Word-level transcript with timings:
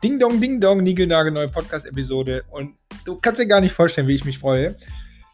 Ding 0.00 0.20
Dong, 0.20 0.40
Ding 0.40 0.60
Dong, 0.60 0.84
Nigelnagel, 0.84 1.32
neue 1.32 1.48
Podcast-Episode. 1.48 2.44
Und 2.52 2.76
du 3.04 3.16
kannst 3.16 3.40
dir 3.40 3.48
gar 3.48 3.60
nicht 3.60 3.72
vorstellen, 3.72 4.06
wie 4.06 4.14
ich 4.14 4.24
mich 4.24 4.38
freue. 4.38 4.76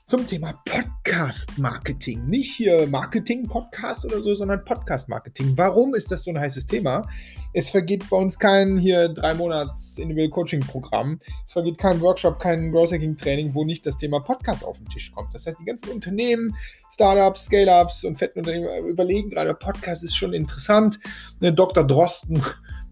Zum 0.06 0.26
Thema 0.26 0.54
Podcast-Marketing. 0.64 2.24
Nicht 2.24 2.54
hier 2.56 2.86
Marketing-Podcast 2.86 4.06
oder 4.06 4.22
so, 4.22 4.34
sondern 4.34 4.64
Podcast-Marketing. 4.64 5.52
Warum 5.56 5.94
ist 5.94 6.10
das 6.10 6.24
so 6.24 6.30
ein 6.30 6.40
heißes 6.40 6.66
Thema? 6.66 7.06
Es 7.52 7.68
vergeht 7.68 8.08
bei 8.08 8.16
uns 8.16 8.38
kein 8.38 8.78
hier 8.78 9.10
drei 9.10 9.34
Monats 9.34 9.98
Individual 9.98 10.30
Coaching-Programm. 10.30 11.18
Es 11.44 11.52
vergeht 11.52 11.76
kein 11.76 12.00
Workshop, 12.00 12.38
kein 12.38 12.72
Growth 12.72 12.92
Hacking-Training, 12.92 13.54
wo 13.54 13.64
nicht 13.64 13.84
das 13.84 13.98
Thema 13.98 14.20
Podcast 14.20 14.64
auf 14.64 14.78
den 14.78 14.88
Tisch 14.88 15.12
kommt. 15.12 15.34
Das 15.34 15.46
heißt, 15.46 15.58
die 15.60 15.66
ganzen 15.66 15.90
Unternehmen, 15.90 16.56
Startups, 16.90 17.44
Scale-Ups 17.44 18.04
und 18.04 18.16
fetten 18.16 18.38
Unternehmen 18.38 18.88
überlegen 18.88 19.28
gerade, 19.28 19.52
Podcast 19.52 20.04
ist 20.04 20.16
schon 20.16 20.32
interessant. 20.32 20.98
Ne, 21.40 21.52
Dr. 21.52 21.86
Drosten 21.86 22.42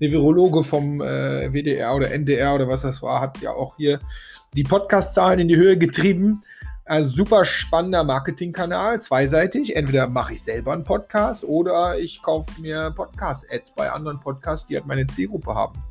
der 0.02 0.10
Virologe 0.10 0.64
vom 0.64 1.00
äh, 1.00 1.52
WDR 1.52 1.94
oder 1.94 2.10
NDR 2.10 2.54
oder 2.54 2.68
was 2.68 2.82
das 2.82 3.00
war, 3.02 3.20
hat 3.20 3.40
ja 3.40 3.52
auch 3.52 3.76
hier 3.76 4.00
die 4.54 4.64
Podcast-Zahlen 4.64 5.38
in 5.38 5.48
die 5.48 5.56
Höhe 5.56 5.78
getrieben. 5.78 6.42
Also 6.84 7.10
super 7.10 7.44
spannender 7.44 8.02
Marketingkanal, 8.02 9.00
zweiseitig. 9.00 9.76
Entweder 9.76 10.08
mache 10.08 10.32
ich 10.32 10.42
selber 10.42 10.72
einen 10.72 10.84
Podcast 10.84 11.44
oder 11.44 11.98
ich 11.98 12.20
kaufe 12.20 12.60
mir 12.60 12.90
Podcast-Ads 12.90 13.74
bei 13.74 13.90
anderen 13.90 14.18
Podcasts, 14.18 14.66
die 14.66 14.74
halt 14.74 14.86
meine 14.86 15.06
Zielgruppe 15.06 15.54
haben. 15.54 15.82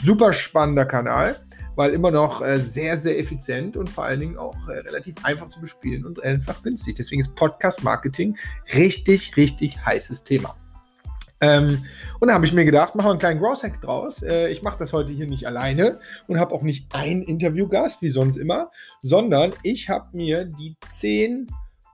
Super 0.00 0.32
spannender 0.32 0.86
Kanal, 0.86 1.36
weil 1.74 1.90
immer 1.90 2.12
noch 2.12 2.40
äh, 2.40 2.60
sehr, 2.60 2.96
sehr 2.96 3.18
effizient 3.18 3.76
und 3.76 3.90
vor 3.90 4.04
allen 4.04 4.20
Dingen 4.20 4.38
auch 4.38 4.56
äh, 4.68 4.78
relativ 4.78 5.16
einfach 5.24 5.48
zu 5.48 5.60
bespielen 5.60 6.06
und 6.06 6.22
einfach 6.22 6.62
günstig. 6.62 6.94
Deswegen 6.94 7.20
ist 7.20 7.34
Podcast-Marketing 7.34 8.36
richtig, 8.74 9.36
richtig 9.36 9.84
heißes 9.84 10.22
Thema. 10.22 10.54
Ähm, 11.40 11.84
und 12.20 12.28
da 12.28 12.34
habe 12.34 12.44
ich 12.44 12.52
mir 12.52 12.64
gedacht, 12.64 12.94
machen 12.94 13.06
wir 13.06 13.10
einen 13.10 13.18
kleinen 13.18 13.40
Growth 13.40 13.62
Hack 13.62 13.80
draus. 13.80 14.22
Äh, 14.22 14.50
ich 14.50 14.62
mache 14.62 14.78
das 14.78 14.92
heute 14.92 15.12
hier 15.12 15.26
nicht 15.26 15.46
alleine 15.46 16.00
und 16.26 16.40
habe 16.40 16.52
auch 16.52 16.62
nicht 16.62 16.94
einen 16.94 17.22
Interviewgast, 17.22 18.02
wie 18.02 18.10
sonst 18.10 18.36
immer, 18.36 18.70
sondern 19.02 19.52
ich 19.62 19.88
habe 19.88 20.08
mir 20.12 20.44
die 20.44 20.76
zehn 20.90 21.46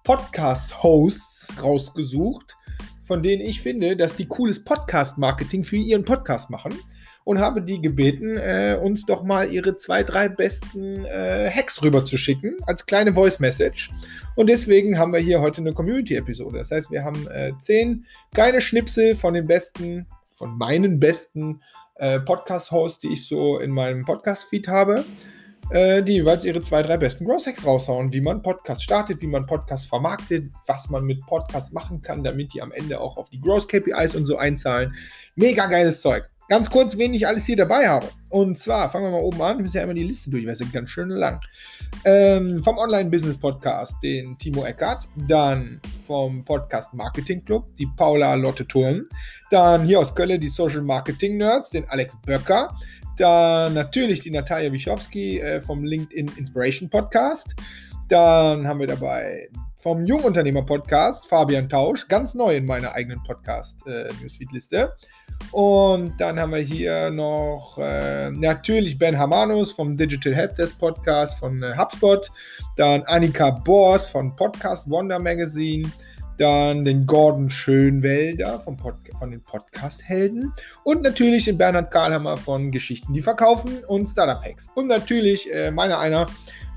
Podcast-Hosts 0.04 1.62
rausgesucht, 1.62 2.56
von 3.04 3.22
denen 3.22 3.42
ich 3.42 3.60
finde, 3.60 3.96
dass 3.96 4.14
die 4.14 4.26
cooles 4.26 4.64
Podcast-Marketing 4.64 5.64
für 5.64 5.76
ihren 5.76 6.04
Podcast 6.04 6.48
machen 6.48 6.74
und 7.24 7.38
habe 7.38 7.62
die 7.62 7.80
gebeten, 7.80 8.36
äh, 8.36 8.78
uns 8.80 9.06
doch 9.06 9.22
mal 9.22 9.50
ihre 9.50 9.76
zwei, 9.76 10.02
drei 10.02 10.28
besten 10.28 11.04
äh, 11.06 11.50
Hacks 11.50 11.82
rüberzuschicken 11.82 12.56
als 12.66 12.86
kleine 12.86 13.14
Voice 13.14 13.40
Message. 13.40 13.90
Und 14.36 14.48
deswegen 14.48 14.98
haben 14.98 15.12
wir 15.12 15.20
hier 15.20 15.40
heute 15.40 15.60
eine 15.60 15.72
Community-Episode. 15.72 16.58
Das 16.58 16.70
heißt, 16.70 16.90
wir 16.90 17.04
haben 17.04 17.26
äh, 17.28 17.52
zehn 17.58 18.04
kleine 18.32 18.60
Schnipsel 18.60 19.16
von 19.16 19.34
den 19.34 19.46
besten, 19.46 20.06
von 20.32 20.56
meinen 20.58 21.00
besten 21.00 21.60
äh, 21.96 22.20
Podcast-Hosts, 22.20 23.00
die 23.00 23.12
ich 23.12 23.26
so 23.26 23.58
in 23.58 23.70
meinem 23.70 24.04
Podcast-Feed 24.04 24.68
habe 24.68 25.04
äh, 25.70 26.02
die 26.02 26.14
jeweils 26.14 26.44
ihre 26.44 26.60
zwei, 26.60 26.82
drei 26.82 26.96
besten 26.96 27.24
Growth 27.24 27.46
Hacks 27.46 27.64
raushauen, 27.64 28.12
wie 28.12 28.20
man 28.20 28.42
Podcast 28.42 28.82
startet, 28.82 29.20
wie 29.20 29.26
man 29.26 29.46
Podcast 29.46 29.88
vermarktet, 29.88 30.50
was 30.66 30.90
man 30.90 31.04
mit 31.04 31.24
Podcast 31.26 31.72
machen 31.72 32.00
kann, 32.00 32.22
damit 32.22 32.54
die 32.54 32.62
am 32.62 32.72
Ende 32.72 33.00
auch 33.00 33.16
auf 33.16 33.30
die 33.30 33.40
Growth 33.40 33.68
KPIs 33.68 34.14
und 34.14 34.26
so 34.26 34.36
einzahlen. 34.36 34.94
Mega 35.36 35.66
geiles 35.66 36.00
Zeug. 36.00 36.30
Ganz 36.48 36.68
kurz, 36.68 36.98
wen 36.98 37.14
ich 37.14 37.26
alles 37.26 37.46
hier 37.46 37.56
dabei 37.56 37.88
habe. 37.88 38.06
Und 38.28 38.58
zwar, 38.58 38.90
fangen 38.90 39.06
wir 39.06 39.12
mal 39.12 39.22
oben 39.22 39.40
an, 39.40 39.56
wir 39.56 39.62
müssen 39.62 39.78
ja 39.78 39.82
immer 39.82 39.94
die 39.94 40.02
Liste 40.02 40.28
durch, 40.28 40.44
weil 40.44 40.52
es 40.52 40.72
ganz 40.72 40.90
schön 40.90 41.08
lang. 41.08 41.40
Ähm, 42.04 42.62
vom 42.62 42.76
Online-Business-Podcast, 42.76 43.94
den 44.02 44.36
Timo 44.36 44.66
Eckert. 44.66 45.08
Dann 45.26 45.80
vom 46.06 46.44
Podcast 46.44 46.92
Marketing 46.92 47.42
Club, 47.44 47.74
die 47.76 47.88
Paula 47.96 48.34
Lotte 48.34 48.66
Thurn. 48.68 49.08
Dann 49.50 49.86
hier 49.86 50.00
aus 50.00 50.14
Köln 50.14 50.38
die 50.38 50.48
Social 50.48 50.82
Marketing 50.82 51.38
Nerds, 51.38 51.70
den 51.70 51.88
Alex 51.88 52.14
Böcker. 52.26 52.76
Dann 53.16 53.72
natürlich 53.72 54.20
die 54.20 54.30
Natalia 54.30 54.70
Wichowski 54.70 55.40
äh, 55.40 55.62
vom 55.62 55.82
LinkedIn 55.82 56.30
Inspiration 56.36 56.90
Podcast. 56.90 57.54
Dann 58.08 58.68
haben 58.68 58.80
wir 58.80 58.86
dabei 58.86 59.48
vom 59.84 60.06
Jungunternehmer 60.06 60.62
Podcast 60.62 61.26
Fabian 61.26 61.68
Tausch, 61.68 62.08
ganz 62.08 62.32
neu 62.32 62.56
in 62.56 62.64
meiner 62.64 62.94
eigenen 62.94 63.22
Podcast-Newsfeed-Liste. 63.22 64.94
Und 65.52 66.18
dann 66.18 66.40
haben 66.40 66.52
wir 66.52 66.60
hier 66.60 67.10
noch 67.10 67.76
äh, 67.78 68.30
natürlich 68.30 68.98
Ben 68.98 69.18
Hamanus 69.18 69.72
vom 69.72 69.94
Digital 69.94 70.34
Helpdesk 70.34 70.78
Podcast 70.78 71.38
von 71.38 71.62
äh, 71.62 71.76
HubSpot. 71.76 72.30
Dann 72.76 73.02
Annika 73.02 73.50
Bors 73.50 74.08
von 74.08 74.34
Podcast 74.34 74.88
Wonder 74.88 75.18
Magazine. 75.18 75.92
Dann 76.38 76.86
den 76.86 77.04
Gordon 77.04 77.50
Schönwelder 77.50 78.60
vom 78.60 78.78
Pod 78.78 78.94
von 79.18 79.32
den 79.32 79.42
Podcast-Helden. 79.42 80.50
Und 80.84 81.02
natürlich 81.02 81.44
den 81.44 81.58
Bernhard 81.58 81.90
Karlhammer 81.90 82.38
von 82.38 82.70
Geschichten, 82.70 83.12
die 83.12 83.20
verkaufen 83.20 83.84
und 83.86 84.08
Startup 84.08 84.42
Hacks. 84.42 84.66
Und 84.74 84.86
natürlich 84.86 85.52
äh, 85.52 85.70
meiner 85.70 85.98
einer 85.98 86.26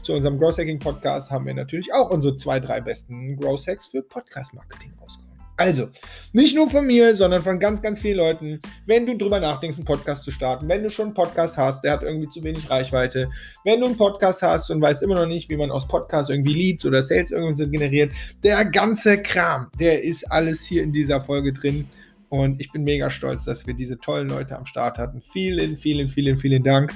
zu 0.08 0.14
unserem 0.14 0.40
Growth 0.40 0.58
Hacking 0.58 0.80
Podcast 0.80 1.30
haben 1.32 1.46
wir 1.46 1.54
natürlich 1.54 1.94
auch 1.94 2.10
unsere 2.10 2.38
zwei, 2.38 2.62
drei 2.62 2.80
besten 2.80 3.36
Growth 3.36 3.68
Hacks 3.68 3.88
für 3.88 4.02
Podcast 4.02 4.54
Marketing 4.54 4.94
rausgekommen. 5.02 5.38
Also, 5.58 5.90
nicht 6.32 6.56
nur 6.56 6.70
von 6.70 6.88
mir, 6.88 7.14
sondern 7.14 7.44
von 7.44 7.60
ganz, 7.60 7.82
ganz 7.82 8.00
vielen 8.00 8.20
Leuten, 8.20 8.62
wenn 8.86 9.06
du 9.06 9.18
drüber 9.18 9.42
nachdenkst, 9.42 9.78
einen 9.78 9.86
Podcast 9.86 10.24
zu 10.24 10.32
starten, 10.32 10.70
wenn 10.70 10.82
du 10.82 10.90
schon 10.90 11.08
einen 11.08 11.14
Podcast 11.14 11.58
hast, 11.58 11.84
der 11.84 11.92
hat 11.92 12.04
irgendwie 12.04 12.30
zu 12.30 12.42
wenig 12.42 12.70
Reichweite, 12.70 13.30
wenn 13.66 13.82
du 13.82 13.88
einen 13.88 13.98
Podcast 13.98 14.44
hast 14.44 14.70
und 14.70 14.80
weißt 14.80 15.04
immer 15.04 15.16
noch 15.16 15.26
nicht, 15.26 15.50
wie 15.50 15.58
man 15.58 15.72
aus 15.72 15.86
Podcasts 15.86 16.30
irgendwie 16.30 16.54
Leads 16.54 16.86
oder 16.86 17.04
Sales 17.04 17.32
irgendwie 17.32 17.58
so 17.58 17.70
generiert, 17.70 18.14
der 18.44 18.64
ganze 18.64 19.22
Kram, 19.22 19.68
der 19.78 20.04
ist 20.04 20.32
alles 20.32 20.64
hier 20.64 20.84
in 20.84 20.94
dieser 20.94 21.20
Folge 21.20 21.52
drin. 21.52 21.86
Und 22.30 22.60
ich 22.62 22.72
bin 22.72 22.84
mega 22.84 23.10
stolz, 23.10 23.46
dass 23.46 23.68
wir 23.68 23.74
diese 23.74 23.98
tollen 23.98 24.30
Leute 24.30 24.58
am 24.58 24.66
Start 24.66 24.98
hatten. 24.98 25.22
Vielen, 25.22 25.76
vielen, 25.76 26.08
vielen, 26.08 26.38
vielen 26.38 26.64
Dank 26.64 26.94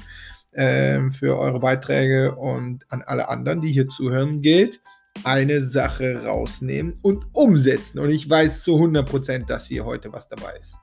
ähm, 0.54 1.12
für 1.12 1.38
eure 1.38 1.60
Beiträge 1.60 2.36
und 2.36 2.86
an 2.92 3.02
alle 3.02 3.30
anderen, 3.30 3.62
die 3.62 3.72
hier 3.72 3.88
zuhören, 3.88 4.42
gilt 4.42 4.82
eine 5.24 5.62
Sache 5.62 6.24
rausnehmen 6.26 6.98
und 7.02 7.26
umsetzen. 7.34 8.00
Und 8.00 8.10
ich 8.10 8.30
weiß 8.30 8.64
zu 8.64 8.76
100%, 8.76 9.46
dass 9.46 9.68
hier 9.68 9.86
heute 9.86 10.12
was 10.14 10.28
dabei 10.30 10.54
ist. 10.60 10.76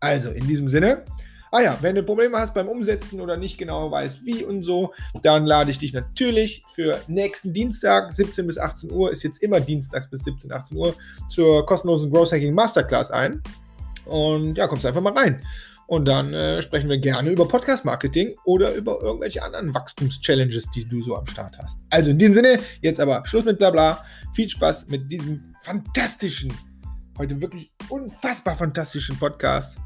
Also, 0.00 0.30
in 0.30 0.46
diesem 0.46 0.68
Sinne, 0.68 1.04
ah 1.50 1.60
ja, 1.60 1.78
wenn 1.80 1.94
du 1.94 2.02
Probleme 2.02 2.36
hast 2.38 2.52
beim 2.52 2.68
Umsetzen 2.68 3.20
oder 3.20 3.36
nicht 3.36 3.58
genau 3.58 3.90
weißt, 3.90 4.26
wie 4.26 4.44
und 4.44 4.64
so, 4.64 4.92
dann 5.22 5.46
lade 5.46 5.70
ich 5.70 5.78
dich 5.78 5.92
natürlich 5.92 6.64
für 6.74 7.00
nächsten 7.06 7.52
Dienstag, 7.52 8.12
17 8.12 8.46
bis 8.46 8.58
18 8.58 8.90
Uhr, 8.90 9.12
ist 9.12 9.22
jetzt 9.22 9.42
immer 9.42 9.60
dienstags 9.60 10.10
bis 10.10 10.24
17, 10.24 10.50
18 10.50 10.76
Uhr, 10.76 10.94
zur 11.28 11.64
kostenlosen 11.64 12.10
Growth 12.10 12.32
Hacking 12.32 12.54
Masterclass 12.54 13.10
ein. 13.10 13.40
Und 14.06 14.58
ja, 14.58 14.66
kommst 14.66 14.84
einfach 14.84 15.00
mal 15.00 15.14
rein. 15.14 15.40
Und 15.86 16.06
dann 16.06 16.32
äh, 16.32 16.62
sprechen 16.62 16.88
wir 16.88 16.98
gerne 16.98 17.30
über 17.30 17.46
Podcast-Marketing 17.46 18.36
oder 18.44 18.74
über 18.74 19.00
irgendwelche 19.00 19.42
anderen 19.42 19.74
Wachstums-Challenges, 19.74 20.70
die 20.70 20.88
du 20.88 21.02
so 21.02 21.16
am 21.16 21.26
Start 21.26 21.58
hast. 21.58 21.78
Also 21.90 22.10
in 22.10 22.18
diesem 22.18 22.34
Sinne, 22.34 22.58
jetzt 22.80 23.00
aber 23.00 23.22
Schluss 23.26 23.44
mit 23.44 23.58
Blabla. 23.58 24.04
Viel 24.34 24.48
Spaß 24.48 24.88
mit 24.88 25.10
diesem 25.10 25.54
fantastischen, 25.62 26.52
heute 27.18 27.40
wirklich 27.40 27.72
unfassbar 27.88 28.56
fantastischen 28.56 29.18
Podcast. 29.18 29.76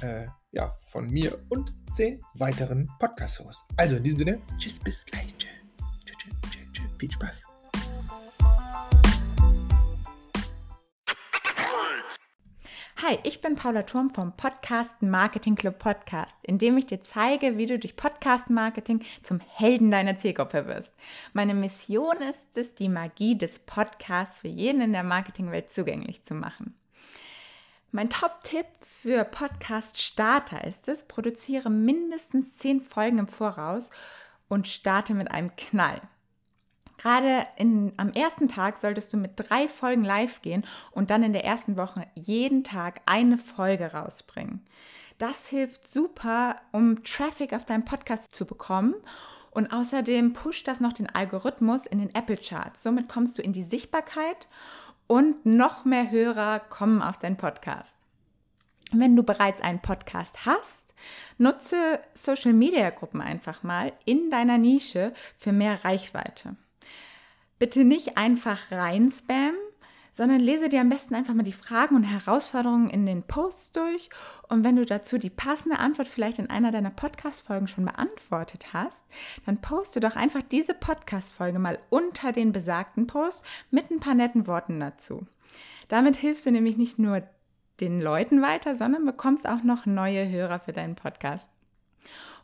Äh, 0.00 0.26
ja, 0.52 0.72
von 0.90 1.10
mir 1.10 1.38
und 1.48 1.72
zehn 1.94 2.20
weiteren 2.34 2.88
Podcast-Hosts. 2.98 3.64
Also 3.76 3.96
in 3.96 4.04
diesem 4.04 4.18
Sinne, 4.20 4.42
tschüss, 4.58 4.78
bis 4.78 5.04
gleich. 5.04 5.34
Tschüss, 5.36 5.50
tschüss, 6.04 6.34
tschüss, 6.50 6.72
tschüss. 6.72 6.90
Viel 6.98 7.10
Spaß. 7.10 7.53
Hi, 13.06 13.18
ich 13.22 13.42
bin 13.42 13.54
Paula 13.54 13.82
Turm 13.82 14.14
vom 14.14 14.34
Podcast 14.34 15.02
Marketing 15.02 15.56
Club 15.56 15.78
Podcast, 15.78 16.38
in 16.40 16.56
dem 16.56 16.78
ich 16.78 16.86
dir 16.86 17.02
zeige, 17.02 17.58
wie 17.58 17.66
du 17.66 17.78
durch 17.78 17.96
Podcast 17.96 18.48
Marketing 18.48 19.04
zum 19.22 19.40
Helden 19.40 19.90
deiner 19.90 20.16
Zielgruppe 20.16 20.66
wirst. 20.66 20.94
Meine 21.34 21.52
Mission 21.52 22.16
ist 22.22 22.56
es, 22.56 22.74
die 22.74 22.88
Magie 22.88 23.36
des 23.36 23.58
Podcasts 23.58 24.38
für 24.38 24.48
jeden 24.48 24.80
in 24.80 24.94
der 24.94 25.02
Marketingwelt 25.02 25.70
zugänglich 25.70 26.24
zu 26.24 26.32
machen. 26.32 26.74
Mein 27.92 28.08
Top-Tipp 28.08 28.64
für 28.80 29.24
Podcast-Starter 29.24 30.64
ist 30.64 30.88
es, 30.88 31.04
produziere 31.04 31.68
mindestens 31.68 32.56
zehn 32.56 32.80
Folgen 32.80 33.18
im 33.18 33.28
Voraus 33.28 33.90
und 34.48 34.66
starte 34.66 35.12
mit 35.12 35.30
einem 35.30 35.54
Knall. 35.56 36.00
Gerade 37.04 37.46
in, 37.56 37.92
am 37.98 38.12
ersten 38.12 38.48
Tag 38.48 38.78
solltest 38.78 39.12
du 39.12 39.18
mit 39.18 39.32
drei 39.36 39.68
Folgen 39.68 40.04
live 40.04 40.40
gehen 40.40 40.64
und 40.90 41.10
dann 41.10 41.22
in 41.22 41.34
der 41.34 41.44
ersten 41.44 41.76
Woche 41.76 42.06
jeden 42.14 42.64
Tag 42.64 43.02
eine 43.04 43.36
Folge 43.36 43.92
rausbringen. 43.92 44.64
Das 45.18 45.46
hilft 45.46 45.86
super, 45.86 46.56
um 46.72 47.04
Traffic 47.04 47.52
auf 47.52 47.66
deinem 47.66 47.84
Podcast 47.84 48.34
zu 48.34 48.46
bekommen. 48.46 48.94
Und 49.50 49.70
außerdem 49.70 50.32
pusht 50.32 50.66
das 50.66 50.80
noch 50.80 50.94
den 50.94 51.14
Algorithmus 51.14 51.84
in 51.84 51.98
den 51.98 52.14
Apple 52.14 52.38
Charts. 52.38 52.82
Somit 52.82 53.10
kommst 53.10 53.36
du 53.36 53.42
in 53.42 53.52
die 53.52 53.64
Sichtbarkeit 53.64 54.48
und 55.06 55.44
noch 55.44 55.84
mehr 55.84 56.10
Hörer 56.10 56.58
kommen 56.58 57.02
auf 57.02 57.18
deinen 57.18 57.36
Podcast. 57.36 57.98
Wenn 58.92 59.14
du 59.14 59.22
bereits 59.22 59.60
einen 59.60 59.80
Podcast 59.80 60.46
hast, 60.46 60.94
nutze 61.36 62.00
Social 62.14 62.54
Media 62.54 62.88
Gruppen 62.88 63.20
einfach 63.20 63.62
mal 63.62 63.92
in 64.06 64.30
deiner 64.30 64.56
Nische 64.56 65.12
für 65.36 65.52
mehr 65.52 65.84
Reichweite. 65.84 66.56
Bitte 67.58 67.84
nicht 67.84 68.16
einfach 68.16 68.70
rein 68.70 69.10
spammen, 69.10 69.56
sondern 70.14 70.38
lese 70.38 70.68
dir 70.68 70.80
am 70.80 70.88
besten 70.88 71.14
einfach 71.14 71.34
mal 71.34 71.42
die 71.42 71.52
Fragen 71.52 71.96
und 71.96 72.04
Herausforderungen 72.04 72.88
in 72.88 73.04
den 73.04 73.24
Posts 73.24 73.72
durch. 73.72 74.10
Und 74.48 74.62
wenn 74.62 74.76
du 74.76 74.86
dazu 74.86 75.18
die 75.18 75.30
passende 75.30 75.80
Antwort 75.80 76.06
vielleicht 76.06 76.38
in 76.38 76.48
einer 76.48 76.70
deiner 76.70 76.90
Podcast-Folgen 76.90 77.66
schon 77.66 77.84
beantwortet 77.84 78.72
hast, 78.72 79.02
dann 79.44 79.60
poste 79.60 79.98
doch 79.98 80.14
einfach 80.14 80.42
diese 80.42 80.72
Podcast-Folge 80.72 81.58
mal 81.58 81.80
unter 81.90 82.30
den 82.30 82.52
besagten 82.52 83.08
Post 83.08 83.44
mit 83.72 83.90
ein 83.90 83.98
paar 83.98 84.14
netten 84.14 84.46
Worten 84.46 84.78
dazu. 84.78 85.26
Damit 85.88 86.16
hilfst 86.16 86.46
du 86.46 86.52
nämlich 86.52 86.76
nicht 86.76 86.98
nur 86.98 87.22
den 87.80 88.00
Leuten 88.00 88.40
weiter, 88.40 88.76
sondern 88.76 89.04
bekommst 89.04 89.48
auch 89.48 89.64
noch 89.64 89.84
neue 89.84 90.28
Hörer 90.28 90.60
für 90.60 90.72
deinen 90.72 90.94
Podcast. 90.94 91.50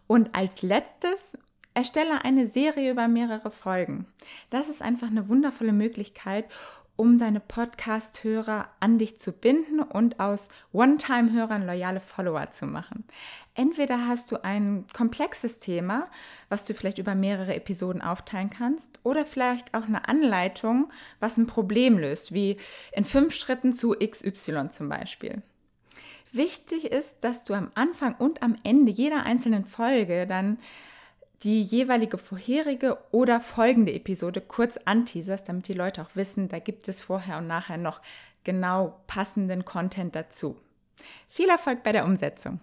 Und 0.09 0.35
als 0.35 0.62
letztes 0.62 1.39
erstelle 1.75 2.25
eine 2.25 2.46
Serie 2.46 2.90
über 2.90 3.08
mehrere 3.08 3.50
Folgen. 3.50 4.06
Das 4.50 4.69
ist 4.69 4.82
einfach 4.82 5.08
eine 5.08 5.28
wundervolle 5.28 5.72
Möglichkeit, 5.72 6.46
um 7.00 7.17
deine 7.17 7.40
Podcast-Hörer 7.40 8.69
an 8.78 8.99
dich 8.99 9.19
zu 9.19 9.32
binden 9.32 9.81
und 9.81 10.20
aus 10.20 10.50
One-Time-Hörern 10.72 11.64
loyale 11.64 12.00
Follower 12.00 12.50
zu 12.50 12.67
machen. 12.67 13.05
Entweder 13.55 14.06
hast 14.06 14.31
du 14.31 14.44
ein 14.44 14.84
komplexes 14.93 15.61
Thema, 15.61 16.08
was 16.50 16.67
du 16.67 16.75
vielleicht 16.75 16.99
über 16.99 17.14
mehrere 17.14 17.55
Episoden 17.55 18.02
aufteilen 18.02 18.50
kannst, 18.50 19.00
oder 19.02 19.25
vielleicht 19.25 19.73
auch 19.73 19.84
eine 19.84 20.08
Anleitung, 20.08 20.93
was 21.20 21.38
ein 21.38 21.46
Problem 21.46 21.96
löst, 21.99 22.34
wie 22.34 22.58
in 22.93 23.06
fünf 23.06 23.34
Schritten 23.34 23.73
zu 23.73 23.93
XY 23.93 24.69
zum 24.69 24.90
Beispiel. 24.90 25.40
Wichtig 26.32 26.84
ist, 26.84 27.16
dass 27.23 27.44
du 27.44 27.55
am 27.55 27.70
Anfang 27.75 28.14
und 28.16 28.43
am 28.43 28.56
Ende 28.62 28.93
jeder 28.93 29.25
einzelnen 29.25 29.64
Folge 29.64 30.26
dann 30.26 30.58
die 31.42 31.62
jeweilige 31.62 32.19
vorherige 32.19 32.98
oder 33.12 33.40
folgende 33.40 33.92
Episode 33.92 34.40
kurz 34.40 34.76
anteaserst, 34.84 35.48
damit 35.48 35.69
die 35.69 35.75
Leute 35.75 36.02
auch 36.02 36.14
wissen, 36.14 36.48
da 36.48 36.58
gibt 36.58 36.88
es 36.88 37.02
vorher 37.02 37.38
und 37.38 37.46
nachher 37.46 37.78
noch 37.78 38.00
genau 38.44 39.00
passenden 39.06 39.64
Content 39.64 40.14
dazu. 40.14 40.56
Viel 41.28 41.48
Erfolg 41.48 41.82
bei 41.82 41.92
der 41.92 42.04
Umsetzung! 42.04 42.60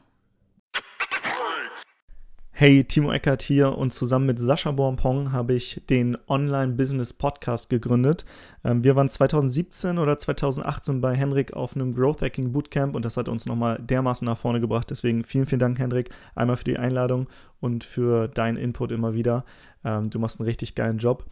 Hey, 2.60 2.84
Timo 2.84 3.12
Eckert 3.12 3.44
hier 3.44 3.78
und 3.78 3.94
zusammen 3.94 4.26
mit 4.26 4.40
Sascha 4.40 4.72
Bonpong 4.72 5.32
habe 5.32 5.54
ich 5.54 5.80
den 5.92 6.18
Online 6.28 6.74
Business 6.74 7.14
Podcast 7.14 7.70
gegründet. 7.70 8.26
Ähm, 8.64 8.84
wir 8.84 8.96
waren 8.96 9.10
2017 9.10 10.00
oder 10.00 10.18
2018 10.18 11.00
bei 11.00 11.14
Henrik 11.14 11.54
auf 11.54 11.76
einem 11.76 11.94
Growth 11.94 12.24
Hacking 12.24 12.54
Bootcamp 12.54 12.96
und 12.96 13.06
das 13.06 13.16
hat 13.16 13.30
uns 13.30 13.46
nochmal 13.46 13.78
dermaßen 13.80 14.26
nach 14.26 14.40
vorne 14.40 14.60
gebracht. 14.60 14.90
Deswegen 14.90 15.24
vielen, 15.24 15.46
vielen 15.46 15.60
Dank, 15.60 15.78
Henrik, 15.78 16.10
einmal 16.34 16.58
für 16.58 16.64
die 16.64 16.80
Einladung 16.80 17.28
und 17.60 17.84
für 17.84 18.28
deinen 18.28 18.58
Input 18.58 18.92
immer 18.92 19.14
wieder. 19.14 19.46
Ähm, 19.86 20.10
du 20.10 20.18
machst 20.18 20.40
einen 20.40 20.50
richtig 20.50 20.74
geilen 20.74 20.98
Job. 20.98 21.26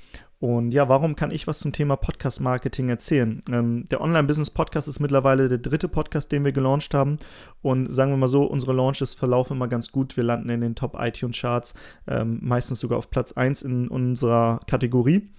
Und 0.45 0.75
ja, 0.75 0.87
warum 0.87 1.15
kann 1.15 1.31
ich 1.31 1.47
was 1.47 1.57
zum 1.57 1.71
Thema 1.71 1.95
Podcast-Marketing 1.95 2.87
erzählen? 2.87 3.41
Ähm, 3.49 3.89
der 3.89 3.99
Online-Business-Podcast 3.99 4.87
ist 4.87 4.99
mittlerweile 4.99 5.47
der 5.47 5.57
dritte 5.57 5.87
Podcast, 5.87 6.31
den 6.31 6.45
wir 6.45 6.51
gelauncht 6.51 6.93
haben. 6.93 7.17
Und 7.63 7.91
sagen 7.91 8.11
wir 8.11 8.17
mal 8.17 8.27
so, 8.27 8.43
unsere 8.43 8.73
Launches 8.73 9.15
verlaufen 9.15 9.57
immer 9.57 9.67
ganz 9.67 9.91
gut. 9.91 10.15
Wir 10.15 10.23
landen 10.23 10.49
in 10.49 10.61
den 10.61 10.75
Top 10.75 10.97
iTunes-Charts, 10.99 11.73
ähm, 12.05 12.37
meistens 12.43 12.79
sogar 12.79 12.99
auf 12.99 13.09
Platz 13.09 13.31
1 13.31 13.63
in 13.63 13.87
unserer 13.87 14.59
Kategorie. 14.67 15.31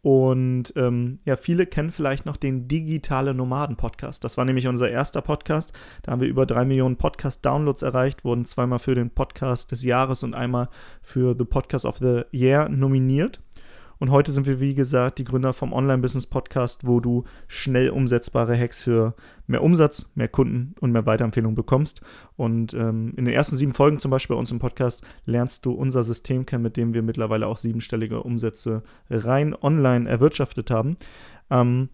Und 0.00 0.72
ähm, 0.76 1.18
ja, 1.26 1.36
viele 1.36 1.66
kennen 1.66 1.90
vielleicht 1.90 2.24
noch 2.24 2.38
den 2.38 2.66
Digitale 2.66 3.34
Nomaden 3.34 3.76
Podcast. 3.76 4.24
Das 4.24 4.38
war 4.38 4.46
nämlich 4.46 4.66
unser 4.66 4.88
erster 4.88 5.20
Podcast. 5.20 5.74
Da 6.00 6.12
haben 6.12 6.22
wir 6.22 6.28
über 6.28 6.46
drei 6.46 6.64
Millionen 6.64 6.96
Podcast-Downloads 6.96 7.82
erreicht, 7.82 8.24
wurden 8.24 8.46
zweimal 8.46 8.78
für 8.78 8.94
den 8.94 9.10
Podcast 9.10 9.72
des 9.72 9.84
Jahres 9.84 10.22
und 10.22 10.32
einmal 10.32 10.70
für 11.02 11.36
The 11.38 11.44
Podcast 11.44 11.84
of 11.84 11.98
the 11.98 12.22
Year 12.32 12.70
nominiert. 12.70 13.40
Und 13.98 14.10
heute 14.10 14.32
sind 14.32 14.46
wir, 14.46 14.60
wie 14.60 14.74
gesagt, 14.74 15.18
die 15.18 15.24
Gründer 15.24 15.52
vom 15.52 15.72
Online-Business-Podcast, 15.72 16.86
wo 16.86 17.00
du 17.00 17.24
schnell 17.46 17.90
umsetzbare 17.90 18.58
Hacks 18.58 18.80
für 18.80 19.14
mehr 19.46 19.62
Umsatz, 19.62 20.10
mehr 20.14 20.28
Kunden 20.28 20.74
und 20.80 20.92
mehr 20.92 21.06
Weiterempfehlungen 21.06 21.54
bekommst. 21.54 22.00
Und 22.36 22.74
ähm, 22.74 23.12
in 23.16 23.24
den 23.24 23.34
ersten 23.34 23.56
sieben 23.56 23.74
Folgen 23.74 23.98
zum 23.98 24.10
Beispiel 24.10 24.34
bei 24.34 24.40
uns 24.40 24.50
im 24.50 24.58
Podcast 24.58 25.02
lernst 25.26 25.66
du 25.66 25.72
unser 25.72 26.04
System 26.04 26.46
kennen, 26.46 26.62
mit 26.62 26.76
dem 26.76 26.94
wir 26.94 27.02
mittlerweile 27.02 27.46
auch 27.46 27.58
siebenstellige 27.58 28.22
Umsätze 28.22 28.82
rein 29.10 29.54
online 29.54 30.08
erwirtschaftet 30.08 30.70
haben. 30.70 30.96
Ähm, 31.50 31.88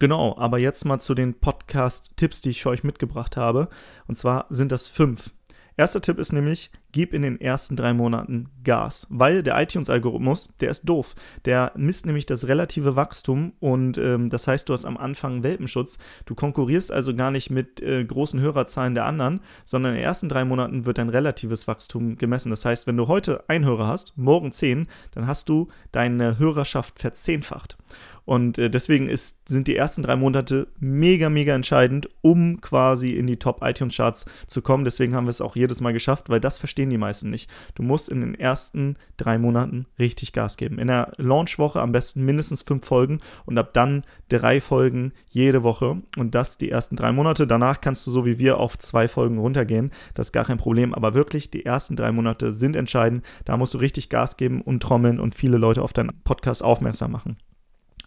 Genau, 0.00 0.36
aber 0.36 0.58
jetzt 0.58 0.84
mal 0.84 0.98
zu 0.98 1.14
den 1.14 1.34
Podcast-Tipps, 1.34 2.40
die 2.40 2.50
ich 2.50 2.62
für 2.62 2.70
euch 2.70 2.82
mitgebracht 2.82 3.36
habe. 3.36 3.68
Und 4.06 4.16
zwar 4.16 4.46
sind 4.50 4.72
das 4.72 4.88
fünf. 4.88 5.30
Erster 5.76 6.00
Tipp 6.00 6.18
ist 6.18 6.32
nämlich, 6.32 6.70
gib 6.92 7.12
in 7.12 7.22
den 7.22 7.40
ersten 7.40 7.74
drei 7.74 7.92
Monaten 7.92 8.48
Gas, 8.62 9.08
weil 9.10 9.42
der 9.42 9.60
iTunes-Algorithmus, 9.60 10.50
der 10.60 10.70
ist 10.70 10.88
doof. 10.88 11.16
Der 11.46 11.72
misst 11.74 12.06
nämlich 12.06 12.26
das 12.26 12.46
relative 12.46 12.94
Wachstum 12.94 13.54
und 13.58 13.98
ähm, 13.98 14.30
das 14.30 14.46
heißt, 14.46 14.68
du 14.68 14.72
hast 14.72 14.84
am 14.84 14.96
Anfang 14.96 15.42
Welpenschutz. 15.42 15.98
Du 16.26 16.36
konkurrierst 16.36 16.92
also 16.92 17.14
gar 17.16 17.32
nicht 17.32 17.50
mit 17.50 17.80
äh, 17.80 18.04
großen 18.04 18.38
Hörerzahlen 18.40 18.94
der 18.94 19.06
anderen, 19.06 19.40
sondern 19.64 19.92
in 19.92 19.98
den 19.98 20.04
ersten 20.04 20.28
drei 20.28 20.44
Monaten 20.44 20.86
wird 20.86 20.98
dein 20.98 21.08
relatives 21.08 21.66
Wachstum 21.66 22.18
gemessen. 22.18 22.50
Das 22.50 22.64
heißt, 22.64 22.86
wenn 22.86 22.96
du 22.96 23.08
heute 23.08 23.42
ein 23.48 23.64
Hörer 23.64 23.88
hast, 23.88 24.16
morgen 24.16 24.52
zehn, 24.52 24.86
dann 25.10 25.26
hast 25.26 25.48
du 25.48 25.68
deine 25.90 26.38
Hörerschaft 26.38 27.00
verzehnfacht. 27.00 27.76
Und 28.24 28.58
äh, 28.58 28.70
deswegen 28.70 29.06
ist, 29.06 29.48
sind 29.48 29.68
die 29.68 29.76
ersten 29.76 30.02
drei 30.02 30.16
Monate 30.16 30.68
mega, 30.78 31.28
mega 31.28 31.54
entscheidend, 31.54 32.08
um 32.22 32.60
quasi 32.60 33.12
in 33.12 33.26
die 33.26 33.38
Top 33.38 33.60
iTunes 33.62 33.96
Charts 33.96 34.24
zu 34.46 34.62
kommen. 34.62 34.84
Deswegen 34.84 35.14
haben 35.14 35.26
wir 35.26 35.30
es 35.30 35.40
auch 35.40 35.56
jedes 35.56 35.80
Mal 35.80 35.92
geschafft, 35.92 36.30
weil 36.30 36.40
das 36.40 36.58
verstehen 36.58 36.90
die 36.90 36.98
meisten 36.98 37.30
nicht. 37.30 37.50
Du 37.74 37.82
musst 37.82 38.08
in 38.08 38.22
den 38.22 38.34
ersten 38.34 38.96
drei 39.16 39.38
Monaten 39.38 39.86
richtig 39.98 40.32
Gas 40.32 40.56
geben. 40.56 40.78
In 40.78 40.88
der 40.88 41.12
Launchwoche 41.16 41.80
am 41.80 41.92
besten 41.92 42.24
mindestens 42.24 42.62
fünf 42.62 42.86
Folgen 42.86 43.20
und 43.44 43.58
ab 43.58 43.74
dann 43.74 44.04
drei 44.28 44.60
Folgen 44.60 45.12
jede 45.28 45.62
Woche. 45.62 46.02
Und 46.16 46.34
das 46.34 46.56
die 46.56 46.70
ersten 46.70 46.96
drei 46.96 47.12
Monate. 47.12 47.46
Danach 47.46 47.80
kannst 47.80 48.06
du 48.06 48.10
so 48.10 48.24
wie 48.24 48.38
wir 48.38 48.58
auf 48.58 48.78
zwei 48.78 49.06
Folgen 49.06 49.38
runtergehen. 49.38 49.90
Das 50.14 50.28
ist 50.28 50.32
gar 50.32 50.46
kein 50.46 50.58
Problem. 50.58 50.94
Aber 50.94 51.14
wirklich, 51.14 51.50
die 51.50 51.66
ersten 51.66 51.96
drei 51.96 52.10
Monate 52.10 52.54
sind 52.54 52.74
entscheidend. 52.74 53.24
Da 53.44 53.58
musst 53.58 53.74
du 53.74 53.78
richtig 53.78 54.08
Gas 54.08 54.38
geben 54.38 54.62
und 54.62 54.82
trommeln 54.82 55.20
und 55.20 55.34
viele 55.34 55.58
Leute 55.58 55.82
auf 55.82 55.92
deinen 55.92 56.22
Podcast 56.24 56.62
aufmerksam 56.62 57.12
machen. 57.12 57.36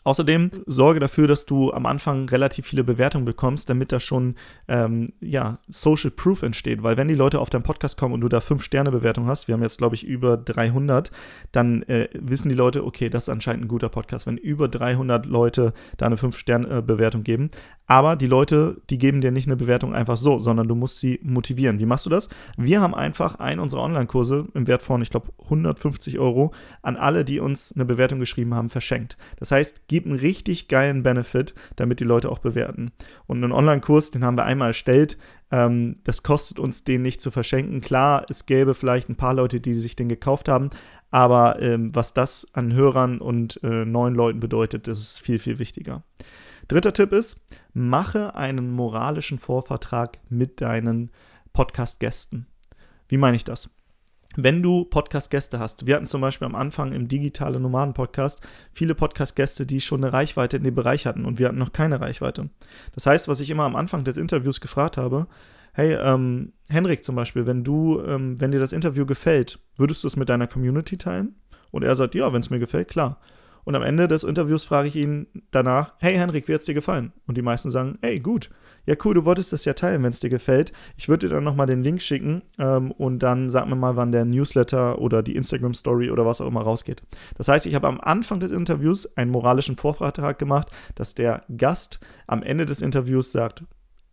Außerdem 0.07 0.51
sorge 0.67 1.01
dafür, 1.01 1.27
dass 1.27 1.45
du 1.45 1.73
am 1.73 1.85
Anfang 1.85 2.29
relativ 2.29 2.65
viele 2.65 2.85
Bewertungen 2.85 3.25
bekommst, 3.25 3.69
damit 3.69 3.91
da 3.91 3.99
schon 3.99 4.35
ähm, 4.69 5.11
ja, 5.19 5.59
Social 5.67 6.11
Proof 6.11 6.43
entsteht. 6.43 6.81
Weil 6.81 6.95
wenn 6.95 7.09
die 7.09 7.13
Leute 7.13 7.41
auf 7.41 7.49
deinen 7.49 7.63
Podcast 7.63 7.99
kommen 7.99 8.13
und 8.13 8.21
du 8.21 8.29
da 8.29 8.37
5-Sterne-Bewertung 8.37 9.27
hast, 9.27 9.49
wir 9.49 9.53
haben 9.53 9.63
jetzt 9.63 9.79
glaube 9.79 9.95
ich 9.95 10.05
über 10.05 10.37
300, 10.37 11.11
dann 11.51 11.81
äh, 11.83 12.07
wissen 12.13 12.47
die 12.47 12.55
Leute, 12.55 12.85
okay, 12.85 13.09
das 13.09 13.23
ist 13.23 13.29
anscheinend 13.29 13.65
ein 13.65 13.67
guter 13.67 13.89
Podcast, 13.89 14.27
wenn 14.27 14.37
über 14.37 14.69
300 14.69 15.25
Leute 15.25 15.73
da 15.97 16.05
eine 16.05 16.15
5-Sterne-Bewertung 16.15 17.23
geben. 17.23 17.49
Aber 17.89 18.17
die 18.17 18.27
Leute, 18.27 18.81
die 18.89 18.97
geben 18.97 19.21
dir 19.21 19.31
nicht 19.31 19.47
eine 19.47 19.55
Bewertung 19.55 19.93
einfach 19.93 20.17
so, 20.17 20.39
sondern 20.39 20.67
du 20.67 20.75
musst 20.75 20.99
sie 20.99 21.19
motivieren. 21.23 21.79
Wie 21.79 21.85
machst 21.85 22.05
du 22.05 22.09
das? 22.09 22.27
Wir 22.57 22.81
haben 22.81 22.93
einfach 22.93 23.39
einen 23.39 23.61
unserer 23.61 23.83
Online-Kurse 23.83 24.45
im 24.53 24.67
Wert 24.67 24.81
von, 24.81 25.01
ich 25.01 25.09
glaube, 25.09 25.29
150 25.43 26.19
Euro 26.19 26.53
an 26.81 26.97
alle, 26.97 27.23
die 27.23 27.39
uns 27.39 27.73
eine 27.73 27.85
Bewertung 27.85 28.19
geschrieben 28.19 28.53
haben, 28.53 28.69
verschenkt. 28.69 29.17
Das 29.37 29.51
heißt, 29.51 29.87
gib 29.87 29.96
einen 30.05 30.19
richtig 30.19 30.67
geilen 30.67 31.03
Benefit, 31.03 31.53
damit 31.75 31.99
die 31.99 32.05
Leute 32.05 32.29
auch 32.29 32.39
bewerten. 32.39 32.91
Und 33.25 33.43
einen 33.43 33.53
Online-Kurs, 33.53 34.11
den 34.11 34.23
haben 34.23 34.37
wir 34.37 34.45
einmal 34.45 34.69
erstellt. 34.69 35.17
Ähm, 35.51 35.97
das 36.03 36.23
kostet 36.23 36.59
uns, 36.59 36.83
den 36.83 37.01
nicht 37.01 37.21
zu 37.21 37.31
verschenken. 37.31 37.81
Klar, 37.81 38.25
es 38.29 38.45
gäbe 38.45 38.73
vielleicht 38.73 39.09
ein 39.09 39.15
paar 39.15 39.33
Leute, 39.33 39.59
die 39.59 39.73
sich 39.73 39.95
den 39.95 40.09
gekauft 40.09 40.49
haben, 40.49 40.69
aber 41.09 41.61
ähm, 41.61 41.93
was 41.95 42.13
das 42.13 42.47
an 42.53 42.73
Hörern 42.73 43.19
und 43.19 43.61
äh, 43.63 43.85
neuen 43.85 44.13
Leuten 44.13 44.39
bedeutet, 44.39 44.87
das 44.87 44.99
ist 44.99 45.21
viel, 45.21 45.39
viel 45.39 45.59
wichtiger. 45.59 46.03
Dritter 46.67 46.91
Tipp 46.91 47.13
ist, 47.13 47.41
mache 47.73 48.35
einen 48.35 48.71
moralischen 48.71 49.39
Vorvertrag 49.39 50.19
mit 50.29 50.59
deinen 50.59 51.11
Podcast-Gästen. 51.53 52.47
Wie 53.07 53.17
meine 53.17 53.37
ich 53.37 53.45
das? 53.45 53.69
Wenn 54.37 54.61
du 54.61 54.85
Podcast-Gäste 54.85 55.59
hast. 55.59 55.87
Wir 55.87 55.95
hatten 55.95 56.05
zum 56.05 56.21
Beispiel 56.21 56.45
am 56.45 56.53
Anfang 56.53 56.93
im 56.93 57.07
Digitale 57.07 57.59
Nomaden-Podcast 57.59 58.47
viele 58.71 58.93
Podcast-Gäste, 58.93 59.65
die 59.65 59.81
schon 59.81 60.03
eine 60.03 60.13
Reichweite 60.13 60.57
in 60.57 60.63
dem 60.63 60.75
Bereich 60.75 61.07
hatten 61.07 61.25
und 61.25 61.39
wir 61.39 61.47
hatten 61.47 61.57
noch 61.57 61.73
keine 61.73 61.99
Reichweite. 61.99 62.49
Das 62.93 63.07
heißt, 63.07 63.27
was 63.27 63.39
ich 63.39 63.49
immer 63.49 63.63
am 63.63 63.75
Anfang 63.75 64.03
des 64.03 64.15
Interviews 64.15 64.61
gefragt 64.61 64.95
habe, 64.95 65.25
hey, 65.73 65.93
ähm, 65.93 66.53
Henrik 66.69 67.03
zum 67.03 67.15
Beispiel, 67.15 67.47
wenn 67.47 67.63
du, 67.63 67.99
ähm, 68.01 68.39
wenn 68.39 68.51
dir 68.51 68.59
das 68.59 68.73
Interview 68.73 69.07
gefällt, 69.07 69.59
würdest 69.75 70.03
du 70.03 70.07
es 70.07 70.15
mit 70.15 70.29
deiner 70.29 70.47
Community 70.47 70.97
teilen? 70.97 71.35
Und 71.71 71.83
er 71.83 71.95
sagt, 71.95 72.13
ja, 72.13 72.31
wenn 72.31 72.41
es 72.41 72.51
mir 72.51 72.59
gefällt, 72.59 72.89
klar. 72.89 73.19
Und 73.67 73.75
am 73.75 73.83
Ende 73.83 74.07
des 74.07 74.23
Interviews 74.23 74.63
frage 74.63 74.87
ich 74.87 74.95
ihn 74.95 75.27
danach, 75.51 75.95
hey 75.97 76.15
Henrik, 76.15 76.47
wie 76.47 76.53
hat 76.53 76.61
es 76.61 76.65
dir 76.65 76.73
gefallen? 76.73 77.11
Und 77.27 77.35
die 77.35 77.41
meisten 77.41 77.69
sagen, 77.69 77.97
hey, 78.01 78.17
gut. 78.17 78.49
Ja, 78.85 78.95
cool, 79.03 79.13
du 79.13 79.25
wolltest 79.25 79.51
das 79.51 79.65
ja 79.65 79.73
teilen, 79.73 80.03
wenn 80.03 80.11
es 80.11 80.21
dir 80.21 80.29
gefällt. 80.29 80.71
Ich 80.95 81.09
würde 81.09 81.27
dir 81.27 81.35
dann 81.35 81.43
nochmal 81.43 81.67
den 81.67 81.83
Link 81.83 82.01
schicken 82.01 82.43
ähm, 82.59 82.91
und 82.91 83.19
dann 83.19 83.49
sag 83.49 83.67
mir 83.67 83.75
mal, 83.75 83.97
wann 83.97 84.13
der 84.13 84.23
Newsletter 84.23 84.99
oder 84.99 85.21
die 85.21 85.35
Instagram-Story 85.35 86.11
oder 86.11 86.25
was 86.25 86.39
auch 86.39 86.47
immer 86.47 86.61
rausgeht. 86.61 87.03
Das 87.35 87.49
heißt, 87.49 87.65
ich 87.65 87.75
habe 87.75 87.89
am 87.89 87.99
Anfang 87.99 88.39
des 88.39 88.51
Interviews 88.51 89.17
einen 89.17 89.31
moralischen 89.31 89.75
Vorvertrag 89.75 90.39
gemacht, 90.39 90.71
dass 90.95 91.13
der 91.13 91.41
Gast 91.57 91.99
am 92.25 92.43
Ende 92.43 92.65
des 92.65 92.81
Interviews 92.81 93.33
sagt, 93.33 93.65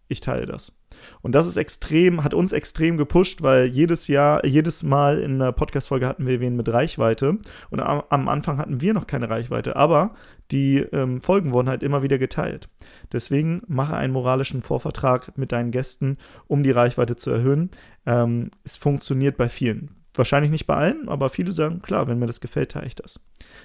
ich 0.08 0.20
teile 0.20 0.46
das. 0.46 0.76
Und 1.22 1.34
das 1.34 1.46
ist 1.46 1.56
extrem, 1.56 2.22
hat 2.22 2.34
uns 2.34 2.52
extrem 2.52 2.96
gepusht, 2.96 3.42
weil 3.42 3.66
jedes 3.66 4.08
Jahr, 4.08 4.44
jedes 4.44 4.82
Mal 4.82 5.18
in 5.18 5.34
einer 5.34 5.52
Podcast-Folge 5.52 6.06
hatten 6.06 6.26
wir 6.26 6.40
wen 6.40 6.56
mit 6.56 6.68
Reichweite. 6.68 7.38
Und 7.70 7.80
am, 7.80 8.02
am, 8.08 8.28
Anfang 8.28 8.58
hatten 8.58 8.80
wir 8.80 8.94
noch 8.94 9.06
keine 9.06 9.30
Reichweite, 9.30 9.76
aber 9.76 10.14
die 10.50 10.78
ähm, 10.78 11.20
Folgen 11.20 11.52
wurden 11.52 11.68
halt 11.68 11.82
immer 11.82 12.02
wieder 12.02 12.18
geteilt. 12.18 12.68
Deswegen 13.12 13.62
mache 13.66 13.96
einen 13.96 14.12
moralischen 14.12 14.62
Vorvertrag 14.62 15.36
mit 15.36 15.52
deinen 15.52 15.70
Gästen, 15.70 16.18
um 16.46 16.62
die 16.62 16.70
Reichweite 16.70 17.16
zu 17.16 17.30
erhöhen. 17.30 17.70
Ähm, 18.06 18.50
es 18.62 18.76
funktioniert 18.76 19.36
bei 19.36 19.48
vielen. 19.48 19.96
Wahrscheinlich 20.14 20.52
nicht 20.52 20.66
bei 20.66 20.76
allen, 20.76 21.08
aber 21.08 21.28
viele 21.28 21.52
sagen, 21.52 21.82
klar, 21.82 22.06
wenn 22.06 22.18
mir 22.18 22.26
das 22.26 22.40
gefällt, 22.40 22.72
teile 22.72 22.86
ich 22.86 22.94
das. 22.94 23.20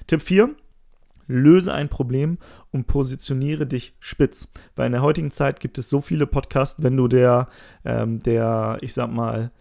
Tipp 0.08 0.22
4, 0.22 0.56
löse 1.30 1.74
ein 1.74 1.88
Problem 1.88 2.38
und 2.72 2.88
positioniere 2.88 3.66
dich 3.66 3.96
spitz. 4.00 4.50
Weil 4.76 4.88
in 4.88 4.92
der 4.92 5.02
heutigen 5.02 5.32
Zeit 5.32 5.60
gibt 5.60 5.78
es 5.78 5.90
so 5.90 6.02
viele 6.02 6.28
Podcasts, 6.28 6.84
wenn 6.84 6.98
du 6.98 7.08
der, 7.08 7.48
ähm, 7.86 8.20
der, 8.20 8.80
ich 8.82 8.94
sag 8.94 9.12
mal, 9.12 9.52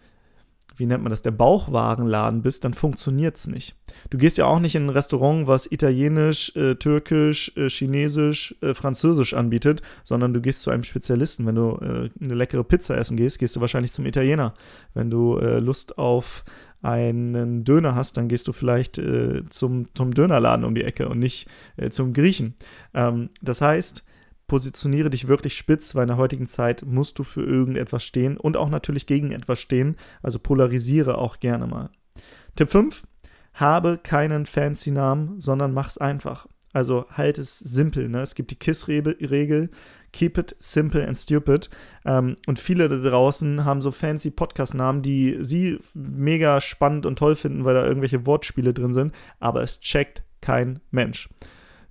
wie 0.79 0.85
nennt 0.85 1.03
man 1.03 1.11
das, 1.11 1.21
der 1.21 1.31
Bauchwagenladen 1.31 2.41
bist, 2.41 2.63
dann 2.63 2.73
funktioniert 2.73 3.35
es 3.35 3.47
nicht. 3.47 3.75
Du 4.09 4.17
gehst 4.17 4.37
ja 4.37 4.45
auch 4.45 4.59
nicht 4.59 4.75
in 4.75 4.85
ein 4.85 4.89
Restaurant, 4.89 5.45
was 5.45 5.69
italienisch, 5.69 6.55
äh, 6.55 6.75
türkisch, 6.75 7.51
äh, 7.57 7.69
chinesisch, 7.69 8.55
äh, 8.61 8.73
französisch 8.73 9.33
anbietet, 9.33 9.81
sondern 10.05 10.33
du 10.33 10.39
gehst 10.39 10.61
zu 10.61 10.71
einem 10.71 10.83
Spezialisten. 10.83 11.45
Wenn 11.45 11.55
du 11.55 11.77
äh, 11.81 12.09
eine 12.23 12.33
leckere 12.33 12.63
Pizza 12.63 12.97
essen 12.97 13.17
gehst, 13.17 13.39
gehst 13.39 13.57
du 13.57 13.61
wahrscheinlich 13.61 13.91
zum 13.91 14.05
Italiener. 14.05 14.53
Wenn 14.93 15.09
du 15.09 15.37
äh, 15.37 15.59
Lust 15.59 15.97
auf 15.97 16.45
einen 16.81 17.63
Döner 17.63 17.95
hast, 17.95 18.17
dann 18.17 18.27
gehst 18.27 18.47
du 18.47 18.53
vielleicht 18.53 18.97
äh, 18.97 19.43
zum, 19.49 19.93
zum 19.95 20.13
Dönerladen 20.13 20.65
um 20.65 20.75
die 20.75 20.83
Ecke 20.83 21.09
und 21.09 21.19
nicht 21.19 21.47
zum 21.89 22.13
Griechen. 22.13 22.55
Ähm, 22.93 23.29
das 23.41 23.61
heißt, 23.61 24.05
positioniere 24.49 25.09
dich 25.09 25.29
wirklich 25.29 25.55
spitz, 25.55 25.95
weil 25.95 26.03
in 26.03 26.09
der 26.09 26.17
heutigen 26.17 26.47
Zeit 26.47 26.83
musst 26.85 27.19
du 27.19 27.23
für 27.23 27.43
irgendetwas 27.43 28.03
stehen 28.03 28.35
und 28.35 28.57
auch 28.57 28.69
natürlich 28.69 29.05
gegen 29.05 29.31
etwas 29.31 29.61
stehen. 29.61 29.95
Also 30.21 30.39
polarisiere 30.39 31.17
auch 31.17 31.39
gerne 31.39 31.67
mal. 31.67 31.89
Tipp 32.57 32.69
5. 32.69 33.03
Habe 33.53 33.97
keinen 34.01 34.45
fancy 34.45 34.91
Namen, 34.91 35.39
sondern 35.39 35.73
mach's 35.73 35.97
einfach. 35.97 36.47
Also 36.73 37.05
halt 37.09 37.37
es 37.37 37.57
simpel. 37.59 38.09
Ne? 38.09 38.21
Es 38.21 38.35
gibt 38.35 38.51
die 38.51 38.55
KISS-Regel, 38.55 39.69
keep 40.11 40.37
it 40.37 40.55
simple 40.59 41.05
and 41.05 41.17
stupid. 41.17 41.69
Ähm, 42.05 42.37
und 42.47 42.59
viele 42.59 42.87
da 42.87 42.97
draußen 42.97 43.65
haben 43.65 43.81
so 43.81 43.91
fancy 43.91 44.31
Podcast-Namen, 44.31 45.01
die 45.01 45.37
sie 45.41 45.79
mega 45.93 46.61
spannend 46.61 47.05
und 47.05 47.17
toll 47.17 47.35
finden, 47.35 47.65
weil 47.65 47.75
da 47.75 47.85
irgendwelche 47.85 48.25
Wortspiele 48.25 48.73
drin 48.73 48.93
sind, 48.93 49.13
aber 49.39 49.61
es 49.61 49.79
checkt 49.79 50.23
kein 50.41 50.79
Mensch. 50.91 51.29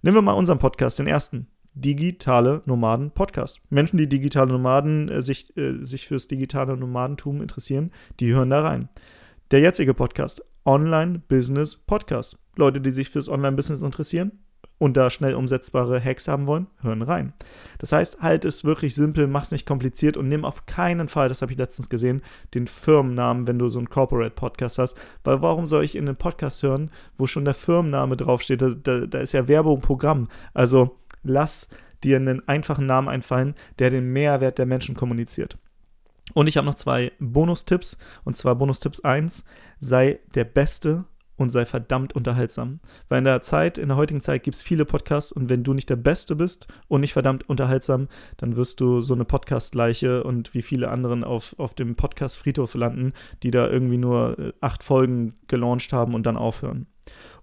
Nehmen 0.03 0.17
wir 0.17 0.23
mal 0.23 0.33
unseren 0.33 0.59
Podcast, 0.59 0.99
den 0.99 1.07
ersten 1.07 1.49
digitale 1.75 2.63
Nomaden 2.67 3.13
Podcast. 3.13 3.61
Menschen, 3.71 3.99
die 3.99 4.09
digitale 4.09 4.53
Nomaden 4.53 5.09
äh, 5.09 5.23
sich, 5.23 5.57
äh, 5.57 5.85
sich 5.85 6.07
fürs 6.07 6.27
digitale 6.27 6.77
Nomadentum 6.77 7.41
interessieren, 7.41 7.93
die 8.21 8.33
hören 8.35 8.51
da 8.51 8.63
rein. 8.63 8.89
Der 9.51 9.61
jetzige 9.61 9.95
Podcast, 9.95 10.43
Online 10.65 11.21
Business 11.29 11.77
Podcast. 11.77 12.37
Leute, 12.57 12.81
die 12.81 12.91
sich 12.91 13.11
fürs 13.11 13.29
Online 13.29 13.57
Business 13.57 13.83
interessieren 13.83 14.33
und 14.79 14.97
da 14.97 15.11
schnell 15.11 15.35
umsetzbare 15.35 16.03
Hacks 16.03 16.29
haben 16.29 16.47
wollen, 16.47 16.69
hören 16.81 17.03
rein. 17.03 17.33
Das 17.79 17.93
heißt, 17.93 18.21
halt 18.21 18.45
es 18.45 18.65
wirklich 18.65 18.95
simpel, 18.95 19.27
mach 19.27 19.43
es 19.43 19.53
nicht 19.53 19.67
kompliziert 19.67 20.17
und 20.17 20.29
nimm 20.29 20.45
auf 20.45 20.67
keinen 20.67 21.09
Fall, 21.09 21.29
das 21.29 21.43
habe 21.43 21.53
ich 21.53 21.59
letztens 21.59 21.89
gesehen, 21.89 22.23
den 22.55 22.67
Firmennamen, 22.67 23.47
wenn 23.47 23.59
du 23.59 23.69
so 23.69 23.79
einen 23.79 23.91
Corporate 23.91 24.35
Podcast 24.35 24.79
hast. 24.79 24.97
Weil 25.25 25.43
warum 25.43 25.67
soll 25.67 25.85
ich 25.85 25.97
in 25.97 26.07
einen 26.07 26.17
Podcast 26.17 26.63
hören, 26.63 26.91
wo 27.17 27.27
schon 27.27 27.45
der 27.45 27.55
Firmenname 27.55 28.17
draufsteht? 28.17 28.63
Da, 28.63 28.71
da, 28.71 29.07
da 29.07 29.19
ist 29.19 29.33
ja 29.33 29.49
Werbung, 29.49 29.81
Programm. 29.81 30.29
Also 30.55 30.97
lass 31.23 31.71
dir 32.05 32.17
einen 32.17 32.47
einfachen 32.47 32.87
Namen 32.87 33.09
einfallen, 33.09 33.55
der 33.79 33.91
den 33.91 34.13
Mehrwert 34.13 34.59
der 34.59 34.67
Menschen 34.67 34.95
kommuniziert. 34.95 35.57
Und 36.35 36.47
ich 36.47 36.57
habe 36.57 36.67
noch 36.67 36.75
zwei 36.75 37.13
Bonustipps. 37.19 37.99
Und 38.25 38.37
zwar 38.37 38.55
Bonustipps 38.55 39.01
1, 39.01 39.45
sei 39.81 40.21
der 40.35 40.45
Beste 40.45 41.05
und 41.39 41.51
sei 41.51 41.65
verdammt 41.65 42.15
unterhaltsam. 42.15 42.81
Weil 43.09 43.19
in 43.19 43.25
der 43.25 43.41
Zeit, 43.41 43.79
in 43.79 43.89
der 43.89 43.97
heutigen 43.97 44.21
Zeit 44.21 44.43
gibt 44.43 44.57
es 44.57 44.63
viele 44.63 44.85
Podcasts 44.85 45.33
und 45.33 45.49
wenn 45.49 45.65
du 45.65 45.73
nicht 45.73 45.89
der 45.89 45.97
Beste 45.97 46.37
bist 46.37 46.67
und 46.89 47.01
nicht 47.01 47.15
verdammt 47.15 47.49
unterhaltsam, 47.49 48.09
dann 48.37 48.57
wirst 48.57 48.81
du 48.81 49.01
so 49.01 49.15
eine 49.15 49.25
Podcast-Leiche 49.25 50.25
und 50.25 50.53
wie 50.53 50.63
viele 50.63 50.91
anderen 50.91 51.25
auf, 51.25 51.55
auf 51.59 51.75
dem 51.75 51.95
Podcast-Friedhof 51.95 52.75
landen, 52.75 53.13
die 53.43 53.51
da 53.51 53.69
irgendwie 53.69 53.99
nur 53.99 54.39
äh, 54.39 54.53
acht 54.61 54.83
Folgen 54.83 55.35
gelauncht 55.47 55.93
haben 55.93 56.15
und 56.15 56.27
dann 56.27 56.37
aufhören. 56.37 56.87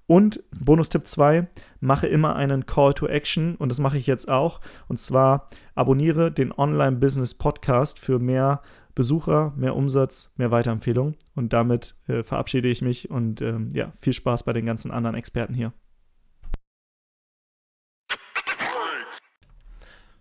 Und 0.08 0.44
Bonustipp 0.52 1.08
2, 1.08 1.48
mache 1.80 2.06
immer 2.06 2.36
einen 2.36 2.68
Call 2.68 2.94
to 2.94 3.08
Action 3.08 3.56
und 3.56 3.70
das 3.70 3.80
mache 3.80 3.98
ich 3.98 4.06
jetzt 4.06 4.30
auch. 4.30 4.62
Und 4.88 5.00
zwar 5.00 5.50
abonniere 5.74 6.32
den 6.32 6.52
Online 6.52 6.98
Business 6.98 7.34
Podcast 7.34 8.00
für 8.00 8.20
mehr 8.20 8.62
Besucher, 8.96 9.54
mehr 9.56 9.76
Umsatz, 9.76 10.32
mehr 10.38 10.52
Weiterempfehlung. 10.52 11.16
Und 11.36 11.54
damit 11.54 11.96
äh, 12.08 12.24
verabschiede 12.24 12.70
ich 12.70 12.82
mich 12.82 13.10
und 13.10 13.42
ähm, 13.42 13.70
ja, 13.74 13.92
viel 13.96 14.14
Spaß 14.14 14.44
bei 14.44 14.54
den 14.54 14.66
ganzen 14.66 14.92
anderen 14.92 15.16
Experten 15.16 15.54
hier. 15.54 15.74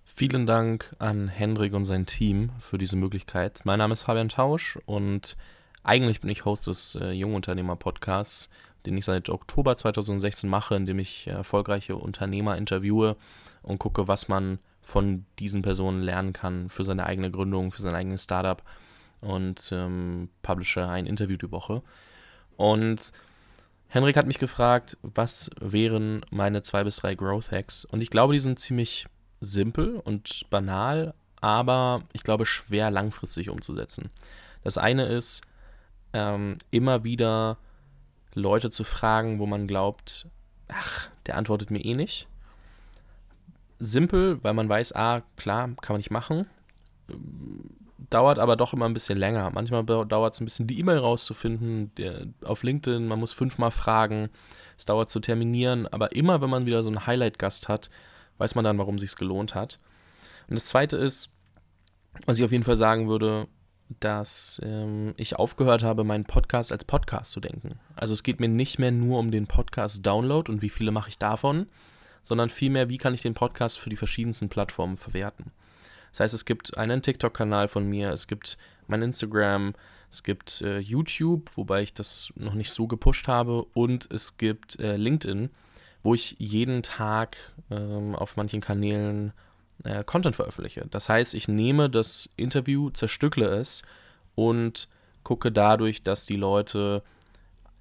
Vielen 0.04 0.46
Dank 0.46 0.94
an 0.98 1.28
Hendrik 1.28 1.72
und 1.72 1.84
sein 1.84 2.06
Team 2.06 2.50
für 2.60 2.78
diese 2.78 2.96
Möglichkeit. 2.96 3.62
Mein 3.64 3.78
Name 3.78 3.94
ist 3.94 4.02
Fabian 4.02 4.28
Tausch 4.28 4.78
und 4.86 5.36
eigentlich 5.82 6.20
bin 6.20 6.30
ich 6.30 6.44
Host 6.44 6.66
des 6.66 6.94
äh, 6.96 7.10
Jungunternehmer 7.10 7.76
Podcasts 7.76 8.48
den 8.86 8.96
ich 8.98 9.04
seit 9.04 9.28
Oktober 9.28 9.76
2016 9.76 10.48
mache, 10.48 10.76
indem 10.76 10.98
ich 10.98 11.26
erfolgreiche 11.26 11.96
Unternehmer 11.96 12.56
interviewe 12.56 13.16
und 13.62 13.78
gucke, 13.78 14.08
was 14.08 14.28
man 14.28 14.58
von 14.84 15.24
diesen 15.38 15.62
Personen 15.62 16.02
lernen 16.02 16.32
kann 16.32 16.68
für 16.68 16.84
seine 16.84 17.06
eigene 17.06 17.30
Gründung, 17.30 17.72
für 17.72 17.82
sein 17.82 17.94
eigenes 17.94 18.24
Startup 18.24 18.62
und 19.20 19.70
ähm, 19.72 20.28
publische 20.42 20.86
ein 20.86 21.06
Interview 21.06 21.36
die 21.36 21.50
Woche. 21.50 21.82
Und 22.56 23.12
Henrik 23.88 24.16
hat 24.16 24.26
mich 24.26 24.38
gefragt, 24.38 24.96
was 25.02 25.50
wären 25.60 26.24
meine 26.30 26.62
zwei 26.62 26.84
bis 26.84 26.96
drei 26.96 27.14
Growth 27.14 27.50
Hacks? 27.50 27.84
Und 27.84 28.00
ich 28.00 28.10
glaube, 28.10 28.34
die 28.34 28.40
sind 28.40 28.58
ziemlich 28.58 29.06
simpel 29.40 29.96
und 29.96 30.48
banal, 30.50 31.14
aber 31.40 32.02
ich 32.12 32.22
glaube 32.22 32.46
schwer 32.46 32.90
langfristig 32.90 33.50
umzusetzen. 33.50 34.10
Das 34.62 34.78
eine 34.78 35.06
ist, 35.06 35.42
ähm, 36.12 36.56
immer 36.70 37.04
wieder 37.04 37.58
Leute 38.34 38.70
zu 38.70 38.84
fragen, 38.84 39.38
wo 39.38 39.46
man 39.46 39.66
glaubt, 39.66 40.26
ach, 40.68 41.08
der 41.26 41.36
antwortet 41.36 41.70
mir 41.70 41.84
eh 41.84 41.94
nicht. 41.94 42.28
Simpel, 43.78 44.42
weil 44.42 44.54
man 44.54 44.68
weiß, 44.68 44.94
ah, 44.94 45.22
klar, 45.36 45.68
kann 45.80 45.94
man 45.94 45.98
nicht 45.98 46.10
machen. 46.10 46.46
Dauert 48.10 48.38
aber 48.38 48.56
doch 48.56 48.72
immer 48.72 48.86
ein 48.86 48.94
bisschen 48.94 49.18
länger. 49.18 49.50
Manchmal 49.50 49.84
dauert 49.84 50.34
es 50.34 50.40
ein 50.40 50.44
bisschen, 50.44 50.66
die 50.66 50.78
E-Mail 50.78 50.98
rauszufinden. 50.98 51.94
Der, 51.96 52.26
auf 52.44 52.62
LinkedIn, 52.62 53.06
man 53.06 53.18
muss 53.18 53.32
fünfmal 53.32 53.70
fragen. 53.70 54.30
Es 54.76 54.84
dauert 54.84 55.08
zu 55.08 55.20
terminieren. 55.20 55.86
Aber 55.88 56.12
immer, 56.12 56.40
wenn 56.40 56.50
man 56.50 56.66
wieder 56.66 56.82
so 56.82 56.88
einen 56.88 57.06
Highlight-Gast 57.06 57.68
hat, 57.68 57.90
weiß 58.38 58.54
man 58.54 58.64
dann, 58.64 58.78
warum 58.78 58.96
es 58.96 59.02
sich 59.02 59.16
gelohnt 59.16 59.54
hat. 59.54 59.78
Und 60.48 60.54
das 60.54 60.66
zweite 60.66 60.96
ist, 60.96 61.30
was 62.26 62.38
ich 62.38 62.44
auf 62.44 62.52
jeden 62.52 62.64
Fall 62.64 62.76
sagen 62.76 63.08
würde, 63.08 63.48
dass 64.00 64.60
ähm, 64.64 65.14
ich 65.16 65.36
aufgehört 65.36 65.82
habe, 65.82 66.04
meinen 66.04 66.24
Podcast 66.24 66.72
als 66.72 66.84
Podcast 66.84 67.32
zu 67.32 67.40
denken. 67.40 67.78
Also 67.96 68.14
es 68.14 68.22
geht 68.22 68.40
mir 68.40 68.48
nicht 68.48 68.78
mehr 68.78 68.92
nur 68.92 69.18
um 69.18 69.30
den 69.30 69.46
Podcast-Download 69.46 70.50
und 70.50 70.62
wie 70.62 70.70
viele 70.70 70.90
mache 70.90 71.10
ich 71.10 71.18
davon, 71.18 71.66
sondern 72.24 72.48
vielmehr, 72.48 72.88
wie 72.88 72.98
kann 72.98 73.14
ich 73.14 73.22
den 73.22 73.34
Podcast 73.34 73.78
für 73.78 73.90
die 73.90 73.96
verschiedensten 73.96 74.48
Plattformen 74.48 74.96
verwerten. 74.96 75.52
Das 76.10 76.20
heißt, 76.20 76.34
es 76.34 76.44
gibt 76.44 76.76
einen 76.76 77.02
TikTok-Kanal 77.02 77.68
von 77.68 77.88
mir, 77.88 78.10
es 78.10 78.26
gibt 78.26 78.58
mein 78.88 79.02
Instagram, 79.02 79.74
es 80.10 80.22
gibt 80.22 80.62
äh, 80.62 80.78
YouTube, 80.78 81.50
wobei 81.56 81.82
ich 81.82 81.92
das 81.92 82.32
noch 82.36 82.54
nicht 82.54 82.72
so 82.72 82.86
gepusht 82.86 83.28
habe, 83.28 83.64
und 83.74 84.10
es 84.12 84.36
gibt 84.36 84.78
äh, 84.80 84.96
LinkedIn, 84.96 85.50
wo 86.02 86.14
ich 86.14 86.36
jeden 86.38 86.82
Tag 86.82 87.36
ähm, 87.70 88.14
auf 88.14 88.36
manchen 88.36 88.60
Kanälen 88.60 89.32
äh, 89.82 90.04
Content 90.04 90.36
veröffentliche. 90.36 90.86
Das 90.90 91.08
heißt, 91.08 91.34
ich 91.34 91.48
nehme 91.48 91.90
das 91.90 92.30
Interview, 92.36 92.90
zerstückle 92.90 93.46
es 93.46 93.82
und 94.34 94.88
gucke 95.24 95.50
dadurch, 95.50 96.02
dass 96.02 96.26
die 96.26 96.36
Leute 96.36 97.02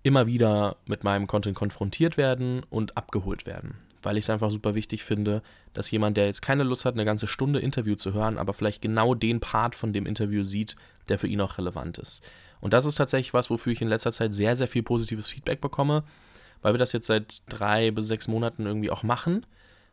immer 0.01 0.25
wieder 0.25 0.77
mit 0.85 1.03
meinem 1.03 1.27
Content 1.27 1.55
konfrontiert 1.55 2.17
werden 2.17 2.63
und 2.69 2.97
abgeholt 2.97 3.45
werden. 3.45 3.75
Weil 4.03 4.17
ich 4.17 4.25
es 4.25 4.29
einfach 4.29 4.51
super 4.51 4.75
wichtig 4.75 5.03
finde, 5.03 5.41
dass 5.73 5.89
jemand, 5.89 6.17
der 6.17 6.25
jetzt 6.25 6.41
keine 6.41 6.63
Lust 6.63 6.85
hat, 6.85 6.93
eine 6.93 7.05
ganze 7.05 7.27
Stunde 7.27 7.59
Interview 7.59 7.95
zu 7.95 8.13
hören, 8.13 8.37
aber 8.37 8.53
vielleicht 8.53 8.81
genau 8.81 9.15
den 9.15 9.39
Part 9.39 9.75
von 9.75 9.93
dem 9.93 10.05
Interview 10.05 10.43
sieht, 10.43 10.75
der 11.09 11.17
für 11.17 11.27
ihn 11.27 11.41
auch 11.41 11.57
relevant 11.57 11.97
ist. 11.97 12.23
Und 12.61 12.73
das 12.73 12.85
ist 12.85 12.95
tatsächlich 12.95 13.33
was, 13.33 13.49
wofür 13.49 13.73
ich 13.73 13.81
in 13.81 13.87
letzter 13.87 14.11
Zeit 14.11 14.33
sehr, 14.33 14.55
sehr 14.55 14.67
viel 14.67 14.83
positives 14.83 15.29
Feedback 15.29 15.61
bekomme, 15.61 16.03
weil 16.61 16.73
wir 16.73 16.77
das 16.77 16.93
jetzt 16.93 17.07
seit 17.07 17.41
drei 17.49 17.91
bis 17.91 18.07
sechs 18.07 18.27
Monaten 18.27 18.65
irgendwie 18.65 18.91
auch 18.91 19.03
machen 19.03 19.45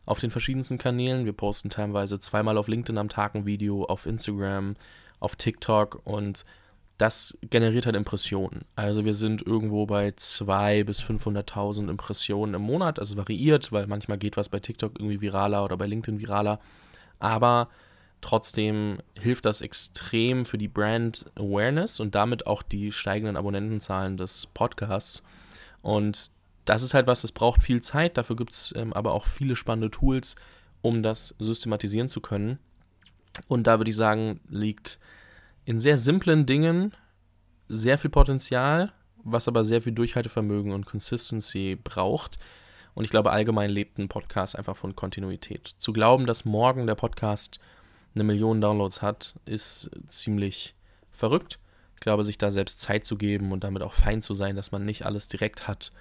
auf 0.06 0.20
den 0.20 0.30
verschiedensten 0.30 0.78
Kanälen. 0.78 1.24
Wir 1.24 1.32
posten 1.32 1.70
teilweise 1.70 2.18
zweimal 2.18 2.58
auf 2.58 2.68
LinkedIn 2.68 2.98
am 2.98 3.08
Tag 3.08 3.34
ein 3.34 3.46
Video, 3.46 3.84
auf 3.84 4.06
Instagram, 4.06 4.74
auf 5.20 5.36
TikTok 5.36 6.00
und 6.04 6.44
das 7.00 7.38
generiert 7.42 7.86
halt 7.86 7.96
Impressionen. 7.96 8.64
Also 8.76 9.04
wir 9.04 9.14
sind 9.14 9.46
irgendwo 9.46 9.86
bei 9.86 10.08
200.000 10.08 10.84
bis 10.84 11.02
500.000 11.02 11.88
Impressionen 11.88 12.54
im 12.54 12.62
Monat. 12.62 12.98
Also 12.98 13.16
variiert, 13.16 13.72
weil 13.72 13.86
manchmal 13.86 14.18
geht 14.18 14.36
was 14.36 14.48
bei 14.48 14.60
TikTok 14.60 14.98
irgendwie 14.98 15.20
viraler 15.20 15.64
oder 15.64 15.76
bei 15.76 15.86
LinkedIn 15.86 16.20
viraler. 16.20 16.60
Aber 17.18 17.68
Trotzdem 18.20 18.98
hilft 19.18 19.46
das 19.46 19.60
extrem 19.62 20.44
für 20.44 20.58
die 20.58 20.68
Brand 20.68 21.30
Awareness 21.36 22.00
und 22.00 22.14
damit 22.14 22.46
auch 22.46 22.62
die 22.62 22.92
steigenden 22.92 23.36
Abonnentenzahlen 23.36 24.18
des 24.18 24.46
Podcasts. 24.46 25.22
Und 25.80 26.30
das 26.66 26.82
ist 26.82 26.92
halt 26.92 27.06
was, 27.06 27.22
das 27.22 27.32
braucht 27.32 27.62
viel 27.62 27.80
Zeit. 27.80 28.18
Dafür 28.18 28.36
gibt 28.36 28.52
es 28.52 28.74
ähm, 28.76 28.92
aber 28.92 29.12
auch 29.14 29.24
viele 29.24 29.56
spannende 29.56 29.90
Tools, 29.90 30.36
um 30.82 31.02
das 31.02 31.34
systematisieren 31.38 32.08
zu 32.08 32.20
können. 32.20 32.58
Und 33.48 33.66
da 33.66 33.78
würde 33.78 33.90
ich 33.90 33.96
sagen, 33.96 34.40
liegt 34.50 34.98
in 35.64 35.80
sehr 35.80 35.96
simplen 35.96 36.46
Dingen 36.46 36.94
sehr 37.68 37.98
viel 37.98 38.10
Potenzial, 38.10 38.92
was 39.22 39.48
aber 39.48 39.64
sehr 39.64 39.80
viel 39.80 39.92
Durchhaltevermögen 39.92 40.72
und 40.72 40.86
Consistency 40.86 41.78
braucht. 41.82 42.38
Und 42.94 43.04
ich 43.04 43.10
glaube, 43.10 43.30
allgemein 43.30 43.70
lebt 43.70 43.98
ein 43.98 44.08
Podcast 44.08 44.56
einfach 44.56 44.76
von 44.76 44.96
Kontinuität. 44.96 45.74
Zu 45.78 45.92
glauben, 45.92 46.26
dass 46.26 46.44
morgen 46.44 46.86
der 46.86 46.96
Podcast 46.96 47.60
eine 48.14 48.24
Million 48.24 48.60
Downloads 48.60 49.02
hat, 49.02 49.36
ist 49.44 49.90
ziemlich 50.08 50.74
verrückt. 51.12 51.58
Ich 51.94 52.00
glaube, 52.00 52.24
sich 52.24 52.38
da 52.38 52.50
selbst 52.50 52.80
Zeit 52.80 53.06
zu 53.06 53.16
geben 53.16 53.52
und 53.52 53.62
damit 53.62 53.82
auch 53.82 53.92
fein 53.92 54.22
zu 54.22 54.34
sein, 54.34 54.56
dass 54.56 54.72
man 54.72 54.84
nicht 54.84 55.06
alles 55.06 55.28
direkt 55.28 55.68
hat, 55.68 55.92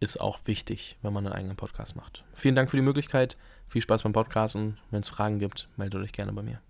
ist 0.00 0.20
auch 0.20 0.38
wichtig, 0.44 0.96
wenn 1.02 1.12
man 1.12 1.26
einen 1.26 1.34
eigenen 1.34 1.56
Podcast 1.56 1.96
macht. 1.96 2.24
Vielen 2.34 2.54
Dank 2.54 2.70
für 2.70 2.76
die 2.76 2.82
Möglichkeit. 2.82 3.36
Viel 3.68 3.82
Spaß 3.82 4.04
beim 4.04 4.12
Podcasten. 4.12 4.78
Wenn 4.90 5.00
es 5.00 5.08
Fragen 5.08 5.38
gibt, 5.38 5.68
meldet 5.76 6.02
euch 6.02 6.12
gerne 6.12 6.32
bei 6.32 6.42
mir. 6.42 6.60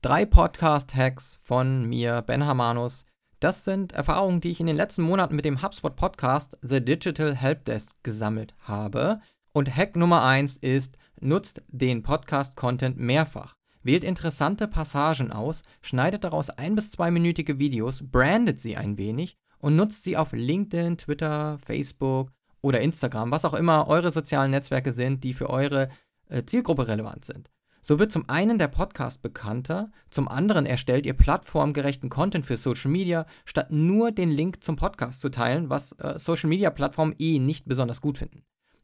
Drei 0.00 0.24
Podcast-Hacks 0.26 1.40
von 1.42 1.84
mir, 1.84 2.22
Ben 2.22 2.46
Hamanus. 2.46 3.04
Das 3.40 3.64
sind 3.64 3.92
Erfahrungen, 3.92 4.40
die 4.40 4.50
ich 4.52 4.60
in 4.60 4.68
den 4.68 4.76
letzten 4.76 5.02
Monaten 5.02 5.34
mit 5.34 5.44
dem 5.44 5.60
HubSpot 5.60 5.96
Podcast 5.96 6.56
The 6.62 6.84
Digital 6.84 7.34
Helpdesk 7.34 7.96
gesammelt 8.04 8.54
habe. 8.60 9.20
Und 9.52 9.74
Hack 9.74 9.96
Nummer 9.96 10.22
1 10.22 10.58
ist, 10.58 10.96
nutzt 11.20 11.62
den 11.66 12.04
Podcast-Content 12.04 12.96
mehrfach. 12.96 13.56
Wählt 13.82 14.04
interessante 14.04 14.68
Passagen 14.68 15.32
aus, 15.32 15.62
schneidet 15.82 16.22
daraus 16.22 16.48
ein- 16.50 16.76
bis 16.76 16.92
zweiminütige 16.92 17.58
Videos, 17.58 18.02
brandet 18.08 18.60
sie 18.60 18.76
ein 18.76 18.98
wenig 18.98 19.36
und 19.58 19.74
nutzt 19.74 20.04
sie 20.04 20.16
auf 20.16 20.30
LinkedIn, 20.32 20.98
Twitter, 20.98 21.58
Facebook 21.66 22.30
oder 22.60 22.80
Instagram, 22.80 23.32
was 23.32 23.44
auch 23.44 23.54
immer 23.54 23.88
eure 23.88 24.12
sozialen 24.12 24.52
Netzwerke 24.52 24.92
sind, 24.92 25.24
die 25.24 25.32
für 25.32 25.50
eure 25.50 25.88
äh, 26.28 26.44
Zielgruppe 26.44 26.86
relevant 26.86 27.24
sind. 27.24 27.50
So 27.88 27.98
wird 27.98 28.12
zum 28.12 28.28
einen 28.28 28.58
der 28.58 28.68
Podcast 28.68 29.22
bekannter, 29.22 29.90
zum 30.10 30.28
anderen 30.28 30.66
erstellt 30.66 31.06
ihr 31.06 31.14
plattformgerechten 31.14 32.10
Content 32.10 32.44
für 32.44 32.58
Social 32.58 32.90
Media, 32.90 33.24
statt 33.46 33.72
nur 33.72 34.12
den 34.12 34.28
Link 34.28 34.62
zum 34.62 34.76
Podcast 34.76 35.22
zu 35.22 35.30
teilen, 35.30 35.70
was 35.70 35.92
äh, 35.92 36.18
Social 36.18 36.50
Media 36.50 36.68
Plattformen 36.68 37.14
eh 37.18 37.38
nicht 37.38 37.64
besonders 37.64 38.02
gut 38.02 38.18
finden. 38.18 38.42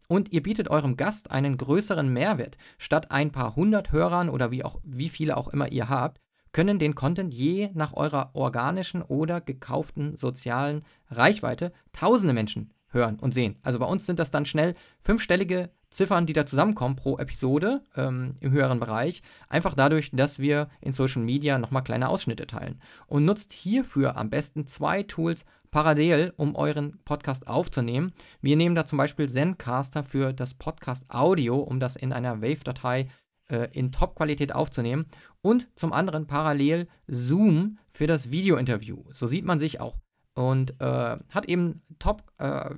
Und 0.09 0.33
ihr 0.33 0.43
bietet 0.43 0.71
eurem 0.71 0.97
Gast 0.97 1.31
einen 1.31 1.59
größeren 1.59 2.11
Mehrwert. 2.11 2.57
Statt 2.79 3.11
ein 3.11 3.31
paar 3.31 3.57
hundert 3.57 3.93
Hörern 3.93 4.31
oder 4.31 4.51
wie, 4.51 4.65
auch, 4.65 4.81
wie 4.85 5.11
viele 5.11 5.37
auch 5.37 5.49
immer 5.49 5.71
ihr 5.71 5.91
habt, 5.91 6.23
können 6.53 6.79
den 6.79 6.95
Content 6.95 7.35
je 7.35 7.69
nach 7.75 7.93
eurer 7.93 8.31
organischen 8.33 9.03
oder 9.03 9.43
gekauften 9.43 10.17
sozialen 10.17 10.83
Reichweite 11.11 11.75
tausende 11.93 12.33
Menschen 12.33 12.73
hören 12.89 13.19
und 13.21 13.35
sehen. 13.35 13.57
Also 13.63 13.79
bei 13.79 13.87
uns 13.87 14.07
sind 14.07 14.19
das 14.19 14.31
dann 14.31 14.47
schnell 14.47 14.75
fünfstellige 15.03 15.69
Ziffern, 15.95 16.27
die 16.27 16.33
da 16.33 16.45
zusammenkommen 16.45 16.97
pro 16.97 17.19
Episode 17.19 17.83
ähm, 17.97 18.37
im 18.41 18.51
höheren 18.51 18.81
Bereich. 18.81 19.23
Einfach 19.49 19.75
dadurch, 19.75 20.11
dass 20.13 20.39
wir 20.39 20.69
in 20.81 20.93
Social 20.93 21.23
Media 21.23 21.59
nochmal 21.59 21.85
kleine 21.85 22.09
Ausschnitte 22.09 22.47
teilen. 22.47 22.81
Und 23.07 23.25
nutzt 23.25 23.53
hierfür 23.53 24.17
am 24.17 24.31
besten 24.31 24.67
zwei 24.67 25.03
Tools 25.03 25.45
parallel, 25.71 26.33
um 26.37 26.55
euren 26.55 26.99
Podcast 27.05 27.47
aufzunehmen. 27.47 28.13
Wir 28.41 28.57
nehmen 28.57 28.75
da 28.75 28.85
zum 28.87 28.99
Beispiel 28.99 29.31
Zencaster 29.31 30.05
für 30.05 30.33
das 30.33 30.55
Podcast 30.55 31.05
Audio, 31.09 31.57
um 31.57 31.81
das 31.81 31.97
in 31.97 32.13
einer 32.13 32.43
Wave-Datei 32.43 33.09
äh, 33.49 33.69
in 33.73 33.91
Top-Qualität 33.93 34.55
aufzunehmen. 34.55 35.07
Und 35.43 35.69
zum 35.75 35.93
anderen 35.93 36.27
parallel 36.27 36.89
Zoom 37.07 37.79
für 37.93 38.07
das 38.07 38.31
Video-Interview. 38.31 39.05
So 39.11 39.27
sieht 39.27 39.45
man 39.45 39.61
sich 39.61 39.81
auch 39.81 39.97
und 40.35 40.81
äh, 40.81 41.17
hat 41.29 41.49
eben 41.49 41.83
top 41.99 42.25
äh, 42.39 42.71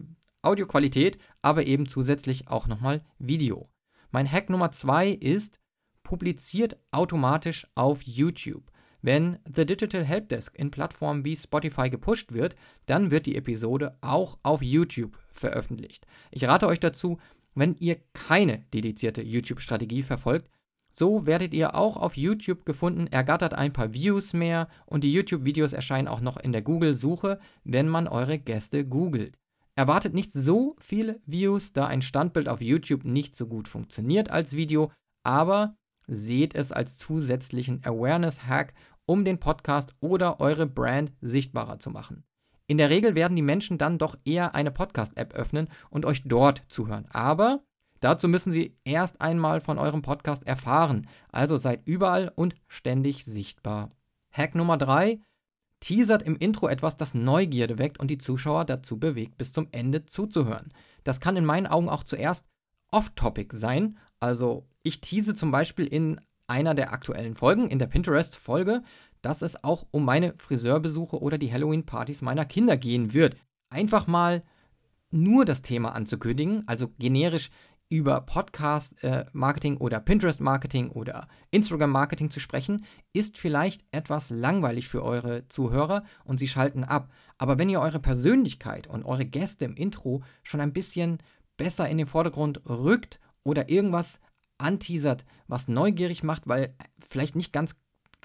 Audioqualität, 0.46 1.18
aber 1.42 1.66
eben 1.66 1.86
zusätzlich 1.86 2.48
auch 2.48 2.66
nochmal 2.66 3.04
Video. 3.18 3.68
Mein 4.10 4.30
Hack 4.30 4.48
Nummer 4.48 4.72
zwei 4.72 5.10
ist, 5.10 5.58
publiziert 6.02 6.78
automatisch 6.92 7.66
auf 7.74 8.02
YouTube. 8.02 8.70
Wenn 9.02 9.38
The 9.52 9.66
Digital 9.66 10.04
Helpdesk 10.04 10.56
in 10.58 10.70
Plattformen 10.70 11.24
wie 11.24 11.36
Spotify 11.36 11.90
gepusht 11.90 12.32
wird, 12.32 12.56
dann 12.86 13.10
wird 13.10 13.26
die 13.26 13.36
Episode 13.36 13.98
auch 14.00 14.38
auf 14.42 14.62
YouTube 14.62 15.18
veröffentlicht. 15.32 16.06
Ich 16.30 16.44
rate 16.46 16.66
euch 16.66 16.80
dazu, 16.80 17.18
wenn 17.54 17.74
ihr 17.76 17.98
keine 18.12 18.58
dedizierte 18.72 19.22
YouTube-Strategie 19.22 20.02
verfolgt, 20.02 20.50
so 20.90 21.26
werdet 21.26 21.52
ihr 21.54 21.74
auch 21.74 21.96
auf 21.96 22.16
YouTube 22.16 22.64
gefunden, 22.64 23.06
ergattert 23.08 23.54
ein 23.54 23.72
paar 23.72 23.92
Views 23.92 24.32
mehr 24.32 24.68
und 24.86 25.04
die 25.04 25.12
YouTube-Videos 25.12 25.72
erscheinen 25.72 26.08
auch 26.08 26.20
noch 26.20 26.36
in 26.36 26.52
der 26.52 26.62
Google-Suche, 26.62 27.38
wenn 27.64 27.88
man 27.88 28.08
eure 28.08 28.38
Gäste 28.38 28.84
googelt. 28.84 29.38
Erwartet 29.78 30.14
nicht 30.14 30.32
so 30.32 30.74
viele 30.78 31.20
Views, 31.26 31.74
da 31.74 31.86
ein 31.86 32.00
Standbild 32.00 32.48
auf 32.48 32.62
YouTube 32.62 33.04
nicht 33.04 33.36
so 33.36 33.46
gut 33.46 33.68
funktioniert 33.68 34.30
als 34.30 34.54
Video, 34.54 34.90
aber 35.22 35.76
seht 36.06 36.54
es 36.54 36.72
als 36.72 36.96
zusätzlichen 36.96 37.84
Awareness-Hack, 37.84 38.72
um 39.04 39.26
den 39.26 39.38
Podcast 39.38 39.94
oder 40.00 40.40
eure 40.40 40.66
Brand 40.66 41.12
sichtbarer 41.20 41.78
zu 41.78 41.90
machen. 41.90 42.24
In 42.66 42.78
der 42.78 42.88
Regel 42.88 43.14
werden 43.14 43.36
die 43.36 43.42
Menschen 43.42 43.76
dann 43.76 43.98
doch 43.98 44.16
eher 44.24 44.54
eine 44.54 44.70
Podcast-App 44.70 45.34
öffnen 45.34 45.68
und 45.90 46.06
euch 46.06 46.22
dort 46.24 46.62
zuhören. 46.68 47.06
Aber 47.10 47.62
dazu 48.00 48.28
müssen 48.28 48.52
sie 48.52 48.78
erst 48.84 49.20
einmal 49.20 49.60
von 49.60 49.78
eurem 49.78 50.00
Podcast 50.00 50.46
erfahren. 50.46 51.06
Also 51.30 51.58
seid 51.58 51.86
überall 51.86 52.32
und 52.34 52.54
ständig 52.66 53.26
sichtbar. 53.26 53.90
Hack 54.32 54.54
Nummer 54.54 54.78
3 54.78 55.20
teasert 55.86 56.24
im 56.24 56.34
Intro 56.36 56.66
etwas, 56.66 56.96
das 56.96 57.14
Neugierde 57.14 57.78
weckt 57.78 58.00
und 58.00 58.10
die 58.10 58.18
Zuschauer 58.18 58.64
dazu 58.64 58.98
bewegt, 58.98 59.38
bis 59.38 59.52
zum 59.52 59.68
Ende 59.70 60.04
zuzuhören. 60.04 60.72
Das 61.04 61.20
kann 61.20 61.36
in 61.36 61.44
meinen 61.44 61.68
Augen 61.68 61.88
auch 61.88 62.02
zuerst 62.02 62.44
off-topic 62.90 63.56
sein. 63.56 63.96
Also 64.18 64.66
ich 64.82 65.00
tease 65.00 65.36
zum 65.36 65.52
Beispiel 65.52 65.86
in 65.86 66.20
einer 66.48 66.74
der 66.74 66.92
aktuellen 66.92 67.36
Folgen, 67.36 67.68
in 67.68 67.78
der 67.78 67.86
Pinterest-Folge, 67.86 68.82
dass 69.22 69.42
es 69.42 69.62
auch 69.62 69.86
um 69.92 70.04
meine 70.04 70.34
Friseurbesuche 70.38 71.22
oder 71.22 71.38
die 71.38 71.52
Halloween-Partys 71.52 72.20
meiner 72.20 72.46
Kinder 72.46 72.76
gehen 72.76 73.14
wird. 73.14 73.36
Einfach 73.70 74.08
mal 74.08 74.42
nur 75.12 75.44
das 75.44 75.62
Thema 75.62 75.94
anzukündigen, 75.94 76.64
also 76.66 76.88
generisch 76.98 77.50
über 77.88 78.20
Podcast-Marketing 78.22 79.74
äh, 79.74 79.78
oder 79.78 80.00
Pinterest-Marketing 80.00 80.90
oder 80.90 81.28
Instagram-Marketing 81.50 82.30
zu 82.30 82.40
sprechen, 82.40 82.84
ist 83.12 83.38
vielleicht 83.38 83.84
etwas 83.92 84.30
langweilig 84.30 84.88
für 84.88 85.04
eure 85.04 85.46
Zuhörer 85.48 86.04
und 86.24 86.38
sie 86.38 86.48
schalten 86.48 86.84
ab. 86.84 87.10
Aber 87.38 87.58
wenn 87.58 87.68
ihr 87.68 87.80
eure 87.80 88.00
Persönlichkeit 88.00 88.86
und 88.86 89.04
eure 89.04 89.24
Gäste 89.24 89.64
im 89.64 89.76
Intro 89.76 90.22
schon 90.42 90.60
ein 90.60 90.72
bisschen 90.72 91.18
besser 91.56 91.88
in 91.88 91.98
den 91.98 92.06
Vordergrund 92.06 92.68
rückt 92.68 93.20
oder 93.44 93.68
irgendwas 93.68 94.20
anteasert, 94.58 95.24
was 95.46 95.68
neugierig 95.68 96.22
macht, 96.22 96.48
weil 96.48 96.74
vielleicht 97.08 97.36
nicht 97.36 97.52
ganz 97.52 97.76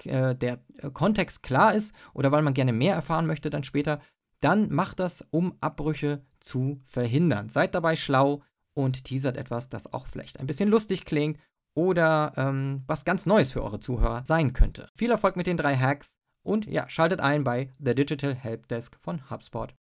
äh, 0.04 0.34
der 0.34 0.58
Kontext 0.92 1.42
klar 1.42 1.74
ist 1.74 1.94
oder 2.14 2.32
weil 2.32 2.42
man 2.42 2.54
gerne 2.54 2.72
mehr 2.72 2.94
erfahren 2.94 3.26
möchte 3.26 3.50
dann 3.50 3.64
später, 3.64 4.00
dann 4.40 4.72
macht 4.72 4.98
das, 4.98 5.24
um 5.30 5.56
Abbrüche 5.60 6.24
zu 6.40 6.80
verhindern. 6.84 7.48
Seid 7.48 7.76
dabei 7.76 7.94
schlau, 7.94 8.42
und 8.74 9.04
teasert 9.04 9.36
etwas, 9.36 9.68
das 9.68 9.92
auch 9.92 10.06
vielleicht 10.06 10.40
ein 10.40 10.46
bisschen 10.46 10.68
lustig 10.68 11.04
klingt 11.04 11.38
oder 11.74 12.32
ähm, 12.36 12.82
was 12.86 13.04
ganz 13.04 13.26
Neues 13.26 13.52
für 13.52 13.62
eure 13.62 13.80
Zuhörer 13.80 14.24
sein 14.26 14.52
könnte. 14.52 14.88
Viel 14.96 15.10
Erfolg 15.10 15.36
mit 15.36 15.46
den 15.46 15.56
drei 15.56 15.76
Hacks 15.76 16.18
und 16.42 16.66
ja, 16.66 16.88
schaltet 16.88 17.20
ein 17.20 17.44
bei 17.44 17.72
The 17.78 17.94
Digital 17.94 18.34
Helpdesk 18.34 18.98
von 19.00 19.30
HubSpot. 19.30 19.74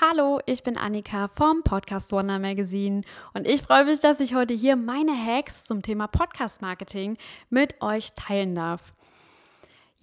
Hallo, 0.00 0.40
ich 0.46 0.62
bin 0.62 0.76
Annika 0.76 1.28
vom 1.28 1.62
Podcast 1.62 2.10
Wonder 2.12 2.38
Magazine 2.38 3.02
und 3.34 3.46
ich 3.46 3.62
freue 3.62 3.84
mich, 3.84 4.00
dass 4.00 4.20
ich 4.20 4.34
heute 4.34 4.52
hier 4.52 4.74
meine 4.74 5.12
Hacks 5.12 5.64
zum 5.64 5.82
Thema 5.82 6.08
Podcast 6.08 6.60
Marketing 6.60 7.16
mit 7.50 7.80
euch 7.80 8.14
teilen 8.14 8.54
darf. 8.54 8.94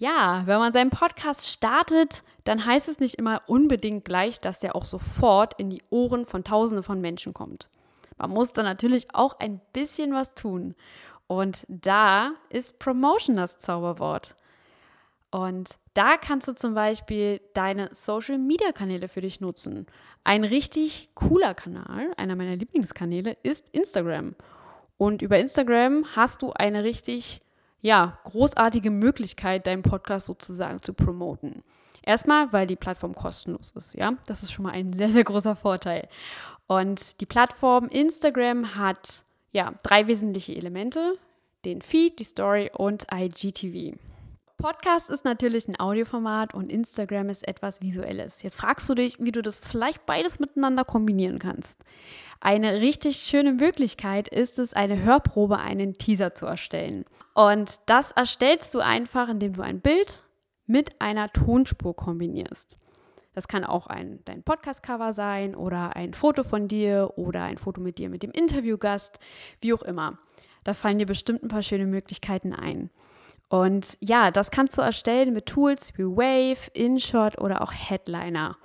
Ja, 0.00 0.44
wenn 0.46 0.58
man 0.60 0.72
seinen 0.72 0.88
Podcast 0.88 1.46
startet, 1.46 2.22
dann 2.44 2.64
heißt 2.64 2.88
es 2.88 3.00
nicht 3.00 3.16
immer 3.16 3.42
unbedingt 3.48 4.02
gleich, 4.02 4.40
dass 4.40 4.58
der 4.58 4.74
auch 4.74 4.86
sofort 4.86 5.60
in 5.60 5.68
die 5.68 5.82
Ohren 5.90 6.24
von 6.24 6.42
Tausenden 6.42 6.82
von 6.82 7.02
Menschen 7.02 7.34
kommt. 7.34 7.68
Man 8.16 8.30
muss 8.30 8.54
da 8.54 8.62
natürlich 8.62 9.14
auch 9.14 9.38
ein 9.40 9.60
bisschen 9.74 10.14
was 10.14 10.34
tun. 10.34 10.74
Und 11.26 11.66
da 11.68 12.32
ist 12.48 12.78
Promotion 12.78 13.36
das 13.36 13.58
Zauberwort. 13.58 14.36
Und 15.30 15.68
da 15.92 16.16
kannst 16.16 16.48
du 16.48 16.54
zum 16.54 16.72
Beispiel 16.72 17.42
deine 17.52 17.90
Social-Media-Kanäle 17.92 19.06
für 19.06 19.20
dich 19.20 19.42
nutzen. 19.42 19.84
Ein 20.24 20.44
richtig 20.44 21.10
cooler 21.14 21.52
Kanal, 21.52 22.10
einer 22.16 22.36
meiner 22.36 22.56
Lieblingskanäle, 22.56 23.36
ist 23.42 23.68
Instagram. 23.74 24.34
Und 24.96 25.20
über 25.20 25.38
Instagram 25.38 26.06
hast 26.16 26.40
du 26.40 26.54
eine 26.54 26.84
richtig 26.84 27.42
ja, 27.80 28.18
großartige 28.24 28.90
Möglichkeit, 28.90 29.66
deinen 29.66 29.82
Podcast 29.82 30.26
sozusagen 30.26 30.82
zu 30.82 30.92
promoten. 30.92 31.62
Erstmal, 32.02 32.52
weil 32.52 32.66
die 32.66 32.76
Plattform 32.76 33.14
kostenlos 33.14 33.72
ist, 33.72 33.94
ja. 33.94 34.14
Das 34.26 34.42
ist 34.42 34.52
schon 34.52 34.64
mal 34.64 34.72
ein 34.72 34.92
sehr, 34.94 35.10
sehr 35.10 35.24
großer 35.24 35.56
Vorteil. 35.56 36.08
Und 36.66 37.20
die 37.20 37.26
Plattform 37.26 37.88
Instagram 37.88 38.74
hat 38.76 39.24
ja 39.52 39.74
drei 39.82 40.06
wesentliche 40.06 40.54
Elemente: 40.54 41.18
den 41.64 41.82
Feed, 41.82 42.18
die 42.18 42.24
Story 42.24 42.70
und 42.74 43.06
IGTV. 43.12 43.96
Podcast 44.60 45.08
ist 45.08 45.24
natürlich 45.24 45.68
ein 45.68 45.80
Audioformat 45.80 46.52
und 46.52 46.70
Instagram 46.70 47.30
ist 47.30 47.48
etwas 47.48 47.80
Visuelles. 47.80 48.42
Jetzt 48.42 48.58
fragst 48.58 48.88
du 48.90 48.94
dich, 48.94 49.16
wie 49.18 49.32
du 49.32 49.40
das 49.40 49.58
vielleicht 49.58 50.04
beides 50.04 50.38
miteinander 50.38 50.84
kombinieren 50.84 51.38
kannst. 51.38 51.80
Eine 52.40 52.80
richtig 52.80 53.18
schöne 53.18 53.52
Möglichkeit 53.52 54.26
ist 54.26 54.58
es, 54.58 54.72
eine 54.72 55.02
Hörprobe, 55.02 55.58
einen 55.58 55.94
Teaser 55.94 56.34
zu 56.34 56.46
erstellen. 56.46 57.04
Und 57.34 57.80
das 57.86 58.12
erstellst 58.12 58.72
du 58.74 58.80
einfach, 58.80 59.28
indem 59.28 59.52
du 59.52 59.62
ein 59.62 59.80
Bild 59.80 60.22
mit 60.66 61.00
einer 61.00 61.30
Tonspur 61.30 61.94
kombinierst. 61.94 62.78
Das 63.34 63.46
kann 63.46 63.64
auch 63.64 63.86
ein, 63.86 64.20
dein 64.24 64.42
Podcast-Cover 64.42 65.12
sein 65.12 65.54
oder 65.54 65.94
ein 65.96 66.14
Foto 66.14 66.42
von 66.42 66.66
dir 66.66 67.12
oder 67.16 67.42
ein 67.42 67.58
Foto 67.58 67.80
mit 67.80 67.98
dir 67.98 68.08
mit 68.08 68.22
dem 68.22 68.30
Interviewgast, 68.30 69.18
wie 69.60 69.74
auch 69.74 69.82
immer. 69.82 70.18
Da 70.64 70.74
fallen 70.74 70.98
dir 70.98 71.06
bestimmt 71.06 71.42
ein 71.42 71.48
paar 71.48 71.62
schöne 71.62 71.86
Möglichkeiten 71.86 72.52
ein. 72.54 72.90
Und 73.48 73.98
ja, 74.00 74.30
das 74.30 74.50
kannst 74.50 74.78
du 74.78 74.82
erstellen 74.82 75.32
mit 75.32 75.46
Tools 75.46 75.96
wie 75.98 76.04
Wave, 76.04 76.70
InShot 76.72 77.38
oder 77.38 77.62
auch 77.62 77.72
Headliner. 77.72 78.56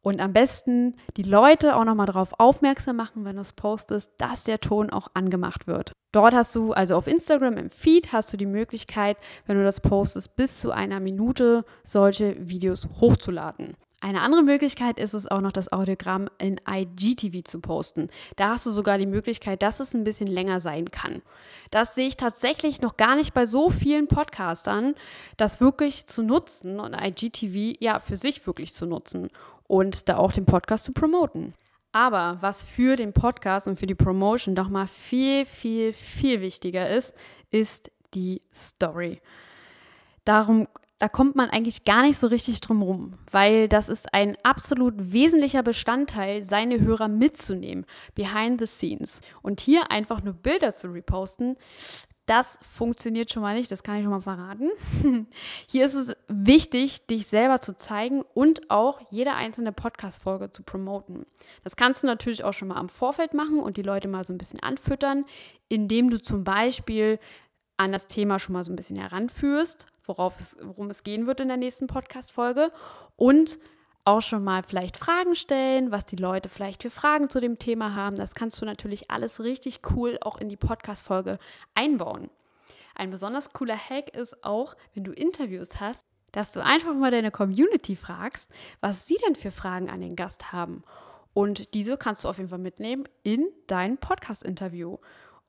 Und 0.00 0.20
am 0.20 0.32
besten 0.32 0.94
die 1.16 1.22
Leute 1.22 1.76
auch 1.76 1.84
nochmal 1.84 2.06
darauf 2.06 2.38
aufmerksam 2.38 2.96
machen, 2.96 3.24
wenn 3.24 3.36
du 3.36 3.42
es 3.42 3.52
postest, 3.52 4.12
dass 4.18 4.44
der 4.44 4.60
Ton 4.60 4.90
auch 4.90 5.08
angemacht 5.14 5.66
wird. 5.66 5.92
Dort 6.12 6.34
hast 6.34 6.54
du, 6.54 6.72
also 6.72 6.96
auf 6.96 7.06
Instagram 7.06 7.58
im 7.58 7.70
Feed, 7.70 8.12
hast 8.12 8.32
du 8.32 8.36
die 8.36 8.46
Möglichkeit, 8.46 9.18
wenn 9.46 9.58
du 9.58 9.64
das 9.64 9.80
postest, 9.80 10.36
bis 10.36 10.60
zu 10.60 10.70
einer 10.70 11.00
Minute 11.00 11.64
solche 11.84 12.36
Videos 12.38 12.88
hochzuladen. 13.00 13.76
Eine 14.00 14.22
andere 14.22 14.44
Möglichkeit 14.44 15.00
ist 15.00 15.12
es 15.12 15.26
auch 15.26 15.40
noch, 15.40 15.50
das 15.50 15.72
Audiogramm 15.72 16.30
in 16.38 16.60
IGTV 16.70 17.42
zu 17.42 17.60
posten. 17.60 18.10
Da 18.36 18.50
hast 18.50 18.64
du 18.64 18.70
sogar 18.70 18.96
die 18.96 19.06
Möglichkeit, 19.06 19.60
dass 19.60 19.80
es 19.80 19.92
ein 19.92 20.04
bisschen 20.04 20.28
länger 20.28 20.60
sein 20.60 20.88
kann. 20.92 21.20
Das 21.72 21.96
sehe 21.96 22.06
ich 22.06 22.16
tatsächlich 22.16 22.80
noch 22.80 22.96
gar 22.96 23.16
nicht 23.16 23.34
bei 23.34 23.44
so 23.44 23.70
vielen 23.70 24.06
Podcastern, 24.06 24.94
das 25.36 25.60
wirklich 25.60 26.06
zu 26.06 26.22
nutzen 26.22 26.78
und 26.78 26.94
IGTV 26.94 27.76
ja 27.80 27.98
für 27.98 28.16
sich 28.16 28.46
wirklich 28.46 28.72
zu 28.72 28.86
nutzen 28.86 29.30
und 29.68 30.08
da 30.08 30.16
auch 30.16 30.32
den 30.32 30.46
Podcast 30.46 30.84
zu 30.84 30.92
promoten. 30.92 31.54
Aber 31.92 32.38
was 32.40 32.64
für 32.64 32.96
den 32.96 33.12
Podcast 33.12 33.68
und 33.68 33.78
für 33.78 33.86
die 33.86 33.94
Promotion 33.94 34.54
doch 34.54 34.68
mal 34.68 34.88
viel, 34.88 35.44
viel, 35.44 35.92
viel 35.92 36.40
wichtiger 36.40 36.88
ist, 36.88 37.14
ist 37.50 37.92
die 38.14 38.42
Story. 38.52 39.20
Darum 40.24 40.66
da 40.98 41.08
kommt 41.08 41.36
man 41.36 41.48
eigentlich 41.48 41.84
gar 41.84 42.02
nicht 42.02 42.18
so 42.18 42.26
richtig 42.26 42.60
drum 42.60 42.82
rum, 42.82 43.14
weil 43.30 43.68
das 43.68 43.88
ist 43.88 44.12
ein 44.12 44.36
absolut 44.42 44.94
wesentlicher 44.96 45.62
Bestandteil, 45.62 46.44
seine 46.44 46.80
Hörer 46.80 47.08
mitzunehmen, 47.08 47.86
behind 48.14 48.60
the 48.60 48.66
scenes. 48.66 49.20
Und 49.42 49.60
hier 49.60 49.92
einfach 49.92 50.22
nur 50.22 50.34
Bilder 50.34 50.72
zu 50.72 50.88
reposten, 50.88 51.56
das 52.28 52.58
funktioniert 52.76 53.32
schon 53.32 53.42
mal 53.42 53.56
nicht, 53.56 53.72
das 53.72 53.82
kann 53.82 53.96
ich 53.96 54.02
schon 54.02 54.12
mal 54.12 54.20
verraten. 54.20 54.70
Hier 55.66 55.86
ist 55.86 55.94
es 55.94 56.14
wichtig, 56.28 57.06
dich 57.06 57.26
selber 57.26 57.62
zu 57.62 57.74
zeigen 57.74 58.22
und 58.34 58.70
auch 58.70 59.00
jede 59.10 59.32
einzelne 59.32 59.72
Podcast-Folge 59.72 60.50
zu 60.50 60.62
promoten. 60.62 61.24
Das 61.64 61.74
kannst 61.76 62.02
du 62.02 62.06
natürlich 62.06 62.44
auch 62.44 62.52
schon 62.52 62.68
mal 62.68 62.76
am 62.76 62.90
Vorfeld 62.90 63.32
machen 63.32 63.60
und 63.60 63.78
die 63.78 63.82
Leute 63.82 64.08
mal 64.08 64.24
so 64.24 64.34
ein 64.34 64.38
bisschen 64.38 64.60
anfüttern, 64.60 65.24
indem 65.68 66.10
du 66.10 66.20
zum 66.20 66.44
Beispiel 66.44 67.18
an 67.78 67.92
das 67.92 68.08
Thema 68.08 68.38
schon 68.38 68.52
mal 68.52 68.64
so 68.64 68.72
ein 68.72 68.76
bisschen 68.76 68.98
heranführst, 68.98 69.86
worauf 70.04 70.38
es, 70.38 70.56
worum 70.62 70.90
es 70.90 71.04
gehen 71.04 71.26
wird 71.26 71.40
in 71.40 71.48
der 71.48 71.56
nächsten 71.56 71.86
Podcast-Folge 71.86 72.72
und 73.16 73.58
auch 74.08 74.22
schon 74.22 74.42
mal 74.42 74.62
vielleicht 74.62 74.96
Fragen 74.96 75.34
stellen, 75.34 75.92
was 75.92 76.06
die 76.06 76.16
Leute 76.16 76.48
vielleicht 76.48 76.82
für 76.82 76.90
Fragen 76.90 77.28
zu 77.28 77.40
dem 77.40 77.58
Thema 77.58 77.94
haben. 77.94 78.16
Das 78.16 78.34
kannst 78.34 78.60
du 78.60 78.64
natürlich 78.64 79.10
alles 79.10 79.40
richtig 79.40 79.80
cool 79.90 80.16
auch 80.22 80.38
in 80.38 80.48
die 80.48 80.56
Podcast-Folge 80.56 81.38
einbauen. 81.74 82.30
Ein 82.94 83.10
besonders 83.10 83.52
cooler 83.52 83.76
Hack 83.76 84.16
ist 84.16 84.42
auch, 84.42 84.76
wenn 84.94 85.04
du 85.04 85.12
Interviews 85.12 85.78
hast, 85.78 86.06
dass 86.32 86.52
du 86.52 86.64
einfach 86.64 86.94
mal 86.94 87.10
deine 87.10 87.30
Community 87.30 87.96
fragst, 87.96 88.50
was 88.80 89.06
sie 89.06 89.18
denn 89.26 89.34
für 89.34 89.50
Fragen 89.50 89.90
an 89.90 90.00
den 90.00 90.16
Gast 90.16 90.52
haben. 90.52 90.84
Und 91.34 91.74
diese 91.74 91.98
kannst 91.98 92.24
du 92.24 92.28
auf 92.28 92.38
jeden 92.38 92.48
Fall 92.48 92.58
mitnehmen 92.58 93.04
in 93.24 93.46
dein 93.66 93.98
Podcast-Interview. 93.98 94.96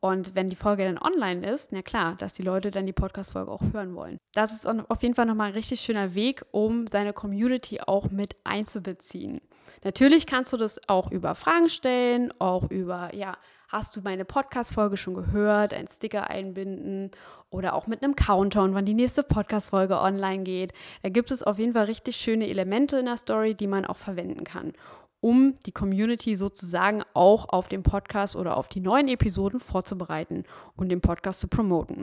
Und 0.01 0.33
wenn 0.33 0.47
die 0.47 0.55
Folge 0.55 0.85
dann 0.85 0.97
online 0.97 1.45
ist, 1.49 1.71
na 1.71 1.81
klar, 1.81 2.15
dass 2.15 2.33
die 2.33 2.43
Leute 2.43 2.71
dann 2.71 2.85
die 2.85 2.93
Podcast-Folge 2.93 3.51
auch 3.51 3.61
hören 3.73 3.95
wollen. 3.95 4.17
Das 4.33 4.53
ist 4.53 4.65
auf 4.65 5.01
jeden 5.01 5.15
Fall 5.15 5.25
nochmal 5.25 5.47
ein 5.47 5.53
richtig 5.53 5.81
schöner 5.81 6.15
Weg, 6.15 6.45
um 6.51 6.85
seine 6.87 7.11
Community 7.11 7.81
auch 7.81 8.09
mit 8.09 8.35
einzubeziehen. 8.45 9.41
Natürlich 9.83 10.25
kannst 10.25 10.51
du 10.53 10.57
das 10.57 10.79
auch 10.87 11.11
über 11.11 11.35
Fragen 11.35 11.69
stellen, 11.69 12.33
auch 12.39 12.69
über, 12.69 13.13
ja, 13.13 13.37
hast 13.67 13.95
du 13.95 14.01
meine 14.01 14.25
Podcast-Folge 14.25 14.97
schon 14.97 15.13
gehört, 15.13 15.73
einen 15.73 15.87
Sticker 15.87 16.29
einbinden 16.29 17.11
oder 17.49 17.73
auch 17.73 17.87
mit 17.87 18.03
einem 18.03 18.15
Countdown, 18.15 18.73
wann 18.73 18.85
die 18.85 18.93
nächste 18.93 19.23
Podcast-Folge 19.23 19.99
online 19.99 20.43
geht. 20.43 20.73
Da 21.03 21.09
gibt 21.09 21.29
es 21.31 21.43
auf 21.43 21.59
jeden 21.59 21.73
Fall 21.73 21.85
richtig 21.85 22.15
schöne 22.15 22.47
Elemente 22.47 22.97
in 22.97 23.05
der 23.05 23.17
Story, 23.17 23.53
die 23.53 23.67
man 23.67 23.85
auch 23.85 23.97
verwenden 23.97 24.43
kann 24.43 24.73
um 25.21 25.57
die 25.65 25.71
Community 25.71 26.35
sozusagen 26.35 27.03
auch 27.13 27.49
auf 27.49 27.67
den 27.67 27.83
Podcast 27.83 28.35
oder 28.35 28.57
auf 28.57 28.69
die 28.69 28.79
neuen 28.79 29.07
Episoden 29.07 29.59
vorzubereiten 29.59 30.43
und 30.75 30.89
den 30.89 31.01
Podcast 31.01 31.39
zu 31.39 31.47
promoten. 31.47 32.01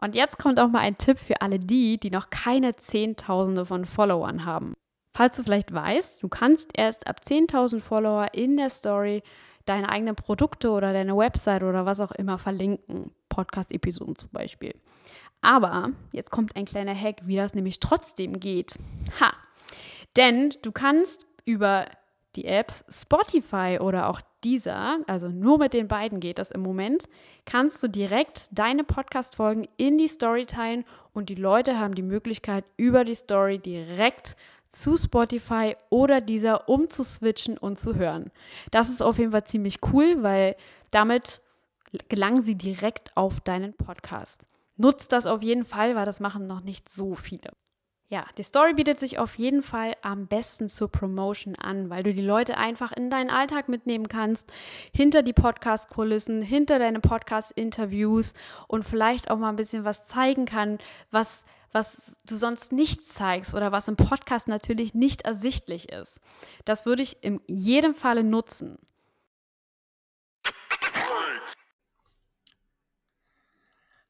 Und 0.00 0.14
jetzt 0.14 0.38
kommt 0.38 0.60
auch 0.60 0.68
mal 0.68 0.80
ein 0.80 0.96
Tipp 0.96 1.18
für 1.18 1.40
alle 1.40 1.58
die, 1.58 1.98
die 1.98 2.10
noch 2.10 2.30
keine 2.30 2.76
Zehntausende 2.76 3.64
von 3.64 3.84
Followern 3.84 4.44
haben. 4.44 4.74
Falls 5.12 5.36
du 5.36 5.42
vielleicht 5.42 5.72
weißt, 5.72 6.22
du 6.22 6.28
kannst 6.28 6.70
erst 6.74 7.06
ab 7.06 7.20
10.000 7.24 7.80
Follower 7.80 8.28
in 8.34 8.56
der 8.56 8.68
Story 8.68 9.22
deine 9.64 9.88
eigenen 9.88 10.14
Produkte 10.14 10.70
oder 10.70 10.92
deine 10.92 11.16
Website 11.16 11.62
oder 11.62 11.86
was 11.86 12.00
auch 12.00 12.12
immer 12.12 12.38
verlinken. 12.38 13.12
Podcast-Episoden 13.30 14.16
zum 14.16 14.30
Beispiel. 14.30 14.74
Aber 15.40 15.90
jetzt 16.12 16.30
kommt 16.30 16.56
ein 16.56 16.64
kleiner 16.64 16.94
Hack, 16.94 17.22
wie 17.24 17.36
das 17.36 17.54
nämlich 17.54 17.80
trotzdem 17.80 18.40
geht. 18.40 18.78
Ha! 19.20 19.32
Denn 20.16 20.54
du 20.62 20.72
kannst 20.72 21.26
über 21.44 21.86
die 22.36 22.44
Apps 22.44 22.84
Spotify 22.88 23.78
oder 23.80 24.08
auch 24.08 24.20
dieser, 24.44 24.98
also 25.06 25.28
nur 25.28 25.58
mit 25.58 25.72
den 25.72 25.88
beiden 25.88 26.20
geht 26.20 26.38
das 26.38 26.50
im 26.50 26.62
Moment, 26.62 27.04
kannst 27.44 27.82
du 27.82 27.88
direkt 27.88 28.46
deine 28.52 28.84
Podcast-Folgen 28.84 29.66
in 29.76 29.98
die 29.98 30.08
Story 30.08 30.46
teilen 30.46 30.84
und 31.12 31.28
die 31.28 31.34
Leute 31.34 31.78
haben 31.78 31.94
die 31.94 32.02
Möglichkeit, 32.02 32.64
über 32.76 33.04
die 33.04 33.14
Story 33.14 33.58
direkt 33.58 34.36
zu 34.68 34.96
Spotify 34.96 35.74
oder 35.90 36.20
dieser 36.20 36.68
umzuswitchen 36.68 37.56
und 37.56 37.80
zu 37.80 37.96
hören. 37.96 38.30
Das 38.70 38.88
ist 38.88 39.02
auf 39.02 39.18
jeden 39.18 39.32
Fall 39.32 39.44
ziemlich 39.44 39.78
cool, 39.92 40.22
weil 40.22 40.56
damit 40.90 41.40
gelangen 42.08 42.42
sie 42.42 42.56
direkt 42.56 43.16
auf 43.16 43.40
deinen 43.40 43.72
Podcast. 43.72 44.46
Nutzt 44.76 45.12
das 45.12 45.26
auf 45.26 45.42
jeden 45.42 45.64
Fall, 45.64 45.96
weil 45.96 46.06
das 46.06 46.20
machen 46.20 46.46
noch 46.46 46.60
nicht 46.60 46.88
so 46.88 47.14
viele. 47.14 47.50
Ja, 48.08 48.24
die 48.38 48.44
Story 48.44 48.72
bietet 48.74 49.00
sich 49.00 49.18
auf 49.18 49.34
jeden 49.34 49.62
Fall 49.62 49.94
am 50.02 50.28
besten 50.28 50.68
zur 50.68 50.88
Promotion 50.88 51.56
an, 51.56 51.90
weil 51.90 52.04
du 52.04 52.14
die 52.14 52.22
Leute 52.22 52.56
einfach 52.56 52.92
in 52.92 53.10
deinen 53.10 53.30
Alltag 53.30 53.68
mitnehmen 53.68 54.06
kannst, 54.06 54.52
hinter 54.94 55.24
die 55.24 55.32
Podcast-Kulissen, 55.32 56.40
hinter 56.40 56.78
deine 56.78 57.00
Podcast-Interviews 57.00 58.34
und 58.68 58.84
vielleicht 58.84 59.28
auch 59.28 59.38
mal 59.38 59.48
ein 59.48 59.56
bisschen 59.56 59.84
was 59.84 60.06
zeigen 60.06 60.44
kann, 60.44 60.78
was, 61.10 61.44
was 61.72 62.20
du 62.24 62.36
sonst 62.36 62.70
nicht 62.70 63.02
zeigst 63.04 63.54
oder 63.54 63.72
was 63.72 63.88
im 63.88 63.96
Podcast 63.96 64.46
natürlich 64.46 64.94
nicht 64.94 65.22
ersichtlich 65.22 65.90
ist. 65.90 66.20
Das 66.64 66.86
würde 66.86 67.02
ich 67.02 67.24
in 67.24 67.40
jedem 67.48 67.92
Falle 67.92 68.22
nutzen. 68.22 68.78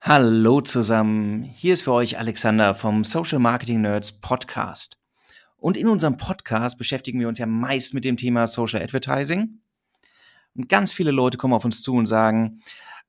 Hallo 0.08 0.60
zusammen, 0.60 1.42
hier 1.42 1.72
ist 1.72 1.82
für 1.82 1.92
euch 1.92 2.16
Alexander 2.16 2.76
vom 2.76 3.02
Social 3.02 3.40
Marketing 3.40 3.80
Nerds 3.80 4.12
Podcast. 4.12 4.98
Und 5.56 5.76
in 5.76 5.88
unserem 5.88 6.16
Podcast 6.16 6.78
beschäftigen 6.78 7.18
wir 7.18 7.26
uns 7.26 7.38
ja 7.38 7.46
meist 7.46 7.92
mit 7.92 8.04
dem 8.04 8.16
Thema 8.16 8.46
Social 8.46 8.80
Advertising. 8.80 9.58
Und 10.54 10.68
ganz 10.68 10.92
viele 10.92 11.10
Leute 11.10 11.38
kommen 11.38 11.54
auf 11.54 11.64
uns 11.64 11.82
zu 11.82 11.94
und 11.94 12.06
sagen, 12.06 12.60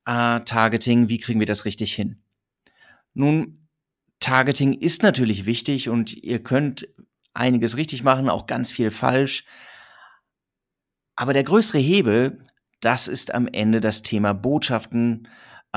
ah, 0.06 0.40
Targeting, 0.40 1.08
wie 1.08 1.20
kriegen 1.20 1.40
wir 1.40 1.46
das 1.46 1.66
richtig 1.66 1.94
hin? 1.94 2.18
Nun, 3.14 3.68
Targeting 4.20 4.74
ist 4.74 5.04
natürlich 5.04 5.46
wichtig 5.46 5.90
und 5.90 6.16
ihr 6.16 6.42
könnt 6.42 6.88
einiges 7.36 7.78
richtig 7.78 8.04
machen, 8.04 8.28
auch 8.28 8.48
ganz 8.48 8.72
viel 8.72 8.90
falsch. 8.90 9.46
Aber 11.16 11.34
der 11.34 11.44
größere 11.44 11.78
Hebel, 11.78 12.42
das 12.80 13.08
ist 13.08 13.36
am 13.36 13.48
Ende 13.48 13.82
das 13.82 14.02
Thema 14.02 14.34
Botschaften, 14.34 15.28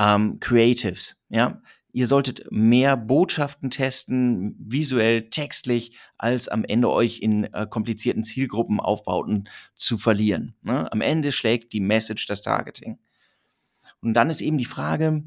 ähm, 0.01 0.39
Creatives. 0.39 1.21
Ja, 1.29 1.61
ihr 1.93 2.07
solltet 2.07 2.51
mehr 2.51 2.97
Botschaften 2.97 3.69
testen, 3.69 4.55
visuell, 4.57 5.29
textlich, 5.29 5.97
als 6.17 6.47
am 6.47 6.63
Ende 6.63 6.89
euch 6.89 7.19
in 7.19 7.45
äh, 7.53 7.67
komplizierten 7.69 8.23
Zielgruppenaufbauten 8.23 9.49
zu 9.75 9.97
verlieren. 9.97 10.55
Ne? 10.63 10.91
Am 10.91 11.01
Ende 11.01 11.31
schlägt 11.31 11.73
die 11.73 11.81
Message 11.81 12.25
das 12.25 12.41
Targeting. 12.41 12.99
Und 14.01 14.15
dann 14.15 14.29
ist 14.29 14.41
eben 14.41 14.57
die 14.57 14.65
Frage, 14.65 15.23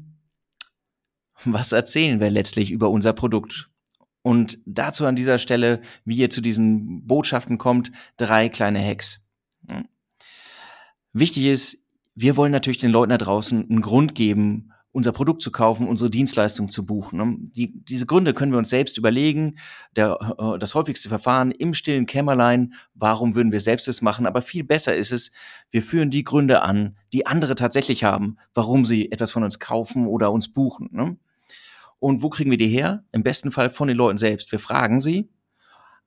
was 1.45 1.71
erzählen 1.71 2.19
wir 2.19 2.29
letztlich 2.29 2.71
über 2.71 2.89
unser 2.89 3.13
Produkt? 3.13 3.69
Und 4.21 4.59
dazu 4.65 5.05
an 5.05 5.15
dieser 5.15 5.37
Stelle, 5.37 5.81
wie 6.03 6.17
ihr 6.17 6.29
zu 6.29 6.41
diesen 6.41 7.05
Botschaften 7.05 7.57
kommt, 7.57 7.91
drei 8.17 8.49
kleine 8.49 8.83
Hacks. 8.83 9.25
Wichtig 11.13 11.45
ist, 11.45 11.84
wir 12.15 12.37
wollen 12.37 12.51
natürlich 12.51 12.77
den 12.77 12.91
Leuten 12.91 13.09
da 13.09 13.17
draußen 13.17 13.69
einen 13.69 13.81
Grund 13.81 14.15
geben, 14.15 14.71
unser 14.95 15.11
Produkt 15.11 15.41
zu 15.41 15.51
kaufen, 15.51 15.89
unsere 15.89 16.09
Dienstleistung 16.09 16.69
zu 16.69 16.85
buchen. 16.85 17.17
Ne? 17.17 17.37
Die, 17.53 17.83
diese 17.83 18.05
Gründe 18.05 18.33
können 18.33 18.53
wir 18.53 18.57
uns 18.57 18.69
selbst 18.69 18.97
überlegen. 18.97 19.57
Der, 19.97 20.17
äh, 20.39 20.57
das 20.57 20.73
häufigste 20.73 21.09
Verfahren 21.09 21.51
im 21.51 21.73
stillen 21.73 22.05
Kämmerlein, 22.05 22.75
warum 22.93 23.35
würden 23.35 23.51
wir 23.51 23.59
selbst 23.59 23.89
es 23.89 24.01
machen? 24.01 24.25
Aber 24.25 24.41
viel 24.41 24.63
besser 24.63 24.95
ist 24.95 25.11
es, 25.11 25.33
wir 25.69 25.83
führen 25.83 26.11
die 26.11 26.23
Gründe 26.23 26.61
an, 26.61 26.95
die 27.11 27.27
andere 27.27 27.55
tatsächlich 27.55 28.05
haben, 28.05 28.37
warum 28.53 28.85
sie 28.85 29.11
etwas 29.11 29.33
von 29.33 29.43
uns 29.43 29.59
kaufen 29.59 30.07
oder 30.07 30.31
uns 30.31 30.53
buchen. 30.53 30.87
Ne? 30.93 31.17
Und 31.99 32.23
wo 32.23 32.29
kriegen 32.29 32.51
wir 32.51 32.57
die 32.57 32.69
her? 32.69 33.03
Im 33.11 33.23
besten 33.23 33.51
Fall 33.51 33.69
von 33.69 33.89
den 33.89 33.97
Leuten 33.97 34.17
selbst. 34.17 34.49
Wir 34.53 34.59
fragen 34.59 35.01
sie, 35.01 35.29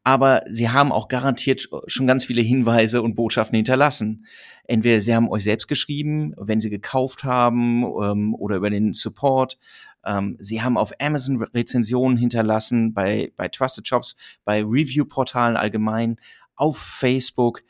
aber 0.03 0.43
sie 0.49 0.71
haben 0.71 0.93
auch 0.93 1.09
garantiert 1.09 1.69
schon 1.87 2.07
ganz 2.07 2.25
viele 2.25 2.41
Hinweise 2.41 3.03
und 3.03 3.15
Botschaften 3.15 3.57
hinterlassen. 3.57 4.25
Entweder 4.69 5.01
sie 5.01 5.15
haben 5.15 5.31
euch 5.31 5.45
selbst 5.45 5.67
geschrieben, 5.67 6.35
wenn 6.37 6.61
sie 6.61 6.69
gekauft 6.69 7.25
haben 7.25 7.85
ähm, 7.85 8.35
oder 8.35 8.57
über 8.57 8.69
den 8.69 8.93
Support. 8.93 9.59
Ähm, 10.05 10.37
sie 10.41 10.63
haben 10.63 10.77
auf 10.77 10.93
Amazon 11.01 11.43
Rezensionen 11.43 12.19
hinterlassen, 12.19 12.93
bei, 12.93 13.33
bei 13.35 13.49
Trusted 13.49 13.89
Shops, 13.89 14.15
bei 14.45 14.63
Review-Portalen 14.63 15.57
allgemein, 15.57 16.21
auf 16.55 16.77
Facebook. 16.77 17.63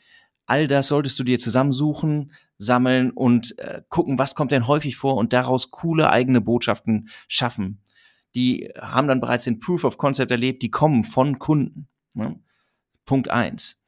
All 0.45 0.67
das 0.67 0.89
solltest 0.89 1.17
du 1.17 1.23
dir 1.23 1.39
zusammensuchen, 1.39 2.33
sammeln 2.57 3.11
und 3.11 3.57
äh, 3.59 3.81
gucken, 3.87 4.19
was 4.19 4.35
kommt 4.35 4.51
denn 4.51 4.67
häufig 4.67 4.97
vor 4.97 5.15
und 5.15 5.31
daraus 5.31 5.71
coole 5.71 6.09
eigene 6.09 6.41
Botschaften 6.41 7.07
schaffen. 7.29 7.81
Die 8.35 8.69
haben 8.77 9.07
dann 9.07 9.21
bereits 9.21 9.45
den 9.45 9.59
Proof 9.59 9.85
of 9.85 9.97
Concept 9.97 10.31
erlebt, 10.31 10.63
die 10.63 10.69
kommen 10.69 11.03
von 11.03 11.39
Kunden. 11.39 11.87
Ne? 12.13 12.37
Punkt 13.05 13.29
eins. 13.29 13.78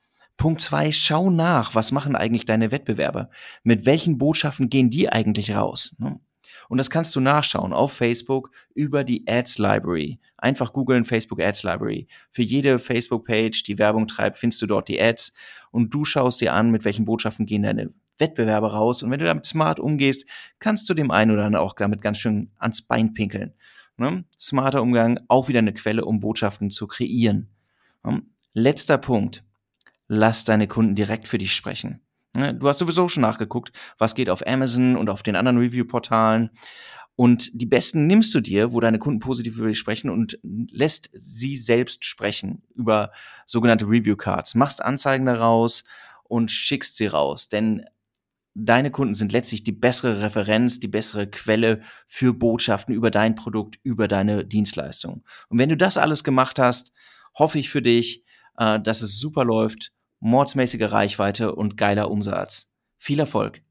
Punkt 0.42 0.62
zwei, 0.62 0.92
schau 0.92 1.30
nach, 1.30 1.76
was 1.76 1.92
machen 1.92 2.16
eigentlich 2.16 2.46
deine 2.46 2.72
Wettbewerber? 2.72 3.30
Mit 3.62 3.86
welchen 3.86 4.18
Botschaften 4.18 4.70
gehen 4.70 4.90
die 4.90 5.08
eigentlich 5.08 5.54
raus? 5.54 5.96
Ne? 6.00 6.20
Und 6.68 6.80
das 6.80 6.90
kannst 6.90 7.16
du 7.16 7.20
nachschauen 7.20 7.74
auf 7.74 7.94
Facebook 7.94 8.50
über 8.74 9.04
die 9.04 9.28
Ads 9.28 9.60
Library. 9.60 10.20
Einfach 10.38 10.74
googeln 10.74 11.04
Facebook 11.04 11.40
Ads 11.40 11.62
Library. 11.62 12.08
Für 12.32 12.42
jede 12.42 12.80
Facebook-Page, 12.80 13.62
die 13.66 13.78
Werbung 13.78 14.08
treibt, 14.08 14.40
findest 14.40 14.64
du 14.64 14.66
dort 14.66 14.88
die 14.88 15.00
Ads 15.00 15.34
und 15.70 15.94
du 15.94 16.06
schaust 16.06 16.42
dir 16.42 16.56
an, 16.56 16.72
mit 16.72 16.86
welchen 16.86 17.06
Botschaften 17.06 17.46
gehen 17.46 17.62
deine 17.62 17.94
Wettbewerber 18.18 18.74
raus. 18.74 19.04
Und 19.04 19.12
wenn 19.12 19.20
du 19.20 19.28
damit 19.28 19.46
smart 19.46 19.80
umgehst, 19.80 20.26
kannst 20.58 20.90
du 20.90 20.96
dem 20.96 21.12
einen 21.12 21.30
oder 21.30 21.46
anderen 21.46 21.64
auch 21.64 21.76
damit 21.76 22.02
ganz 22.02 22.18
schön 22.18 22.50
ans 22.58 22.82
Bein 22.82 23.14
pinkeln. 23.14 23.54
Ne? 23.96 24.26
Smarter 24.40 24.82
Umgang, 24.82 25.20
auch 25.28 25.50
wieder 25.50 25.60
eine 25.60 25.74
Quelle, 25.76 26.04
um 26.04 26.20
Botschaften 26.20 26.72
zu 26.72 26.88
kreieren. 26.88 27.48
Letzter 28.54 28.98
Punkt. 28.98 29.44
Lass 30.14 30.44
deine 30.44 30.68
Kunden 30.68 30.94
direkt 30.94 31.30
für 31.30 31.38
dich 31.38 31.56
sprechen. 31.56 32.02
Du 32.34 32.68
hast 32.68 32.80
sowieso 32.80 33.08
schon 33.08 33.22
nachgeguckt, 33.22 33.72
was 33.98 34.14
geht 34.14 34.30
auf 34.30 34.46
Amazon 34.46 34.98
und 34.98 35.10
auf 35.10 35.24
den 35.24 35.38
anderen 35.38 35.58
Review-Portalen. 35.58 36.50
Und 37.16 37.50
die 37.54 37.66
besten 37.66 38.08
nimmst 38.08 38.36
du 38.36 38.42
dir, 38.42 38.74
wo 38.74 38.82
deine 38.82 39.00
Kunden 39.00 39.20
positiv 39.20 39.58
über 39.58 39.70
dich 39.70 39.80
sprechen 39.80 40.10
und 40.10 40.38
lässt 40.44 41.12
sie 41.14 41.56
selbst 41.56 42.04
sprechen 42.04 42.62
über 42.76 43.14
sogenannte 43.46 43.86
Review 43.86 44.18
Cards. 44.18 44.54
Machst 44.54 44.84
Anzeigen 44.84 45.28
daraus 45.28 45.86
und 46.26 46.52
schickst 46.52 46.98
sie 46.98 47.08
raus. 47.08 47.48
Denn 47.48 47.86
deine 48.54 48.92
Kunden 48.92 49.14
sind 49.14 49.32
letztlich 49.32 49.64
die 49.64 49.72
bessere 49.72 50.22
Referenz, 50.22 50.82
die 50.82 50.90
bessere 50.90 51.26
Quelle 51.26 51.80
für 52.06 52.34
Botschaften 52.34 52.94
über 52.94 53.12
dein 53.12 53.36
Produkt, 53.36 53.80
über 53.82 54.10
deine 54.10 54.44
Dienstleistung. 54.44 55.24
Und 55.48 55.58
wenn 55.58 55.70
du 55.70 55.78
das 55.78 55.96
alles 55.96 56.26
gemacht 56.26 56.60
hast, 56.60 56.92
hoffe 57.34 57.60
ich 57.60 57.70
für 57.70 57.82
dich, 57.82 58.26
äh, 58.58 58.78
dass 58.78 59.02
es 59.02 59.18
super 59.18 59.46
läuft, 59.46 59.94
mordsmäßige 60.22 60.92
Reichweite 60.92 61.54
und 61.56 61.78
geiler 61.78 62.10
Umsatz. 62.10 62.74
Viel 62.98 63.20
Erfolg! 63.20 63.62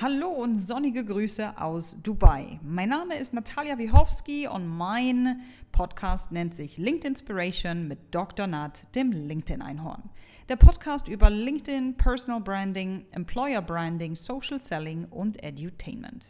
Hallo 0.00 0.28
und 0.28 0.54
sonnige 0.54 1.04
Grüße 1.04 1.60
aus 1.60 1.96
Dubai. 2.00 2.60
Mein 2.62 2.90
Name 2.90 3.16
ist 3.16 3.32
Natalia 3.32 3.78
Wiechowski 3.78 4.46
und 4.46 4.68
mein 4.68 5.40
Podcast 5.72 6.30
nennt 6.30 6.54
sich 6.54 6.76
LinkedIn 6.76 7.12
Inspiration 7.12 7.88
mit 7.88 8.14
Dr. 8.14 8.46
Nat, 8.46 8.82
dem 8.94 9.10
LinkedIn-Einhorn. 9.10 10.08
Der 10.48 10.54
Podcast 10.54 11.08
über 11.08 11.30
LinkedIn, 11.30 11.96
Personal 11.96 12.40
Branding, 12.40 13.06
Employer 13.10 13.60
Branding, 13.60 14.14
Social 14.14 14.60
Selling 14.60 15.04
und 15.06 15.42
Edutainment. 15.42 16.26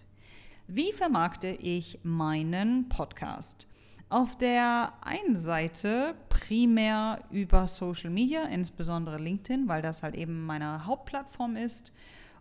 Wie 0.66 0.92
vermarkte 0.92 1.48
ich 1.48 2.00
meinen 2.02 2.88
Podcast? 2.88 3.67
Auf 4.10 4.38
der 4.38 4.94
einen 5.02 5.36
Seite 5.36 6.14
primär 6.30 7.22
über 7.30 7.66
Social 7.66 8.08
Media, 8.08 8.44
insbesondere 8.44 9.18
LinkedIn, 9.18 9.68
weil 9.68 9.82
das 9.82 10.02
halt 10.02 10.14
eben 10.14 10.46
meine 10.46 10.86
Hauptplattform 10.86 11.56
ist. 11.56 11.92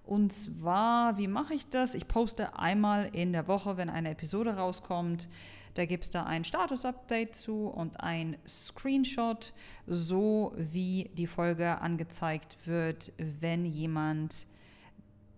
Und 0.05 0.31
zwar, 0.31 1.17
wie 1.17 1.27
mache 1.27 1.53
ich 1.53 1.69
das? 1.69 1.93
Ich 1.93 2.07
poste 2.07 2.57
einmal 2.57 3.09
in 3.11 3.33
der 3.33 3.49
Woche, 3.49 3.75
wenn 3.75 3.89
eine 3.89 4.11
Episode 4.11 4.55
rauskommt. 4.55 5.27
Da 5.73 5.85
gibt 5.85 6.05
es 6.05 6.09
da 6.09 6.23
ein 6.23 6.45
Status-Update 6.45 7.35
zu 7.35 7.67
und 7.67 7.99
ein 7.99 8.37
Screenshot, 8.47 9.51
so 9.85 10.53
wie 10.55 11.11
die 11.15 11.27
Folge 11.27 11.81
angezeigt 11.81 12.65
wird, 12.65 13.11
wenn 13.17 13.65
jemand 13.65 14.47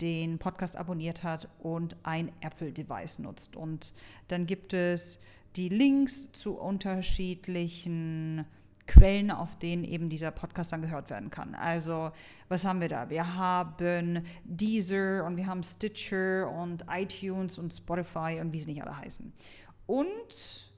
den 0.02 0.38
Podcast 0.38 0.78
abonniert 0.78 1.24
hat 1.24 1.50
und 1.58 1.96
ein 2.04 2.32
Apple-Device 2.42 3.18
nutzt. 3.18 3.56
Und 3.56 3.94
dann 4.28 4.46
gibt 4.46 4.76
es 4.76 5.20
die 5.56 5.70
Links 5.70 6.32
zu 6.32 6.54
unterschiedlichen 6.58 8.46
Quellen, 8.88 9.30
auf 9.30 9.58
denen 9.58 9.84
eben 9.84 10.10
dieser 10.10 10.32
Podcast 10.32 10.72
dann 10.72 10.82
gehört 10.82 11.10
werden 11.10 11.30
kann. 11.30 11.54
Also, 11.54 12.12
was 12.48 12.66
haben 12.66 12.82
wir 12.82 12.90
da? 12.90 13.10
Wir 13.10 13.36
haben 13.36 14.24
Deezer 14.44 15.24
und 15.26 15.38
wir 15.38 15.46
haben 15.46 15.62
Stitcher 15.62 16.50
und 16.50 16.86
iTunes 16.90 17.60
und 17.60 17.72
Spotify 17.72 18.40
und 18.42 18.52
wie 18.52 18.60
sie 18.60 18.72
nicht 18.72 18.82
alle 18.82 18.98
heißen. 18.98 19.32
Und 19.86 20.69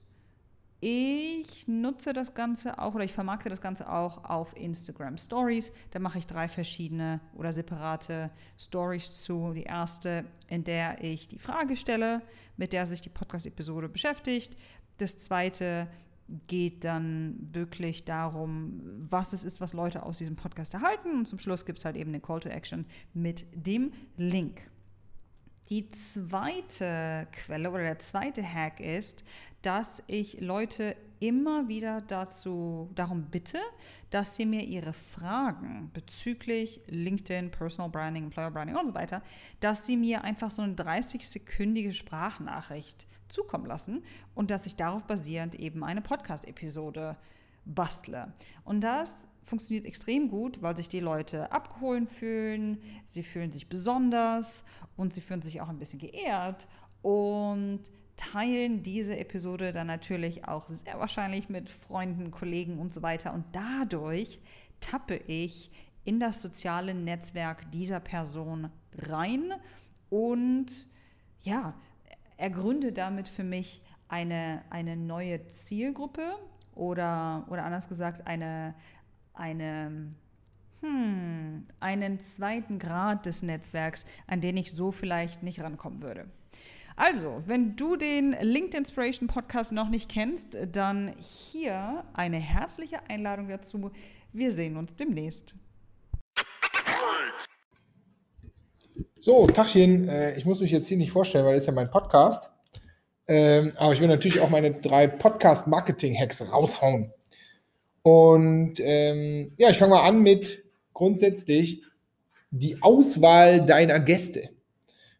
ich 0.84 1.68
nutze 1.68 2.12
das 2.12 2.34
Ganze 2.34 2.76
auch 2.80 2.96
oder 2.96 3.04
ich 3.04 3.12
vermarkte 3.12 3.48
das 3.48 3.60
Ganze 3.60 3.88
auch 3.88 4.24
auf 4.24 4.56
Instagram 4.56 5.16
Stories. 5.16 5.72
Da 5.92 6.00
mache 6.00 6.18
ich 6.18 6.26
drei 6.26 6.48
verschiedene 6.48 7.20
oder 7.36 7.52
separate 7.52 8.32
Stories 8.58 9.12
zu. 9.12 9.52
Die 9.52 9.62
erste, 9.62 10.24
in 10.48 10.64
der 10.64 11.00
ich 11.00 11.28
die 11.28 11.38
Frage 11.38 11.76
stelle, 11.76 12.20
mit 12.56 12.72
der 12.72 12.88
sich 12.88 13.00
die 13.00 13.10
Podcast-Episode 13.10 13.88
beschäftigt. 13.88 14.56
Das 14.98 15.16
zweite 15.18 15.86
geht 16.48 16.82
dann 16.82 17.36
wirklich 17.52 18.04
darum, 18.04 18.80
was 19.08 19.32
es 19.32 19.44
ist, 19.44 19.60
was 19.60 19.74
Leute 19.74 20.02
aus 20.02 20.18
diesem 20.18 20.34
Podcast 20.34 20.74
erhalten. 20.74 21.12
Und 21.18 21.28
zum 21.28 21.38
Schluss 21.38 21.64
gibt 21.64 21.78
es 21.78 21.84
halt 21.84 21.96
eben 21.96 22.10
eine 22.10 22.20
Call 22.20 22.40
to 22.40 22.48
Action 22.48 22.86
mit 23.14 23.46
dem 23.54 23.92
Link. 24.16 24.71
Die 25.68 25.88
zweite 25.88 27.26
Quelle 27.32 27.70
oder 27.70 27.82
der 27.82 27.98
zweite 27.98 28.42
Hack 28.42 28.80
ist, 28.80 29.24
dass 29.62 30.02
ich 30.06 30.40
Leute 30.40 30.96
immer 31.20 31.68
wieder 31.68 32.00
dazu, 32.00 32.90
darum 32.96 33.26
bitte, 33.30 33.58
dass 34.10 34.34
sie 34.34 34.44
mir 34.44 34.62
ihre 34.62 34.92
Fragen 34.92 35.90
bezüglich 35.94 36.80
LinkedIn, 36.88 37.52
Personal 37.52 37.90
Branding, 37.90 38.24
Employer 38.24 38.50
Branding 38.50 38.76
und 38.76 38.86
so 38.86 38.94
weiter, 38.94 39.22
dass 39.60 39.86
sie 39.86 39.96
mir 39.96 40.24
einfach 40.24 40.50
so 40.50 40.62
eine 40.62 40.74
30-sekündige 40.74 41.92
Sprachnachricht 41.92 43.06
zukommen 43.28 43.66
lassen 43.66 44.02
und 44.34 44.50
dass 44.50 44.66
ich 44.66 44.74
darauf 44.74 45.04
basierend 45.04 45.54
eben 45.54 45.84
eine 45.84 46.02
Podcast-Episode 46.02 47.16
bastle. 47.64 48.32
Und 48.64 48.82
das 48.82 49.28
funktioniert 49.44 49.86
extrem 49.86 50.28
gut, 50.28 50.62
weil 50.62 50.76
sich 50.76 50.88
die 50.88 51.00
Leute 51.00 51.50
abgeholt 51.52 52.08
fühlen, 52.08 52.78
sie 53.04 53.22
fühlen 53.22 53.50
sich 53.50 53.68
besonders 53.68 54.64
und 54.96 55.12
sie 55.12 55.20
fühlen 55.20 55.42
sich 55.42 55.60
auch 55.60 55.68
ein 55.68 55.78
bisschen 55.78 55.98
geehrt 55.98 56.66
und 57.02 57.80
teilen 58.16 58.82
diese 58.82 59.18
Episode 59.18 59.72
dann 59.72 59.86
natürlich 59.86 60.46
auch 60.46 60.68
sehr 60.68 60.98
wahrscheinlich 60.98 61.48
mit 61.48 61.68
Freunden, 61.68 62.30
Kollegen 62.30 62.78
und 62.78 62.92
so 62.92 63.02
weiter. 63.02 63.34
Und 63.34 63.44
dadurch 63.52 64.40
tappe 64.80 65.16
ich 65.16 65.70
in 66.04 66.20
das 66.20 66.40
soziale 66.40 66.94
Netzwerk 66.94 67.70
dieser 67.70 68.00
Person 68.00 68.70
rein 68.96 69.52
und 70.10 70.86
ja, 71.40 71.74
ergründe 72.36 72.92
damit 72.92 73.28
für 73.28 73.44
mich 73.44 73.82
eine, 74.08 74.62
eine 74.70 74.96
neue 74.96 75.46
Zielgruppe 75.48 76.34
oder, 76.74 77.46
oder 77.48 77.64
anders 77.64 77.88
gesagt 77.88 78.26
eine, 78.26 78.74
eine 79.34 80.14
hm, 80.82 81.66
einen 81.78 82.18
zweiten 82.18 82.80
Grad 82.80 83.24
des 83.26 83.42
Netzwerks, 83.42 84.04
an 84.26 84.40
den 84.40 84.56
ich 84.56 84.72
so 84.72 84.90
vielleicht 84.90 85.44
nicht 85.44 85.60
rankommen 85.60 86.02
würde. 86.02 86.26
Also, 86.96 87.38
wenn 87.46 87.76
du 87.76 87.96
den 87.96 88.32
LinkedIn 88.32 88.80
Inspiration 88.80 89.28
Podcast 89.28 89.72
noch 89.72 89.88
nicht 89.88 90.10
kennst, 90.10 90.56
dann 90.72 91.14
hier 91.18 92.04
eine 92.12 92.38
herzliche 92.38 92.98
Einladung 93.08 93.48
dazu. 93.48 93.92
Wir 94.32 94.50
sehen 94.50 94.76
uns 94.76 94.94
demnächst. 94.96 95.54
So, 99.20 99.46
Tachchen, 99.46 100.08
äh, 100.08 100.36
ich 100.36 100.44
muss 100.44 100.60
mich 100.60 100.72
jetzt 100.72 100.88
hier 100.88 100.96
nicht 100.96 101.12
vorstellen, 101.12 101.44
weil 101.44 101.54
das 101.54 101.62
ist 101.62 101.68
ja 101.68 101.72
mein 101.72 101.90
Podcast. 101.90 102.50
Ähm, 103.28 103.72
aber 103.76 103.92
ich 103.92 104.00
will 104.00 104.08
natürlich 104.08 104.40
auch 104.40 104.50
meine 104.50 104.72
drei 104.72 105.06
Podcast-Marketing-Hacks 105.06 106.52
raushauen. 106.52 107.12
Und 108.02 108.74
ähm, 108.80 109.52
ja, 109.56 109.70
ich 109.70 109.78
fange 109.78 109.94
mal 109.94 110.02
an 110.08 110.22
mit 110.22 110.64
grundsätzlich 110.92 111.82
die 112.50 112.82
Auswahl 112.82 113.64
deiner 113.64 114.00
Gäste. 114.00 114.50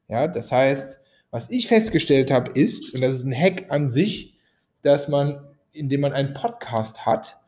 Ja, 0.09 0.29
das 0.29 0.53
heißt, 0.53 0.99
was 1.31 1.49
ich 1.49 1.69
festgestellt 1.69 2.31
habe, 2.31 2.51
ist, 2.53 2.93
und 2.93 3.01
das 3.01 3.15
ist 3.15 3.25
ein 3.25 3.35
Hack 3.35 3.67
an 3.71 3.89
sich, 3.89 4.37
dass 4.83 5.09
man, 5.09 5.43
indem 5.73 6.03
man 6.03 6.13
einen 6.13 6.35
Podcast 6.35 7.07
hat 7.07 7.39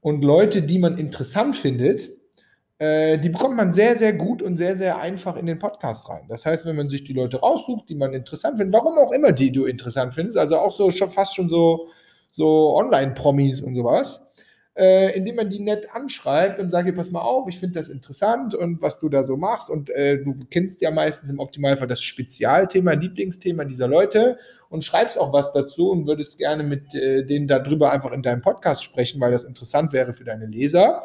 und 0.00 0.24
Leute, 0.24 0.62
die 0.62 0.78
man 0.78 0.98
interessant 0.98 1.56
findet, 1.56 2.10
äh, 2.78 3.18
die 3.18 3.28
bekommt 3.28 3.56
man 3.56 3.72
sehr, 3.72 3.96
sehr 3.96 4.12
gut 4.12 4.42
und 4.42 4.56
sehr, 4.56 4.74
sehr 4.74 4.98
einfach 4.98 5.36
in 5.36 5.46
den 5.46 5.58
Podcast 5.58 6.08
rein. 6.08 6.26
Das 6.28 6.46
heißt, 6.46 6.64
wenn 6.64 6.76
man 6.76 6.88
sich 6.88 7.04
die 7.04 7.12
Leute 7.12 7.38
raussucht, 7.38 7.88
die 7.88 7.94
man 7.94 8.14
interessant 8.14 8.56
findet, 8.56 8.74
warum 8.74 8.96
auch 8.98 9.12
immer 9.12 9.32
die 9.32 9.52
du 9.52 9.66
interessant 9.66 10.14
findest, 10.14 10.38
also 10.38 10.58
auch 10.58 10.72
so 10.72 10.90
schon 10.90 11.10
fast 11.10 11.34
schon 11.34 11.48
so, 11.48 11.88
so 12.30 12.76
Online-Promis 12.76 13.60
und 13.60 13.74
sowas, 13.74 14.22
äh, 14.36 14.47
indem 14.78 15.34
man 15.34 15.48
die 15.48 15.58
nett 15.58 15.88
anschreibt 15.92 16.60
und 16.60 16.70
sagt, 16.70 16.94
pass 16.94 17.10
mal 17.10 17.20
auf, 17.20 17.48
ich 17.48 17.58
finde 17.58 17.80
das 17.80 17.88
interessant 17.88 18.54
und 18.54 18.80
was 18.80 19.00
du 19.00 19.08
da 19.08 19.24
so 19.24 19.36
machst. 19.36 19.70
Und 19.70 19.90
äh, 19.90 20.22
du 20.22 20.34
kennst 20.50 20.80
ja 20.82 20.92
meistens 20.92 21.30
im 21.30 21.40
Optimalfall 21.40 21.88
das 21.88 22.00
Spezialthema, 22.00 22.92
Lieblingsthema 22.92 23.64
dieser 23.64 23.88
Leute 23.88 24.38
und 24.68 24.84
schreibst 24.84 25.18
auch 25.18 25.32
was 25.32 25.52
dazu 25.52 25.90
und 25.90 26.06
würdest 26.06 26.38
gerne 26.38 26.62
mit 26.62 26.94
äh, 26.94 27.24
denen 27.24 27.48
darüber 27.48 27.90
einfach 27.90 28.12
in 28.12 28.22
deinem 28.22 28.40
Podcast 28.40 28.84
sprechen, 28.84 29.20
weil 29.20 29.32
das 29.32 29.42
interessant 29.42 29.92
wäre 29.92 30.14
für 30.14 30.24
deine 30.24 30.46
Leser. 30.46 31.02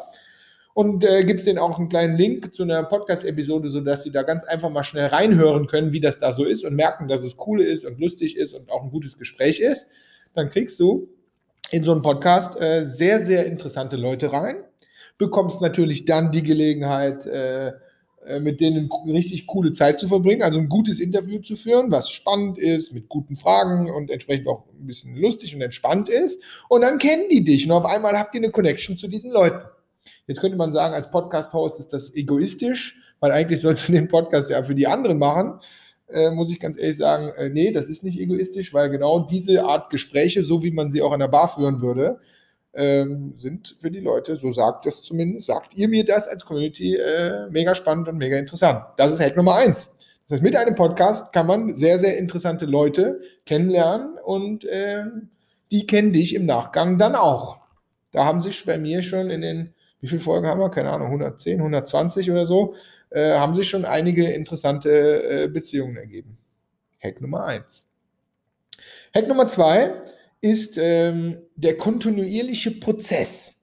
Und 0.72 1.04
äh, 1.04 1.24
gibst 1.24 1.46
denen 1.46 1.58
auch 1.58 1.78
einen 1.78 1.88
kleinen 1.88 2.16
Link 2.16 2.54
zu 2.54 2.64
einer 2.64 2.82
Podcast-Episode, 2.84 3.68
sodass 3.68 4.02
sie 4.02 4.10
da 4.10 4.22
ganz 4.22 4.44
einfach 4.44 4.70
mal 4.70 4.84
schnell 4.84 5.06
reinhören 5.06 5.66
können, 5.66 5.92
wie 5.92 6.00
das 6.00 6.18
da 6.18 6.32
so 6.32 6.44
ist 6.44 6.64
und 6.64 6.74
merken, 6.74 7.08
dass 7.08 7.22
es 7.24 7.36
cool 7.46 7.60
ist 7.60 7.84
und 7.84 8.00
lustig 8.00 8.36
ist 8.36 8.54
und 8.54 8.70
auch 8.70 8.82
ein 8.82 8.90
gutes 8.90 9.18
Gespräch 9.18 9.60
ist. 9.60 9.88
Dann 10.34 10.48
kriegst 10.48 10.78
du 10.80 11.08
in 11.74 11.82
so 11.82 11.90
einen 11.90 12.02
Podcast 12.02 12.60
äh, 12.60 12.84
sehr, 12.84 13.18
sehr 13.18 13.46
interessante 13.46 13.96
Leute 13.96 14.32
rein. 14.32 14.62
Bekommst 15.18 15.60
natürlich 15.60 16.04
dann 16.04 16.30
die 16.30 16.44
Gelegenheit, 16.44 17.26
äh, 17.26 17.72
äh, 18.26 18.38
mit 18.38 18.60
denen 18.60 18.88
richtig 19.08 19.48
coole 19.48 19.72
Zeit 19.72 19.98
zu 19.98 20.06
verbringen, 20.06 20.42
also 20.42 20.60
ein 20.60 20.68
gutes 20.68 21.00
Interview 21.00 21.40
zu 21.40 21.56
führen, 21.56 21.90
was 21.90 22.10
spannend 22.10 22.58
ist, 22.58 22.92
mit 22.92 23.08
guten 23.08 23.34
Fragen 23.34 23.90
und 23.90 24.08
entsprechend 24.12 24.46
auch 24.46 24.66
ein 24.78 24.86
bisschen 24.86 25.16
lustig 25.16 25.52
und 25.56 25.62
entspannt 25.62 26.08
ist. 26.08 26.40
Und 26.68 26.82
dann 26.82 26.98
kennen 26.98 27.24
die 27.28 27.42
dich 27.42 27.66
und 27.66 27.72
auf 27.72 27.86
einmal 27.86 28.16
habt 28.16 28.36
ihr 28.36 28.40
eine 28.40 28.52
Connection 28.52 28.96
zu 28.96 29.08
diesen 29.08 29.32
Leuten. 29.32 29.66
Jetzt 30.28 30.40
könnte 30.40 30.56
man 30.56 30.72
sagen, 30.72 30.94
als 30.94 31.10
Podcast-Host 31.10 31.80
ist 31.80 31.92
das 31.92 32.14
egoistisch, 32.14 33.00
weil 33.18 33.32
eigentlich 33.32 33.60
sollst 33.60 33.88
du 33.88 33.92
den 33.92 34.06
Podcast 34.06 34.48
ja 34.48 34.62
für 34.62 34.76
die 34.76 34.86
anderen 34.86 35.18
machen 35.18 35.58
äh, 36.08 36.30
muss 36.30 36.50
ich 36.50 36.60
ganz 36.60 36.78
ehrlich 36.78 36.96
sagen, 36.96 37.28
äh, 37.36 37.48
nee, 37.48 37.72
das 37.72 37.88
ist 37.88 38.04
nicht 38.04 38.18
egoistisch, 38.18 38.74
weil 38.74 38.90
genau 38.90 39.20
diese 39.20 39.64
Art 39.64 39.90
Gespräche, 39.90 40.42
so 40.42 40.62
wie 40.62 40.70
man 40.70 40.90
sie 40.90 41.02
auch 41.02 41.12
an 41.12 41.20
der 41.20 41.28
Bar 41.28 41.48
führen 41.48 41.80
würde, 41.80 42.20
ähm, 42.74 43.34
sind 43.36 43.76
für 43.80 43.90
die 43.90 44.00
Leute, 44.00 44.36
so 44.36 44.50
sagt 44.50 44.86
das 44.86 45.02
zumindest, 45.02 45.46
sagt 45.46 45.74
ihr 45.74 45.88
mir 45.88 46.04
das 46.04 46.28
als 46.28 46.44
Community, 46.44 46.96
äh, 46.96 47.48
mega 47.50 47.74
spannend 47.74 48.08
und 48.08 48.18
mega 48.18 48.36
interessant. 48.36 48.84
Das 48.96 49.12
ist 49.12 49.20
Hack 49.20 49.36
Nummer 49.36 49.54
eins. 49.54 49.94
Das 50.26 50.36
heißt, 50.36 50.42
mit 50.42 50.56
einem 50.56 50.74
Podcast 50.74 51.32
kann 51.32 51.46
man 51.46 51.76
sehr, 51.76 51.98
sehr 51.98 52.18
interessante 52.18 52.66
Leute 52.66 53.20
kennenlernen 53.46 54.18
und 54.24 54.64
äh, 54.64 55.04
die 55.70 55.86
kennen 55.86 56.12
dich 56.12 56.34
im 56.34 56.46
Nachgang 56.46 56.98
dann 56.98 57.14
auch. 57.14 57.58
Da 58.10 58.24
haben 58.24 58.40
sich 58.40 58.64
bei 58.64 58.78
mir 58.78 59.02
schon 59.02 59.30
in 59.30 59.42
den, 59.42 59.74
wie 60.04 60.08
viele 60.08 60.20
Folgen 60.20 60.46
haben 60.46 60.60
wir? 60.60 60.68
Keine 60.68 60.92
Ahnung, 60.92 61.06
110, 61.06 61.60
120 61.60 62.30
oder 62.30 62.44
so, 62.44 62.74
äh, 63.08 63.32
haben 63.32 63.54
sich 63.54 63.70
schon 63.70 63.86
einige 63.86 64.30
interessante 64.30 64.90
äh, 64.90 65.48
Beziehungen 65.48 65.96
ergeben. 65.96 66.36
Hack 67.02 67.22
Nummer 67.22 67.46
eins. 67.46 67.86
Hack 69.14 69.28
Nummer 69.28 69.48
zwei 69.48 69.94
ist 70.42 70.76
ähm, 70.76 71.38
der 71.56 71.78
kontinuierliche 71.78 72.72
Prozess. 72.72 73.54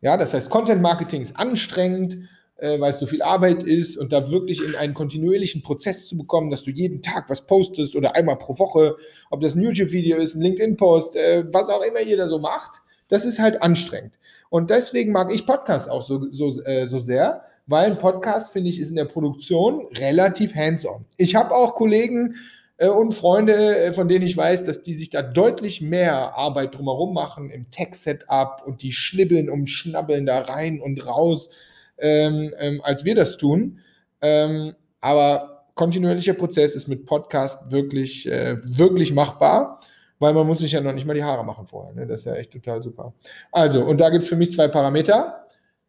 Ja, 0.00 0.16
das 0.16 0.34
heißt, 0.34 0.50
Content 0.50 0.82
Marketing 0.82 1.22
ist 1.22 1.36
anstrengend, 1.36 2.28
äh, 2.56 2.80
weil 2.80 2.94
es 2.94 2.98
so 2.98 3.06
viel 3.06 3.22
Arbeit 3.22 3.62
ist 3.62 3.96
und 3.96 4.12
da 4.12 4.32
wirklich 4.32 4.64
in 4.64 4.74
einen 4.74 4.94
kontinuierlichen 4.94 5.62
Prozess 5.62 6.08
zu 6.08 6.18
bekommen, 6.18 6.50
dass 6.50 6.64
du 6.64 6.72
jeden 6.72 7.02
Tag 7.02 7.30
was 7.30 7.46
postest 7.46 7.94
oder 7.94 8.16
einmal 8.16 8.36
pro 8.36 8.58
Woche, 8.58 8.96
ob 9.30 9.42
das 9.42 9.54
ein 9.54 9.62
YouTube-Video 9.62 10.16
ist, 10.16 10.34
ein 10.34 10.42
LinkedIn-Post, 10.42 11.14
äh, 11.14 11.44
was 11.52 11.68
auch 11.68 11.84
immer 11.84 12.02
jeder 12.02 12.26
so 12.26 12.40
macht, 12.40 12.82
das 13.14 13.24
ist 13.24 13.38
halt 13.38 13.62
anstrengend. 13.62 14.18
Und 14.50 14.70
deswegen 14.70 15.12
mag 15.12 15.32
ich 15.32 15.46
Podcasts 15.46 15.88
auch 15.88 16.02
so, 16.02 16.26
so, 16.32 16.60
äh, 16.64 16.86
so 16.86 16.98
sehr, 16.98 17.42
weil 17.66 17.92
ein 17.92 17.98
Podcast, 17.98 18.52
finde 18.52 18.70
ich, 18.70 18.80
ist 18.80 18.90
in 18.90 18.96
der 18.96 19.04
Produktion 19.04 19.86
relativ 19.94 20.52
hands-on. 20.56 21.04
Ich 21.16 21.36
habe 21.36 21.54
auch 21.54 21.76
Kollegen 21.76 22.34
äh, 22.76 22.88
und 22.88 23.12
Freunde, 23.12 23.78
äh, 23.78 23.92
von 23.92 24.08
denen 24.08 24.26
ich 24.26 24.36
weiß, 24.36 24.64
dass 24.64 24.82
die 24.82 24.94
sich 24.94 25.10
da 25.10 25.22
deutlich 25.22 25.80
mehr 25.80 26.36
Arbeit 26.36 26.74
drumherum 26.74 27.14
machen 27.14 27.50
im 27.50 27.70
Tech-Setup 27.70 28.64
und 28.66 28.82
die 28.82 28.90
schnibbeln 28.90 29.48
und 29.48 29.68
schnabbeln 29.68 30.26
da 30.26 30.40
rein 30.40 30.80
und 30.80 31.06
raus, 31.06 31.50
ähm, 31.98 32.52
ähm, 32.58 32.80
als 32.82 33.04
wir 33.04 33.14
das 33.14 33.36
tun. 33.36 33.78
Ähm, 34.22 34.74
aber 35.00 35.68
kontinuierlicher 35.76 36.34
Prozess 36.34 36.74
ist 36.74 36.88
mit 36.88 37.06
Podcast 37.06 37.70
wirklich, 37.70 38.26
äh, 38.26 38.56
wirklich 38.64 39.12
machbar 39.12 39.78
weil 40.24 40.32
man 40.32 40.46
muss 40.46 40.60
sich 40.60 40.72
ja 40.72 40.80
noch 40.80 40.94
nicht 40.94 41.04
mal 41.04 41.12
die 41.12 41.22
Haare 41.22 41.44
machen 41.44 41.66
vorher. 41.66 41.92
Ne? 41.92 42.06
Das 42.06 42.20
ist 42.20 42.24
ja 42.24 42.34
echt 42.34 42.50
total 42.50 42.82
super. 42.82 43.12
Also, 43.52 43.84
und 43.84 44.00
da 44.00 44.08
gibt 44.08 44.22
es 44.22 44.30
für 44.30 44.36
mich 44.36 44.50
zwei 44.52 44.68
Parameter. 44.68 45.44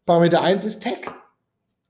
Parameter 0.05 0.41
1 0.41 0.65
ist 0.65 0.81
Tech. 0.81 1.09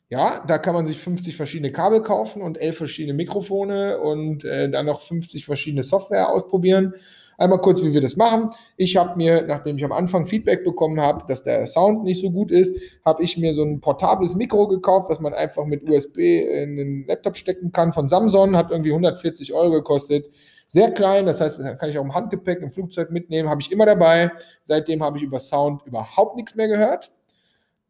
Ja, 0.10 0.44
da 0.46 0.60
kann 0.60 0.76
man 0.76 0.86
sich 0.86 1.00
50 1.00 1.36
verschiedene 1.36 1.72
Kabel 1.72 2.04
kaufen 2.04 2.44
und 2.44 2.62
11 2.62 2.78
verschiedene 2.78 3.16
Mikrofone 3.16 3.98
und 4.00 4.46
äh, 4.46 4.70
dann 4.70 4.86
noch 4.86 5.02
50 5.02 5.44
verschiedene 5.44 5.82
Software 5.82 6.30
ausprobieren. 6.30 6.94
Einmal 7.40 7.60
kurz, 7.62 7.84
wie 7.84 7.96
wir 7.96 8.02
das 8.02 8.16
machen. 8.16 8.52
Ich 8.78 8.96
habe 8.96 9.18
mir, 9.18 9.44
nachdem 9.48 9.80
ich 9.80 9.84
am 9.84 9.92
Anfang 9.92 10.28
Feedback 10.28 10.64
bekommen 10.64 11.02
habe, 11.02 11.26
dass 11.28 11.42
der 11.42 11.66
Sound 11.66 12.04
nicht 12.04 12.22
so 12.22 12.30
gut 12.30 12.52
ist, 12.52 12.80
habe 13.04 13.24
ich 13.24 13.38
mir 13.38 13.56
so 13.56 13.64
ein 13.64 13.82
portables 13.82 14.36
Mikro 14.36 14.68
gekauft, 14.68 15.10
was 15.10 15.20
man 15.20 15.34
einfach 15.34 15.66
mit 15.66 15.90
USB 15.90 16.20
in 16.20 16.78
den 16.78 17.08
Laptop 17.08 17.38
stecken 17.38 17.72
kann 17.72 17.92
von 17.92 18.08
Samsung. 18.08 18.56
Hat 18.56 18.70
irgendwie 18.70 18.92
140 18.92 19.52
Euro 19.52 19.72
gekostet. 19.72 20.30
Sehr 20.68 20.92
klein, 20.92 21.26
das 21.26 21.42
heißt, 21.42 21.62
kann 21.80 21.90
ich 21.90 21.98
auch 21.98 22.04
im 22.04 22.16
Handgepäck 22.16 22.62
im 22.62 22.72
Flugzeug 22.72 23.12
mitnehmen, 23.12 23.50
habe 23.50 23.62
ich 23.62 23.72
immer 23.72 23.86
dabei. 23.86 24.32
Seitdem 24.64 25.04
habe 25.04 25.18
ich 25.18 25.24
über 25.24 25.40
Sound 25.40 25.84
überhaupt 25.86 26.36
nichts 26.36 26.56
mehr 26.56 26.68
gehört. 26.68 27.12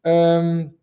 Ähm, 0.04 0.74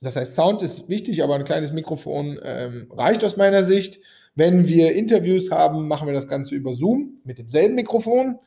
das 0.00 0.16
heißt, 0.16 0.34
Sound 0.34 0.62
ist 0.62 0.88
wichtig, 0.88 1.22
aber 1.22 1.34
ein 1.34 1.44
kleines 1.44 1.72
Mikrofon 1.72 2.38
ähm, 2.42 2.88
reicht 2.90 3.24
aus 3.24 3.36
meiner 3.36 3.64
Sicht. 3.64 4.00
Wenn 4.34 4.68
wir 4.68 4.94
Interviews 4.94 5.50
haben, 5.50 5.88
machen 5.88 6.06
wir 6.06 6.14
das 6.14 6.28
Ganze 6.28 6.54
über 6.54 6.72
Zoom 6.72 7.20
mit 7.24 7.38
demselben 7.38 7.74
Mikrofon. 7.74 8.38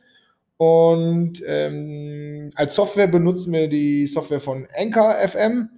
Und 0.56 1.42
ähm, 1.46 2.50
als 2.54 2.74
Software 2.76 3.08
benutzen 3.08 3.52
wir 3.52 3.68
die 3.68 4.06
Software 4.06 4.40
von 4.40 4.66
Anchor 4.74 5.12
FM, 5.28 5.68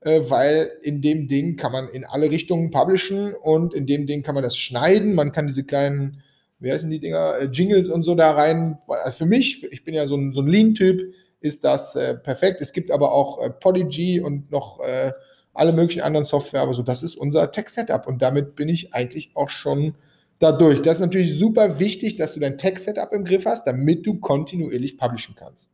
äh, 0.00 0.22
weil 0.24 0.70
in 0.82 1.02
dem 1.02 1.28
Ding 1.28 1.56
kann 1.56 1.72
man 1.72 1.88
in 1.88 2.04
alle 2.04 2.30
Richtungen 2.30 2.70
publishen 2.70 3.34
und 3.34 3.74
in 3.74 3.86
dem 3.86 4.06
Ding 4.06 4.22
kann 4.22 4.34
man 4.34 4.42
das 4.42 4.56
schneiden. 4.56 5.14
Man 5.14 5.30
kann 5.30 5.46
diese 5.46 5.64
kleinen, 5.64 6.22
wie 6.60 6.70
heißen 6.70 6.90
die 6.90 7.00
Dinger, 7.00 7.38
äh, 7.38 7.44
Jingles 7.46 7.88
und 7.88 8.02
so 8.02 8.14
da 8.14 8.32
rein. 8.32 8.78
Also 8.86 9.18
für 9.18 9.26
mich, 9.26 9.64
ich 9.72 9.82
bin 9.82 9.94
ja 9.94 10.06
so 10.06 10.16
ein, 10.16 10.32
so 10.32 10.42
ein 10.42 10.46
Lean-Typ, 10.46 11.14
ist 11.40 11.64
das 11.64 11.96
äh, 11.96 12.14
perfekt. 12.14 12.60
Es 12.60 12.72
gibt 12.72 12.90
aber 12.90 13.12
auch 13.12 13.42
äh, 13.42 13.50
Podigy 13.50 14.20
und 14.20 14.50
noch 14.50 14.80
äh, 14.80 15.12
alle 15.54 15.72
möglichen 15.72 16.02
anderen 16.02 16.24
Software, 16.24 16.62
aber 16.62 16.72
so, 16.72 16.82
das 16.82 17.02
ist 17.02 17.16
unser 17.16 17.50
Tech-Setup 17.50 18.06
und 18.06 18.22
damit 18.22 18.54
bin 18.54 18.68
ich 18.68 18.94
eigentlich 18.94 19.32
auch 19.34 19.48
schon 19.48 19.94
dadurch. 20.38 20.80
Das 20.82 20.94
ist 20.94 21.00
natürlich 21.00 21.38
super 21.38 21.78
wichtig, 21.78 22.16
dass 22.16 22.34
du 22.34 22.40
dein 22.40 22.58
Tech-Setup 22.58 23.12
im 23.12 23.24
Griff 23.24 23.46
hast, 23.46 23.66
damit 23.66 24.06
du 24.06 24.20
kontinuierlich 24.20 24.96
publishen 24.96 25.34
kannst. 25.36 25.70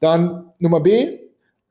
Dann 0.00 0.52
Nummer 0.58 0.80
B, 0.80 1.18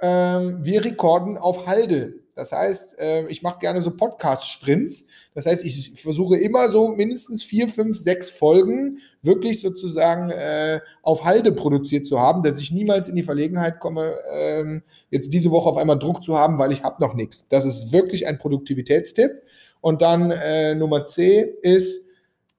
ähm, 0.01 0.57
wir 0.65 0.83
rekorden 0.83 1.37
auf 1.37 1.67
Halde. 1.67 2.24
Das 2.35 2.51
heißt, 2.51 2.99
äh, 2.99 3.27
ich 3.27 3.41
mache 3.41 3.59
gerne 3.59 3.81
so 3.81 3.91
Podcast-Sprints. 3.91 5.05
Das 5.33 5.45
heißt, 5.45 5.63
ich 5.63 5.93
versuche 5.95 6.37
immer 6.37 6.67
so 6.67 6.89
mindestens 6.89 7.43
vier, 7.43 7.69
fünf, 7.69 7.97
sechs 7.97 8.29
Folgen 8.29 8.99
wirklich 9.21 9.61
sozusagen 9.61 10.31
äh, 10.31 10.81
auf 11.01 11.23
Halde 11.23 11.53
produziert 11.53 12.05
zu 12.05 12.19
haben, 12.19 12.43
dass 12.43 12.59
ich 12.59 12.71
niemals 12.71 13.07
in 13.07 13.15
die 13.15 13.23
Verlegenheit 13.23 13.79
komme, 13.79 14.15
ähm, 14.33 14.83
jetzt 15.09 15.33
diese 15.33 15.49
Woche 15.49 15.69
auf 15.69 15.77
einmal 15.77 15.97
Druck 15.97 16.23
zu 16.23 16.37
haben, 16.37 16.57
weil 16.59 16.73
ich 16.73 16.83
habe 16.83 17.01
noch 17.01 17.13
nichts. 17.13 17.47
Das 17.47 17.65
ist 17.65 17.93
wirklich 17.93 18.27
ein 18.27 18.37
Produktivitätstipp. 18.37 19.31
Und 19.79 20.01
dann 20.01 20.31
äh, 20.31 20.75
Nummer 20.75 21.05
C 21.05 21.53
ist 21.61 22.05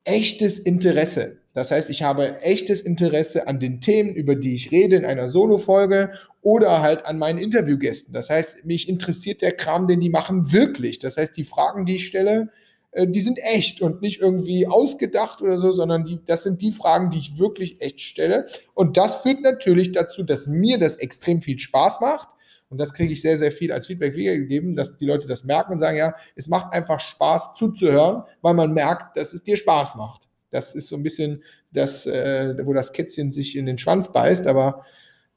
echtes 0.05 0.59
Interesse. 0.59 1.37
Das 1.57 1.71
heißt, 1.71 1.89
ich 1.89 2.03
habe 2.03 2.39
echtes 2.43 2.83
Interesse 2.83 3.49
an 3.49 3.59
den 3.59 3.81
Themen, 3.81 4.15
über 4.15 4.35
die 4.35 4.53
ich 4.53 4.71
rede 4.73 4.95
in 4.95 5.07
einer 5.07 5.31
Solo-Folge 5.31 6.13
oder 6.43 6.83
halt 6.83 7.07
an 7.07 7.19
meinen 7.19 7.39
Interviewgästen. 7.39 8.13
Das 8.13 8.29
heißt, 8.29 8.67
mich 8.67 8.91
interessiert 8.91 9.41
der 9.41 9.53
Kram, 9.53 9.87
den 9.87 10.01
die 10.01 10.11
machen, 10.11 10.53
wirklich. 10.53 10.99
Das 10.99 11.17
heißt, 11.17 11.35
die 11.35 11.45
Fragen, 11.45 11.87
die 11.87 11.97
ich 11.97 12.07
stelle, 12.07 12.51
äh, 12.91 13.09
die 13.09 13.23
sind 13.23 13.39
echt 13.39 13.81
und 13.81 14.03
nicht 14.03 14.21
irgendwie 14.21 14.67
ausgedacht 14.67 15.41
oder 15.41 15.59
so, 15.59 15.73
sondern 15.73 16.05
die, 16.05 16.21
das 16.27 16.43
sind 16.43 16.61
die 16.61 16.73
Fragen, 16.73 17.09
die 17.09 17.21
ich 17.21 17.39
wirklich 17.39 17.81
echt 17.81 18.03
stelle. 18.03 18.45
Und 18.75 18.99
das 18.99 19.23
führt 19.23 19.41
natürlich 19.41 19.93
dazu, 19.93 20.25
dass 20.25 20.47
mir 20.47 20.79
das 20.79 20.97
extrem 20.97 21.41
viel 21.41 21.59
Spaß 21.59 22.03
macht. 22.03 22.29
Und 22.69 22.83
das 22.83 22.93
kriege 22.93 23.15
ich 23.15 23.23
sehr, 23.23 23.39
sehr 23.39 23.51
viel 23.51 23.73
als 23.73 23.87
Feedback 23.87 24.15
wiedergegeben, 24.15 24.77
dass 24.77 24.99
die 24.99 25.07
Leute 25.07 25.27
das 25.27 25.45
merken 25.45 25.73
und 25.73 25.79
sagen, 25.79 25.97
ja, 25.97 26.15
es 26.35 26.49
macht 26.49 26.75
einfach 26.75 27.01
Spaß 27.01 27.55
zuzuhören, 27.55 28.25
weil 28.43 28.53
man 28.53 28.75
merkt, 28.75 29.17
dass 29.17 29.33
es 29.33 29.43
dir 29.43 29.57
Spaß 29.57 29.95
macht. 29.95 30.26
Das 30.57 30.75
ist 30.75 30.89
so 30.89 30.97
ein 30.97 31.03
bisschen 31.03 31.43
das, 31.73 32.07
äh, 32.07 32.55
wo 32.65 32.73
das 32.73 32.93
Kätzchen 32.93 33.31
sich 33.31 33.57
in 33.57 33.67
den 33.67 33.79
Schwanz 33.79 34.13
beißt. 34.13 34.47
Aber 34.47 34.85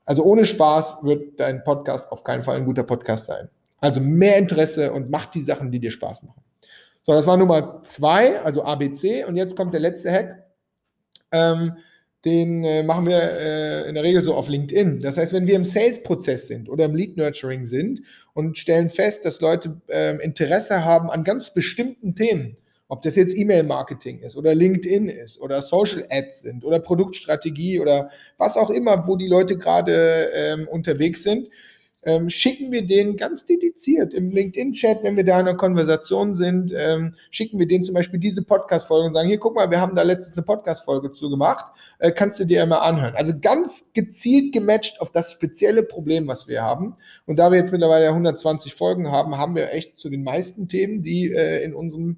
also 0.06 0.24
ohne 0.24 0.46
Spaß 0.46 1.04
wird 1.04 1.40
dein 1.40 1.64
Podcast 1.64 2.12
auf 2.12 2.24
keinen 2.24 2.44
Fall 2.44 2.56
ein 2.56 2.66
guter 2.66 2.84
Podcast 2.84 3.26
sein. 3.26 3.50
Also 3.82 4.02
mehr 4.02 4.38
Interesse 4.38 4.92
und 4.92 5.10
mach 5.10 5.28
die 5.28 5.42
Sachen, 5.42 5.72
die 5.72 5.80
dir 5.80 5.92
Spaß 5.92 6.24
machen. 6.24 6.42
So, 7.04 7.14
das 7.14 7.28
war 7.28 7.38
Nummer 7.38 7.82
zwei, 7.84 8.40
also 8.42 8.64
ABC. 8.64 9.26
Und 9.26 9.36
jetzt 9.36 9.56
kommt 9.56 9.74
der 9.74 9.80
letzte 9.80 10.12
Hack. 10.12 10.44
Ähm, 11.32 11.74
den 12.26 12.66
äh, 12.66 12.84
machen 12.84 13.06
wir 13.06 13.22
äh, 13.22 13.88
in 13.88 13.96
der 13.96 14.04
Regel 14.04 14.22
so 14.22 14.34
auf 14.34 14.50
LinkedIn. 14.50 15.00
Das 15.00 15.18
heißt, 15.18 15.32
wenn 15.32 15.48
wir 15.48 15.56
im 15.56 15.64
Sales-Prozess 15.64 16.48
sind 16.48 16.70
oder 16.70 16.86
im 16.86 16.96
Lead-Nurturing 16.96 17.66
sind 17.66 18.02
und 18.34 18.58
stellen 18.58 18.90
fest, 18.90 19.26
dass 19.26 19.40
Leute 19.40 19.80
äh, 19.88 20.18
Interesse 20.22 20.84
haben 20.84 21.10
an 21.10 21.24
ganz 21.24 21.54
bestimmten 21.54 22.16
Themen, 22.16 22.58
ob 22.90 23.04
das 23.04 23.16
jetzt 23.16 23.38
E-Mail-Marketing 23.38 24.20
ist 24.20 24.36
oder 24.36 24.54
LinkedIn 24.54 25.08
ist 25.08 25.40
oder 25.40 25.62
Social 25.62 26.06
Ads 26.10 26.42
sind 26.42 26.66
oder 26.66 26.80
Produktstrategie 26.80 27.80
oder 27.80 28.10
was 28.38 28.58
auch 28.58 28.72
immer, 28.72 29.08
wo 29.08 29.16
die 29.16 29.28
Leute 29.28 29.58
gerade 29.58 30.32
ähm, 30.34 30.68
unterwegs 30.68 31.24
sind, 31.24 31.50
ähm, 32.04 32.30
schicken 32.30 32.72
wir 32.72 32.88
den 32.88 33.16
ganz 33.16 33.46
dediziert 33.46 34.14
im 34.14 34.32
LinkedIn-Chat, 34.32 35.04
wenn 35.04 35.18
wir 35.18 35.26
da 35.26 35.40
in 35.40 35.48
einer 35.48 35.58
Konversation 35.58 36.34
sind, 36.34 36.74
ähm, 36.76 37.14
schicken 37.30 37.60
wir 37.60 37.68
denen 37.68 37.84
zum 37.84 37.94
Beispiel 37.94 38.20
diese 38.20 38.42
Podcast-Folge 38.42 39.08
und 39.08 39.14
sagen, 39.14 39.28
hier, 39.28 39.38
guck 39.38 39.56
mal, 39.56 39.70
wir 39.70 39.82
haben 39.82 39.96
da 39.96 40.02
letztens 40.02 40.38
eine 40.38 40.46
Podcast-Folge 40.46 41.12
zu 41.12 41.30
gemacht, 41.30 41.66
äh, 42.00 42.12
kannst 42.12 42.40
du 42.40 42.46
dir 42.46 42.64
immer 42.64 42.82
anhören. 42.82 43.14
Also 43.16 43.34
ganz 43.40 43.86
gezielt 43.94 44.54
gematcht 44.54 45.02
auf 45.02 45.12
das 45.12 45.32
spezielle 45.32 45.84
Problem, 45.84 46.28
was 46.28 46.48
wir 46.48 46.64
haben. 46.64 46.96
Und 47.28 47.38
da 47.38 47.52
wir 47.52 47.60
jetzt 47.60 47.72
mittlerweile 47.72 48.08
120 48.08 48.74
Folgen 48.74 49.12
haben, 49.12 49.38
haben 49.38 49.54
wir 49.54 49.74
echt 49.74 49.98
zu 49.98 50.10
den 50.10 50.24
meisten 50.24 50.70
Themen, 50.70 51.04
die 51.04 51.32
äh, 51.32 51.64
in 51.64 51.76
unserem 51.76 52.18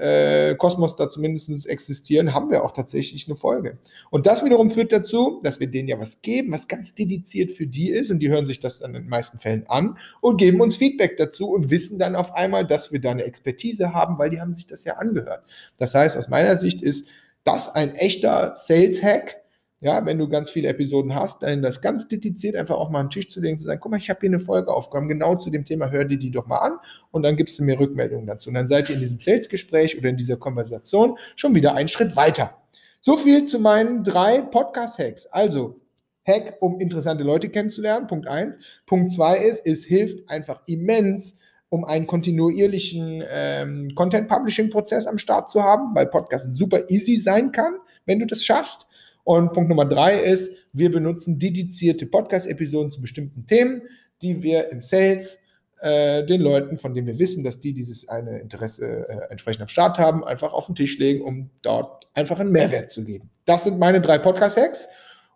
äh, 0.00 0.54
Kosmos 0.56 0.96
da 0.96 1.10
zumindest 1.10 1.66
existieren, 1.66 2.34
haben 2.34 2.50
wir 2.50 2.64
auch 2.64 2.72
tatsächlich 2.72 3.26
eine 3.28 3.36
Folge. 3.36 3.78
Und 4.10 4.26
das 4.26 4.44
wiederum 4.44 4.70
führt 4.70 4.92
dazu, 4.92 5.40
dass 5.42 5.60
wir 5.60 5.66
denen 5.66 5.88
ja 5.88 6.00
was 6.00 6.22
geben, 6.22 6.52
was 6.52 6.68
ganz 6.68 6.94
dediziert 6.94 7.52
für 7.52 7.66
die 7.66 7.90
ist 7.90 8.10
und 8.10 8.20
die 8.20 8.30
hören 8.30 8.46
sich 8.46 8.60
das 8.60 8.78
dann 8.78 8.94
in 8.94 9.02
den 9.02 9.10
meisten 9.10 9.38
Fällen 9.38 9.64
an 9.68 9.98
und 10.20 10.38
geben 10.38 10.60
uns 10.60 10.76
Feedback 10.76 11.16
dazu 11.16 11.50
und 11.50 11.70
wissen 11.70 11.98
dann 11.98 12.16
auf 12.16 12.34
einmal, 12.34 12.66
dass 12.66 12.92
wir 12.92 13.00
da 13.00 13.10
eine 13.10 13.24
Expertise 13.24 13.92
haben, 13.92 14.18
weil 14.18 14.30
die 14.30 14.40
haben 14.40 14.54
sich 14.54 14.66
das 14.66 14.84
ja 14.84 14.94
angehört. 14.94 15.44
Das 15.76 15.94
heißt, 15.94 16.16
aus 16.16 16.28
meiner 16.28 16.56
Sicht 16.56 16.82
ist 16.82 17.06
das 17.44 17.74
ein 17.74 17.94
echter 17.94 18.54
Sales-Hack, 18.56 19.39
ja, 19.82 20.04
wenn 20.04 20.18
du 20.18 20.28
ganz 20.28 20.50
viele 20.50 20.68
Episoden 20.68 21.14
hast, 21.14 21.42
dann 21.42 21.62
das 21.62 21.80
ganz 21.80 22.06
dediziert 22.06 22.54
einfach 22.54 22.76
auch 22.76 22.90
mal 22.90 23.00
einen 23.00 23.08
Tisch 23.08 23.30
zu 23.30 23.40
legen, 23.40 23.58
zu 23.58 23.64
sagen, 23.64 23.80
guck 23.80 23.90
mal, 23.90 23.96
ich 23.96 24.10
habe 24.10 24.20
hier 24.20 24.28
eine 24.28 24.40
Folge 24.40 24.72
aufgenommen, 24.72 25.08
genau 25.08 25.36
zu 25.36 25.48
dem 25.48 25.64
Thema, 25.64 25.90
hör 25.90 26.04
dir 26.04 26.18
die 26.18 26.30
doch 26.30 26.46
mal 26.46 26.58
an 26.58 26.78
und 27.10 27.22
dann 27.22 27.36
gibst 27.36 27.58
du 27.58 27.64
mir 27.64 27.80
Rückmeldungen 27.80 28.26
dazu. 28.26 28.50
Und 28.50 28.54
dann 28.54 28.68
seid 28.68 28.90
ihr 28.90 28.96
in 28.96 29.00
diesem 29.00 29.20
Sales-Gespräch 29.20 29.96
oder 29.96 30.10
in 30.10 30.18
dieser 30.18 30.36
Konversation 30.36 31.16
schon 31.34 31.54
wieder 31.54 31.74
einen 31.74 31.88
Schritt 31.88 32.14
weiter. 32.14 32.58
So 33.00 33.16
viel 33.16 33.46
zu 33.46 33.58
meinen 33.58 34.04
drei 34.04 34.42
Podcast-Hacks. 34.42 35.26
Also, 35.26 35.80
Hack, 36.26 36.58
um 36.60 36.78
interessante 36.78 37.24
Leute 37.24 37.48
kennenzulernen, 37.48 38.06
Punkt 38.06 38.28
eins. 38.28 38.58
Punkt 38.84 39.12
zwei 39.12 39.38
ist, 39.38 39.64
es 39.64 39.86
hilft 39.86 40.28
einfach 40.28 40.62
immens, 40.66 41.38
um 41.70 41.86
einen 41.86 42.06
kontinuierlichen 42.06 43.22
ähm, 43.32 43.92
Content-Publishing-Prozess 43.94 45.06
am 45.06 45.16
Start 45.16 45.48
zu 45.48 45.62
haben, 45.62 45.94
weil 45.94 46.06
Podcast 46.08 46.54
super 46.54 46.90
easy 46.90 47.16
sein 47.16 47.52
kann, 47.52 47.76
wenn 48.04 48.18
du 48.18 48.26
das 48.26 48.44
schaffst. 48.44 48.86
Und 49.24 49.52
Punkt 49.52 49.68
Nummer 49.68 49.84
drei 49.84 50.18
ist, 50.20 50.52
wir 50.72 50.90
benutzen 50.90 51.38
dedizierte 51.38 52.06
Podcast-Episoden 52.06 52.90
zu 52.90 53.00
bestimmten 53.00 53.46
Themen, 53.46 53.82
die 54.22 54.42
wir 54.42 54.70
im 54.70 54.82
Sales 54.82 55.40
äh, 55.80 56.24
den 56.24 56.40
Leuten, 56.40 56.78
von 56.78 56.94
denen 56.94 57.06
wir 57.06 57.18
wissen, 57.18 57.42
dass 57.42 57.60
die 57.60 57.72
dieses 57.72 58.08
eine 58.08 58.38
Interesse 58.38 59.06
äh, 59.08 59.30
entsprechend 59.30 59.62
am 59.62 59.68
Start 59.68 59.98
haben, 59.98 60.24
einfach 60.24 60.52
auf 60.52 60.66
den 60.66 60.74
Tisch 60.74 60.98
legen, 60.98 61.22
um 61.22 61.50
dort 61.62 62.06
einfach 62.14 62.38
einen 62.38 62.52
Mehrwert 62.52 62.90
zu 62.90 63.04
geben. 63.04 63.30
Das 63.46 63.64
sind 63.64 63.78
meine 63.78 64.00
drei 64.00 64.18
Podcast-Hacks. 64.18 64.88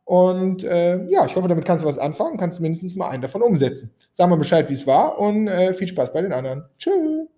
Und 0.04 0.62
äh, 0.64 1.02
ja, 1.06 1.24
ich 1.24 1.34
hoffe, 1.34 1.48
damit 1.48 1.64
kannst 1.64 1.82
du 1.82 1.88
was 1.88 1.96
anfangen, 1.96 2.36
kannst 2.36 2.60
mindestens 2.60 2.94
mal 2.94 3.08
einen 3.08 3.22
davon 3.22 3.42
umsetzen. 3.42 3.90
Sag 4.12 4.28
mal 4.28 4.36
Bescheid, 4.36 4.68
wie 4.68 4.74
es 4.74 4.86
war 4.86 5.18
und 5.18 5.48
äh, 5.48 5.72
viel 5.72 5.88
Spaß 5.88 6.12
bei 6.12 6.20
den 6.20 6.32
anderen. 6.32 6.64
Tschüss. 6.78 7.33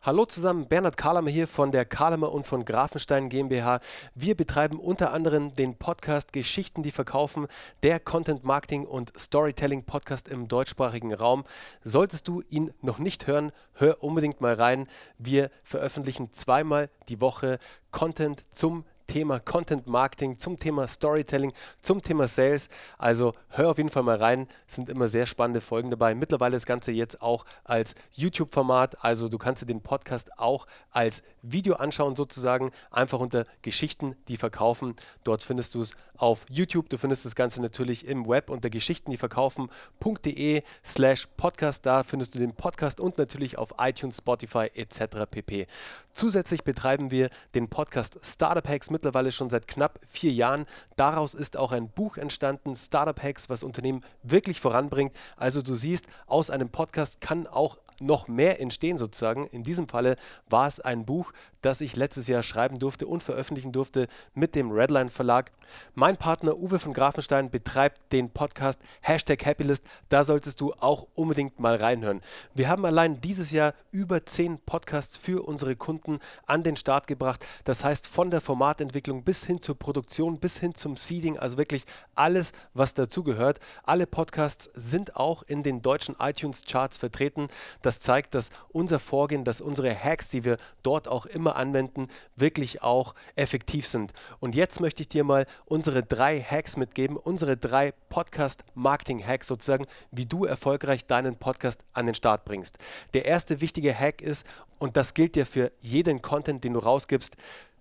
Hallo 0.00 0.26
zusammen, 0.26 0.68
Bernhard 0.68 0.96
Kahlemer 0.96 1.28
hier 1.28 1.48
von 1.48 1.72
der 1.72 1.84
Kahlemer 1.84 2.30
und 2.30 2.46
von 2.46 2.64
Grafenstein 2.64 3.28
GmbH. 3.28 3.80
Wir 4.14 4.36
betreiben 4.36 4.78
unter 4.78 5.12
anderem 5.12 5.50
den 5.56 5.74
Podcast 5.74 6.32
Geschichten, 6.32 6.84
die 6.84 6.92
verkaufen, 6.92 7.48
der 7.82 7.98
Content 7.98 8.44
Marketing 8.44 8.86
und 8.86 9.12
Storytelling 9.18 9.82
Podcast 9.82 10.28
im 10.28 10.46
deutschsprachigen 10.46 11.12
Raum. 11.12 11.42
Solltest 11.82 12.28
du 12.28 12.42
ihn 12.48 12.72
noch 12.80 13.00
nicht 13.00 13.26
hören, 13.26 13.50
hör 13.72 14.00
unbedingt 14.04 14.40
mal 14.40 14.54
rein. 14.54 14.86
Wir 15.18 15.50
veröffentlichen 15.64 16.32
zweimal 16.32 16.90
die 17.08 17.20
Woche 17.20 17.58
Content 17.90 18.44
zum 18.52 18.84
Thema 19.08 19.40
Content 19.40 19.88
Marketing, 19.88 20.38
zum 20.38 20.58
Thema 20.60 20.86
Storytelling, 20.86 21.52
zum 21.82 22.00
Thema 22.02 22.28
Sales. 22.28 22.68
Also 22.98 23.34
hör 23.48 23.70
auf 23.70 23.78
jeden 23.78 23.90
Fall 23.90 24.04
mal 24.04 24.18
rein. 24.18 24.46
Es 24.68 24.76
sind 24.76 24.88
immer 24.88 25.08
sehr 25.08 25.26
spannende 25.26 25.60
Folgen 25.60 25.90
dabei. 25.90 26.14
Mittlerweile 26.14 26.52
das 26.52 26.66
Ganze 26.66 26.92
jetzt 26.92 27.20
auch 27.20 27.44
als 27.64 27.96
YouTube-Format. 28.12 29.02
Also 29.02 29.28
du 29.28 29.38
kannst 29.38 29.62
dir 29.62 29.66
den 29.66 29.80
Podcast 29.80 30.38
auch 30.38 30.66
als 30.92 31.24
Video 31.42 31.74
anschauen, 31.74 32.14
sozusagen. 32.14 32.70
Einfach 32.90 33.18
unter 33.18 33.46
Geschichten, 33.62 34.14
die 34.28 34.36
verkaufen. 34.36 34.94
Dort 35.24 35.42
findest 35.42 35.74
du 35.74 35.80
es 35.80 35.96
auf 36.16 36.44
YouTube. 36.50 36.90
Du 36.90 36.98
findest 36.98 37.24
das 37.24 37.34
Ganze 37.34 37.62
natürlich 37.62 38.06
im 38.06 38.28
Web 38.28 38.50
unter 38.50 38.70
Geschichten, 38.70 39.10
die 39.10 39.16
verkaufen.de 39.16 40.62
slash 40.84 41.26
Podcast. 41.36 41.86
Da 41.86 42.02
findest 42.02 42.34
du 42.34 42.38
den 42.38 42.54
Podcast 42.54 43.00
und 43.00 43.16
natürlich 43.18 43.56
auf 43.56 43.74
iTunes, 43.78 44.18
Spotify 44.18 44.70
etc. 44.74 45.26
pp. 45.30 45.66
Zusätzlich 46.12 46.64
betreiben 46.64 47.10
wir 47.10 47.30
den 47.54 47.68
Podcast 47.68 48.18
Startup 48.22 48.66
Hacks 48.66 48.90
mittlerweile 48.98 49.30
schon 49.30 49.50
seit 49.50 49.68
knapp 49.68 50.00
vier 50.08 50.32
Jahren. 50.32 50.66
Daraus 50.96 51.34
ist 51.34 51.56
auch 51.56 51.72
ein 51.72 51.88
Buch 51.88 52.16
entstanden, 52.16 52.74
Startup 52.74 53.22
Hacks, 53.22 53.48
was 53.48 53.62
Unternehmen 53.62 54.02
wirklich 54.24 54.60
voranbringt. 54.60 55.14
Also 55.36 55.62
du 55.62 55.74
siehst, 55.74 56.06
aus 56.26 56.50
einem 56.50 56.68
Podcast 56.68 57.20
kann 57.20 57.46
auch 57.46 57.78
noch 58.00 58.28
mehr 58.28 58.60
entstehen 58.60 58.98
sozusagen. 58.98 59.46
In 59.46 59.62
diesem 59.62 59.88
Falle 59.88 60.16
war 60.48 60.66
es 60.66 60.80
ein 60.80 61.04
Buch, 61.04 61.32
das 61.62 61.80
ich 61.80 61.96
letztes 61.96 62.28
Jahr 62.28 62.42
schreiben 62.42 62.78
durfte 62.78 63.06
und 63.06 63.22
veröffentlichen 63.22 63.72
durfte 63.72 64.08
mit 64.34 64.54
dem 64.54 64.70
Redline 64.70 65.10
Verlag. 65.10 65.50
Mein 65.94 66.16
Partner 66.16 66.56
Uwe 66.56 66.78
von 66.78 66.92
Grafenstein 66.92 67.50
betreibt 67.50 68.12
den 68.12 68.30
Podcast 68.30 68.80
Hashtag 69.00 69.44
Happylist. 69.44 69.84
Da 70.08 70.24
solltest 70.24 70.60
du 70.60 70.72
auch 70.74 71.06
unbedingt 71.14 71.60
mal 71.60 71.76
reinhören. 71.76 72.22
Wir 72.54 72.68
haben 72.68 72.84
allein 72.84 73.20
dieses 73.20 73.50
Jahr 73.50 73.74
über 73.90 74.24
zehn 74.24 74.58
Podcasts 74.58 75.16
für 75.16 75.46
unsere 75.46 75.76
Kunden 75.76 76.18
an 76.46 76.62
den 76.62 76.76
Start 76.76 77.06
gebracht. 77.06 77.44
Das 77.64 77.84
heißt 77.84 78.06
von 78.06 78.30
der 78.30 78.40
Formatentwicklung 78.40 79.24
bis 79.24 79.44
hin 79.44 79.60
zur 79.60 79.78
Produktion, 79.78 80.38
bis 80.38 80.58
hin 80.58 80.74
zum 80.74 80.96
Seeding, 80.96 81.38
also 81.38 81.58
wirklich 81.58 81.84
alles, 82.14 82.52
was 82.74 82.94
dazugehört. 82.94 83.60
Alle 83.84 84.06
Podcasts 84.06 84.70
sind 84.74 85.16
auch 85.16 85.42
in 85.42 85.62
den 85.62 85.82
deutschen 85.82 86.16
iTunes 86.18 86.64
Charts 86.64 86.96
vertreten. 86.96 87.48
Das 87.82 88.00
zeigt, 88.00 88.34
dass 88.34 88.50
unser 88.68 88.98
Vorgehen, 88.98 89.44
dass 89.44 89.60
unsere 89.60 89.94
Hacks, 89.94 90.28
die 90.28 90.44
wir 90.44 90.58
dort 90.82 91.08
auch 91.08 91.26
immer 91.26 91.47
anwenden, 91.56 92.08
wirklich 92.36 92.82
auch 92.82 93.14
effektiv 93.36 93.86
sind. 93.86 94.12
Und 94.40 94.54
jetzt 94.54 94.80
möchte 94.80 95.02
ich 95.02 95.08
dir 95.08 95.24
mal 95.24 95.46
unsere 95.64 96.02
drei 96.02 96.40
Hacks 96.40 96.76
mitgeben, 96.76 97.16
unsere 97.16 97.56
drei 97.56 97.92
Podcast-Marketing-Hacks 98.08 99.46
sozusagen, 99.46 99.86
wie 100.10 100.26
du 100.26 100.44
erfolgreich 100.44 101.06
deinen 101.06 101.36
Podcast 101.36 101.84
an 101.92 102.06
den 102.06 102.14
Start 102.14 102.44
bringst. 102.44 102.78
Der 103.14 103.24
erste 103.24 103.60
wichtige 103.60 103.94
Hack 103.94 104.20
ist, 104.20 104.46
und 104.78 104.96
das 104.96 105.14
gilt 105.14 105.36
ja 105.36 105.44
für 105.44 105.72
jeden 105.80 106.22
Content, 106.22 106.62
den 106.62 106.74
du 106.74 106.78
rausgibst, 106.78 107.36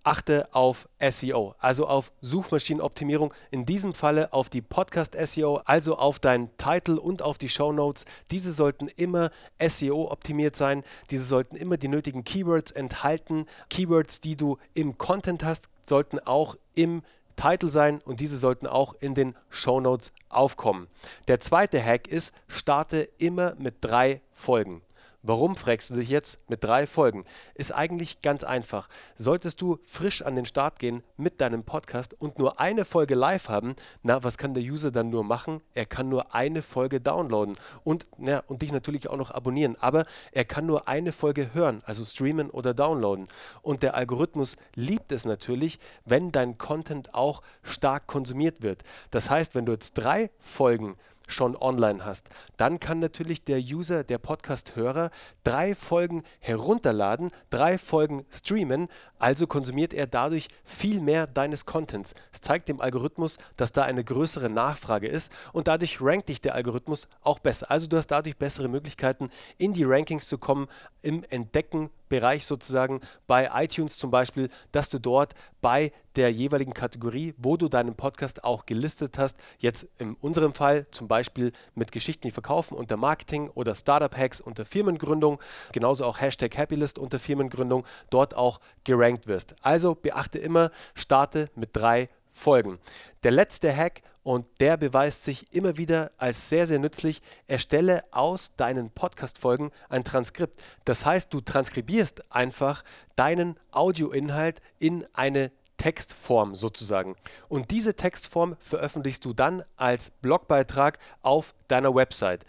achte 0.07 0.47
auf 0.53 0.87
SEO, 1.01 1.53
also 1.59 1.85
auf 1.85 2.13
Suchmaschinenoptimierung, 2.21 3.33
in 3.51 3.65
diesem 3.65 3.93
Falle 3.93 4.31
auf 4.31 4.49
die 4.49 4.61
Podcast 4.61 5.17
SEO, 5.21 5.57
also 5.65 5.97
auf 5.97 6.19
deinen 6.19 6.55
Titel 6.55 6.93
und 6.93 7.21
auf 7.21 7.37
die 7.37 7.49
Show 7.49 7.73
Notes. 7.73 8.05
Diese 8.31 8.53
sollten 8.53 8.87
immer 8.87 9.31
SEO 9.61 10.09
optimiert 10.09 10.55
sein, 10.55 10.85
diese 11.11 11.25
sollten 11.25 11.57
immer 11.57 11.75
die 11.75 11.89
nötigen 11.89 12.23
Keywords 12.23 12.71
enthalten. 12.71 13.47
Keywords, 13.69 14.21
die 14.21 14.37
du 14.37 14.57
im 14.73 14.97
Content 14.97 15.43
hast, 15.43 15.67
sollten 15.83 16.19
auch 16.19 16.55
im 16.73 17.01
Titel 17.35 17.67
sein 17.67 17.99
und 18.05 18.21
diese 18.21 18.37
sollten 18.37 18.65
auch 18.65 18.95
in 19.01 19.13
den 19.13 19.35
Show 19.49 19.81
Notes 19.81 20.13
aufkommen. 20.29 20.87
Der 21.27 21.41
zweite 21.41 21.83
Hack 21.83 22.07
ist, 22.07 22.33
starte 22.47 23.09
immer 23.17 23.55
mit 23.55 23.75
drei 23.81 24.21
Folgen. 24.31 24.81
Warum 25.27 25.57
fragst 25.57 25.89
du 25.89 25.95
dich 25.95 26.07
jetzt 26.07 26.39
mit 26.49 26.63
drei 26.63 26.87
Folgen? 26.87 27.25
Ist 27.53 27.73
eigentlich 27.73 28.21
ganz 28.21 28.45
einfach. 28.45 28.87
Solltest 29.17 29.59
du 29.59 29.77
frisch 29.83 30.21
an 30.21 30.37
den 30.37 30.45
Start 30.45 30.79
gehen 30.79 31.03
mit 31.17 31.41
deinem 31.41 31.65
Podcast 31.65 32.13
und 32.17 32.39
nur 32.39 32.61
eine 32.61 32.85
Folge 32.85 33.13
live 33.13 33.49
haben, 33.49 33.75
na, 34.03 34.23
was 34.23 34.37
kann 34.37 34.53
der 34.53 34.63
User 34.63 34.89
dann 34.89 35.09
nur 35.09 35.25
machen? 35.25 35.59
Er 35.73 35.85
kann 35.85 36.07
nur 36.07 36.33
eine 36.33 36.61
Folge 36.61 37.01
downloaden 37.01 37.57
und, 37.83 38.07
na, 38.17 38.41
und 38.47 38.61
dich 38.61 38.71
natürlich 38.71 39.09
auch 39.09 39.17
noch 39.17 39.31
abonnieren. 39.31 39.75
Aber 39.81 40.05
er 40.31 40.45
kann 40.45 40.65
nur 40.65 40.87
eine 40.87 41.11
Folge 41.11 41.53
hören, 41.53 41.81
also 41.85 42.05
streamen 42.05 42.49
oder 42.49 42.73
downloaden. 42.73 43.27
Und 43.61 43.83
der 43.83 43.95
Algorithmus 43.95 44.55
liebt 44.75 45.11
es 45.11 45.25
natürlich, 45.25 45.77
wenn 46.05 46.31
dein 46.31 46.57
Content 46.57 47.13
auch 47.13 47.41
stark 47.63 48.07
konsumiert 48.07 48.61
wird. 48.61 48.83
Das 49.11 49.29
heißt, 49.29 49.55
wenn 49.55 49.65
du 49.65 49.73
jetzt 49.73 49.95
drei 49.95 50.29
Folgen 50.39 50.95
schon 51.27 51.55
online 51.55 52.03
hast, 52.03 52.29
dann 52.57 52.79
kann 52.79 52.99
natürlich 52.99 53.43
der 53.43 53.59
User, 53.59 54.03
der 54.03 54.17
Podcast-Hörer 54.17 55.11
drei 55.43 55.75
Folgen 55.75 56.23
herunterladen, 56.39 57.31
drei 57.49 57.77
Folgen 57.77 58.25
streamen, 58.31 58.87
also 59.19 59.47
konsumiert 59.47 59.93
er 59.93 60.07
dadurch 60.07 60.47
viel 60.63 61.01
mehr 61.01 61.27
deines 61.27 61.65
Contents. 61.65 62.13
Es 62.31 62.41
zeigt 62.41 62.69
dem 62.69 62.81
Algorithmus, 62.81 63.37
dass 63.55 63.71
da 63.71 63.83
eine 63.83 64.03
größere 64.03 64.49
Nachfrage 64.49 65.07
ist 65.07 65.31
und 65.53 65.67
dadurch 65.67 66.01
rankt 66.01 66.29
dich 66.29 66.41
der 66.41 66.55
Algorithmus 66.55 67.07
auch 67.21 67.39
besser. 67.39 67.71
Also 67.71 67.87
du 67.87 67.97
hast 67.97 68.07
dadurch 68.07 68.37
bessere 68.37 68.67
Möglichkeiten, 68.67 69.29
in 69.57 69.73
die 69.73 69.83
Rankings 69.83 70.27
zu 70.27 70.37
kommen, 70.37 70.67
im 71.01 71.23
Entdecken-Bereich 71.29 72.45
sozusagen 72.45 73.01
bei 73.27 73.49
iTunes 73.53 73.97
zum 73.97 74.11
Beispiel, 74.11 74.49
dass 74.71 74.89
du 74.89 74.99
dort 74.99 75.33
bei 75.61 75.91
der 76.17 76.31
jeweiligen 76.31 76.73
Kategorie, 76.73 77.35
wo 77.37 77.57
du 77.57 77.69
deinen 77.69 77.95
Podcast 77.95 78.43
auch 78.43 78.65
gelistet 78.65 79.17
hast, 79.17 79.37
jetzt 79.59 79.87
in 79.99 80.15
unserem 80.15 80.51
Fall 80.51 80.87
zum 80.89 81.07
Beispiel 81.07 81.51
mit 81.75 81.91
Geschichten, 81.91 82.27
die 82.27 82.31
verkaufen 82.31 82.75
unter 82.75 82.97
Marketing 82.97 83.49
oder 83.51 83.75
Startup-Hacks 83.75 84.41
unter 84.41 84.65
Firmengründung, 84.65 85.39
genauso 85.73 86.05
auch 86.05 86.19
Hashtag 86.19 86.57
Happylist 86.57 86.97
unter 86.97 87.19
Firmengründung, 87.19 87.85
dort 88.09 88.35
auch 88.35 88.59
gerankt 88.83 89.06
wirst. 89.27 89.55
Also 89.61 89.95
beachte 89.95 90.39
immer, 90.39 90.71
starte 90.95 91.49
mit 91.55 91.69
drei 91.73 92.09
Folgen. 92.31 92.77
Der 93.23 93.31
letzte 93.31 93.75
Hack 93.75 94.01
und 94.23 94.45
der 94.59 94.75
beweist 94.75 95.23
sich 95.23 95.53
immer 95.55 95.77
wieder 95.77 96.11
als 96.17 96.49
sehr, 96.49 96.67
sehr 96.67 96.79
nützlich. 96.79 97.21
Erstelle 97.47 98.03
aus 98.11 98.53
deinen 98.57 98.91
Podcast-Folgen 98.91 99.71
ein 99.87 100.03
Transkript. 100.03 100.61
Das 100.83 101.05
heißt, 101.05 101.33
du 101.33 101.39
transkribierst 101.39 102.29
einfach 102.29 102.83
deinen 103.15 103.57
Audioinhalt 103.71 104.61
in 104.79 105.07
eine 105.13 105.51
Textform 105.77 106.55
sozusagen. 106.55 107.15
Und 107.47 107.71
diese 107.71 107.95
Textform 107.95 108.57
veröffentlichst 108.59 109.23
du 109.23 109.33
dann 109.33 109.63
als 109.77 110.09
Blogbeitrag 110.09 110.99
auf 111.21 111.53
deiner 111.69 111.95
Website. 111.95 112.45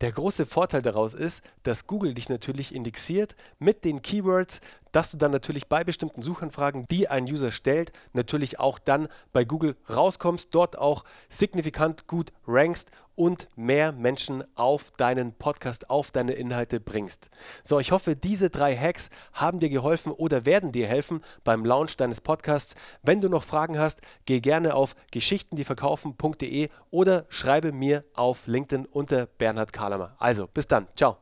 Der 0.00 0.10
große 0.10 0.44
Vorteil 0.44 0.82
daraus 0.82 1.14
ist, 1.14 1.44
dass 1.62 1.86
Google 1.86 2.14
dich 2.14 2.28
natürlich 2.28 2.74
indexiert 2.74 3.36
mit 3.58 3.84
den 3.84 4.02
Keywords, 4.02 4.60
dass 4.92 5.10
du 5.10 5.16
dann 5.16 5.30
natürlich 5.30 5.68
bei 5.68 5.84
bestimmten 5.84 6.22
Suchanfragen, 6.22 6.86
die 6.86 7.08
ein 7.08 7.24
User 7.24 7.52
stellt, 7.52 7.92
natürlich 8.12 8.58
auch 8.58 8.78
dann 8.78 9.08
bei 9.32 9.44
Google 9.44 9.76
rauskommst, 9.88 10.48
dort 10.52 10.78
auch 10.78 11.04
signifikant 11.28 12.06
gut 12.06 12.32
rankst 12.46 12.90
und 13.16 13.48
mehr 13.56 13.92
Menschen 13.92 14.44
auf 14.54 14.90
deinen 14.92 15.32
Podcast, 15.32 15.90
auf 15.90 16.10
deine 16.10 16.32
Inhalte 16.32 16.80
bringst. 16.80 17.30
So, 17.62 17.78
ich 17.78 17.92
hoffe, 17.92 18.16
diese 18.16 18.50
drei 18.50 18.76
Hacks 18.76 19.10
haben 19.32 19.60
dir 19.60 19.68
geholfen 19.68 20.12
oder 20.12 20.46
werden 20.46 20.72
dir 20.72 20.86
helfen 20.86 21.20
beim 21.44 21.64
Launch 21.64 21.96
deines 21.96 22.20
Podcasts. 22.20 22.74
Wenn 23.02 23.20
du 23.20 23.28
noch 23.28 23.42
Fragen 23.44 23.78
hast, 23.78 24.00
geh 24.24 24.40
gerne 24.40 24.74
auf 24.74 24.94
geschichtendieverkaufen.de 25.10 26.68
oder 26.90 27.26
schreibe 27.28 27.72
mir 27.72 28.04
auf 28.14 28.46
LinkedIn 28.46 28.86
unter 28.86 29.26
Bernhard 29.26 29.72
Kalamer. 29.72 30.14
Also, 30.18 30.46
bis 30.46 30.66
dann. 30.66 30.88
Ciao. 30.96 31.18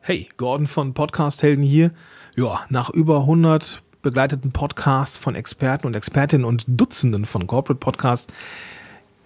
Hey, 0.00 0.28
Gordon 0.36 0.66
von 0.66 0.94
Podcast 0.94 1.42
Helden 1.42 1.62
hier. 1.62 1.92
Ja, 2.34 2.60
nach 2.68 2.90
über 2.90 3.18
100 3.20 3.82
begleiteten 4.02 4.50
Podcasts 4.52 5.18
von 5.18 5.34
Experten 5.34 5.86
und 5.86 5.94
Expertinnen 5.94 6.44
und 6.44 6.64
Dutzenden 6.66 7.26
von 7.26 7.46
Corporate 7.46 7.78
Podcasts 7.78 8.32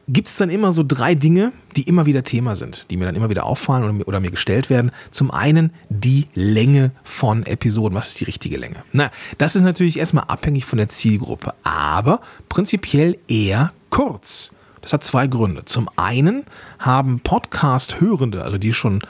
gibt 0.08 0.28
es 0.28 0.36
dann 0.36 0.50
immer 0.50 0.72
so 0.72 0.84
drei 0.86 1.14
Dinge, 1.14 1.52
die 1.76 1.82
immer 1.82 2.06
wieder 2.06 2.22
Thema 2.24 2.56
sind, 2.56 2.86
die 2.90 2.96
mir 2.96 3.06
dann 3.06 3.14
immer 3.14 3.30
wieder 3.30 3.44
auffallen 3.44 3.84
oder 3.84 3.92
mir, 3.92 4.08
oder 4.08 4.20
mir 4.20 4.30
gestellt 4.30 4.70
werden. 4.70 4.90
Zum 5.10 5.30
einen 5.30 5.72
die 5.88 6.26
Länge 6.34 6.92
von 7.02 7.44
Episoden. 7.46 7.96
Was 7.96 8.08
ist 8.08 8.20
die 8.20 8.24
richtige 8.24 8.56
Länge? 8.56 8.76
Na, 8.92 9.10
das 9.38 9.56
ist 9.56 9.62
natürlich 9.62 9.98
erstmal 9.98 10.24
abhängig 10.24 10.64
von 10.64 10.76
der 10.76 10.88
Zielgruppe, 10.88 11.54
aber 11.62 12.20
prinzipiell 12.48 13.18
eher 13.28 13.72
kurz. 13.90 14.50
Das 14.82 14.92
hat 14.92 15.02
zwei 15.02 15.26
Gründe. 15.26 15.64
Zum 15.64 15.88
einen 15.96 16.44
haben 16.78 17.20
Podcast-Hörende, 17.20 18.42
also 18.44 18.58
die 18.58 18.74
schon 18.74 19.00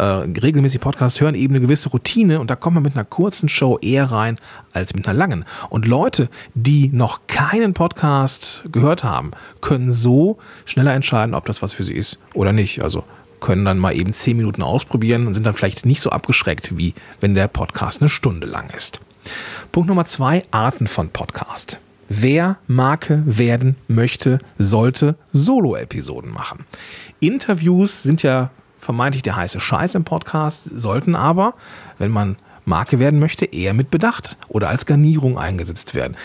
äh, 0.00 0.40
regelmäßig 0.40 0.80
Podcasts 0.80 1.20
hören, 1.20 1.34
eben 1.34 1.54
eine 1.54 1.60
gewisse 1.60 1.90
Routine 1.90 2.40
und 2.40 2.50
da 2.50 2.56
kommt 2.56 2.74
man 2.74 2.82
mit 2.82 2.94
einer 2.94 3.04
kurzen 3.04 3.50
Show 3.50 3.78
eher 3.82 4.10
rein 4.10 4.36
als 4.72 4.94
mit 4.94 5.06
einer 5.06 5.18
langen. 5.18 5.44
Und 5.68 5.86
Leute, 5.86 6.30
die 6.54 6.88
noch 6.88 7.20
keinen 7.26 7.74
Podcast 7.74 8.64
gehört 8.72 9.04
haben, 9.04 9.32
können 9.60 9.92
so 9.92 10.38
schneller 10.64 10.94
entscheiden, 10.94 11.34
ob 11.34 11.44
das 11.44 11.60
was 11.60 11.74
für 11.74 11.82
sie 11.82 11.94
ist 11.94 12.18
oder 12.32 12.54
nicht. 12.54 12.82
Also 12.82 13.04
können 13.40 13.66
dann 13.66 13.78
mal 13.78 13.94
eben 13.94 14.14
zehn 14.14 14.38
Minuten 14.38 14.62
ausprobieren 14.62 15.26
und 15.26 15.34
sind 15.34 15.46
dann 15.46 15.54
vielleicht 15.54 15.84
nicht 15.84 16.00
so 16.00 16.08
abgeschreckt, 16.08 16.78
wie 16.78 16.94
wenn 17.20 17.34
der 17.34 17.48
Podcast 17.48 18.00
eine 18.00 18.08
Stunde 18.08 18.46
lang 18.46 18.70
ist. 18.70 19.00
Punkt 19.70 19.88
Nummer 19.88 20.06
zwei, 20.06 20.42
Arten 20.50 20.86
von 20.86 21.10
Podcast. 21.10 21.78
Wer 22.08 22.58
Marke 22.66 23.22
werden 23.26 23.76
möchte, 23.86 24.38
sollte 24.58 25.16
Solo-Episoden 25.32 26.32
machen. 26.32 26.64
Interviews 27.20 28.02
sind 28.02 28.22
ja 28.22 28.50
vermeintlich 28.80 29.22
der 29.22 29.36
heiße 29.36 29.60
Scheiß 29.60 29.94
im 29.94 30.04
Podcast, 30.04 30.64
sollten 30.64 31.14
aber, 31.14 31.54
wenn 31.98 32.10
man 32.10 32.36
Marke 32.64 32.98
werden 32.98 33.20
möchte, 33.20 33.44
eher 33.44 33.74
mit 33.74 33.90
Bedacht 33.90 34.36
oder 34.48 34.68
als 34.68 34.86
Garnierung 34.86 35.38
eingesetzt 35.38 35.94
werden. 35.94 36.16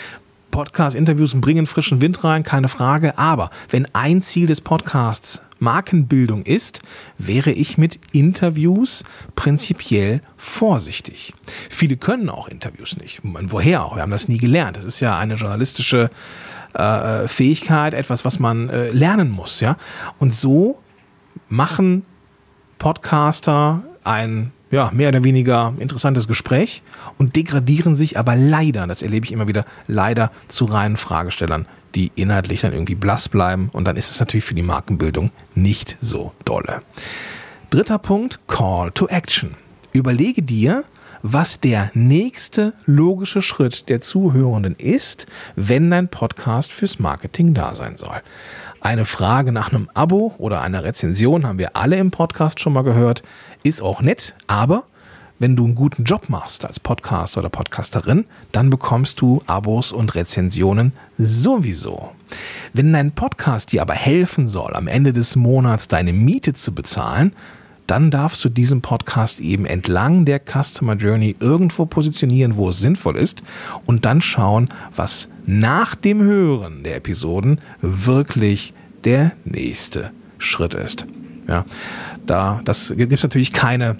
Podcast-Interviews 0.51 1.35
bringen 1.41 1.67
frischen 1.67 1.99
Wind 1.99 2.23
rein, 2.23 2.43
keine 2.43 2.69
Frage. 2.69 3.17
Aber 3.17 3.49
wenn 3.69 3.87
ein 3.93 4.21
Ziel 4.21 4.47
des 4.47 4.61
Podcasts 4.61 5.41
Markenbildung 5.59 6.43
ist, 6.43 6.81
wäre 7.17 7.51
ich 7.51 7.77
mit 7.77 7.99
Interviews 8.13 9.03
prinzipiell 9.35 10.21
vorsichtig. 10.37 11.33
Viele 11.69 11.97
können 11.97 12.29
auch 12.29 12.47
Interviews 12.47 12.95
nicht. 12.95 13.19
Woher 13.23 13.83
auch? 13.83 13.95
Wir 13.95 14.01
haben 14.01 14.11
das 14.11 14.29
nie 14.29 14.37
gelernt. 14.37 14.77
Das 14.77 14.85
ist 14.85 15.01
ja 15.01 15.17
eine 15.17 15.35
journalistische 15.35 16.09
äh, 16.73 17.27
Fähigkeit, 17.27 17.93
etwas, 17.93 18.23
was 18.23 18.39
man 18.39 18.69
äh, 18.69 18.91
lernen 18.91 19.29
muss. 19.29 19.59
Ja? 19.59 19.75
Und 20.19 20.33
so 20.33 20.79
machen 21.49 22.05
Podcaster 22.77 23.83
ein 24.03 24.51
ja, 24.71 24.91
mehr 24.93 25.09
oder 25.09 25.23
weniger 25.23 25.73
interessantes 25.79 26.27
Gespräch 26.27 26.83
und 27.17 27.35
degradieren 27.35 27.95
sich 27.95 28.17
aber 28.17 28.35
leider, 28.35 28.87
das 28.87 29.01
erlebe 29.01 29.25
ich 29.25 29.31
immer 29.31 29.47
wieder, 29.47 29.65
leider 29.87 30.31
zu 30.47 30.65
reinen 30.65 30.97
Fragestellern, 30.97 31.65
die 31.95 32.11
inhaltlich 32.15 32.61
dann 32.61 32.73
irgendwie 32.73 32.95
blass 32.95 33.29
bleiben 33.29 33.69
und 33.71 33.85
dann 33.85 33.95
ist 33.95 34.11
es 34.11 34.19
natürlich 34.19 34.43
für 34.43 34.55
die 34.55 34.63
Markenbildung 34.63 35.31
nicht 35.53 35.97
so 36.01 36.33
dolle. 36.43 36.81
Dritter 37.69 37.99
Punkt, 37.99 38.39
Call 38.47 38.91
to 38.91 39.07
Action. 39.07 39.55
Überlege 39.93 40.43
dir, 40.43 40.83
was 41.21 41.59
der 41.59 41.89
nächste 41.93 42.73
logische 42.85 43.41
Schritt 43.41 43.89
der 43.89 44.01
Zuhörenden 44.01 44.75
ist, 44.75 45.25
wenn 45.55 45.89
dein 45.89 46.09
Podcast 46.09 46.71
fürs 46.71 46.99
Marketing 46.99 47.53
da 47.53 47.73
sein 47.73 47.97
soll. 47.97 48.21
Eine 48.85 49.05
Frage 49.05 49.51
nach 49.51 49.73
einem 49.73 49.89
Abo 49.95 50.35
oder 50.37 50.61
einer 50.61 50.83
Rezension 50.83 51.47
haben 51.47 51.57
wir 51.57 51.75
alle 51.75 51.97
im 51.97 52.11
Podcast 52.11 52.59
schon 52.59 52.73
mal 52.73 52.83
gehört. 52.83 53.23
Ist 53.63 53.81
auch 53.81 54.03
nett, 54.03 54.35
aber 54.45 54.83
wenn 55.39 55.55
du 55.55 55.65
einen 55.65 55.73
guten 55.73 56.03
Job 56.03 56.29
machst 56.29 56.65
als 56.65 56.79
Podcaster 56.79 57.39
oder 57.39 57.49
Podcasterin, 57.49 58.25
dann 58.51 58.69
bekommst 58.69 59.19
du 59.21 59.41
Abos 59.47 59.91
und 59.91 60.13
Rezensionen 60.13 60.93
sowieso. 61.17 62.11
Wenn 62.73 62.93
dein 62.93 63.13
Podcast 63.13 63.71
dir 63.71 63.81
aber 63.81 63.95
helfen 63.95 64.47
soll, 64.47 64.75
am 64.75 64.87
Ende 64.87 65.13
des 65.13 65.35
Monats 65.35 65.87
deine 65.87 66.13
Miete 66.13 66.53
zu 66.53 66.71
bezahlen, 66.71 67.33
dann 67.87 68.11
darfst 68.11 68.45
du 68.45 68.49
diesen 68.49 68.83
Podcast 68.83 69.39
eben 69.39 69.65
entlang 69.65 70.25
der 70.25 70.39
Customer 70.39 70.93
Journey 70.93 71.35
irgendwo 71.39 71.87
positionieren, 71.87 72.55
wo 72.55 72.69
es 72.69 72.77
sinnvoll 72.77 73.17
ist 73.17 73.41
und 73.87 74.05
dann 74.05 74.21
schauen, 74.21 74.69
was 74.95 75.29
nach 75.45 75.95
dem 75.95 76.21
Hören 76.21 76.83
der 76.83 76.95
Episoden 76.95 77.61
wirklich 77.81 78.73
der 79.03 79.31
nächste 79.43 80.11
Schritt 80.37 80.73
ist. 80.73 81.05
Ja, 81.47 81.65
da, 82.25 82.61
das 82.65 82.93
gibt 82.97 83.13
es 83.13 83.23
natürlich 83.23 83.53
keine 83.53 83.97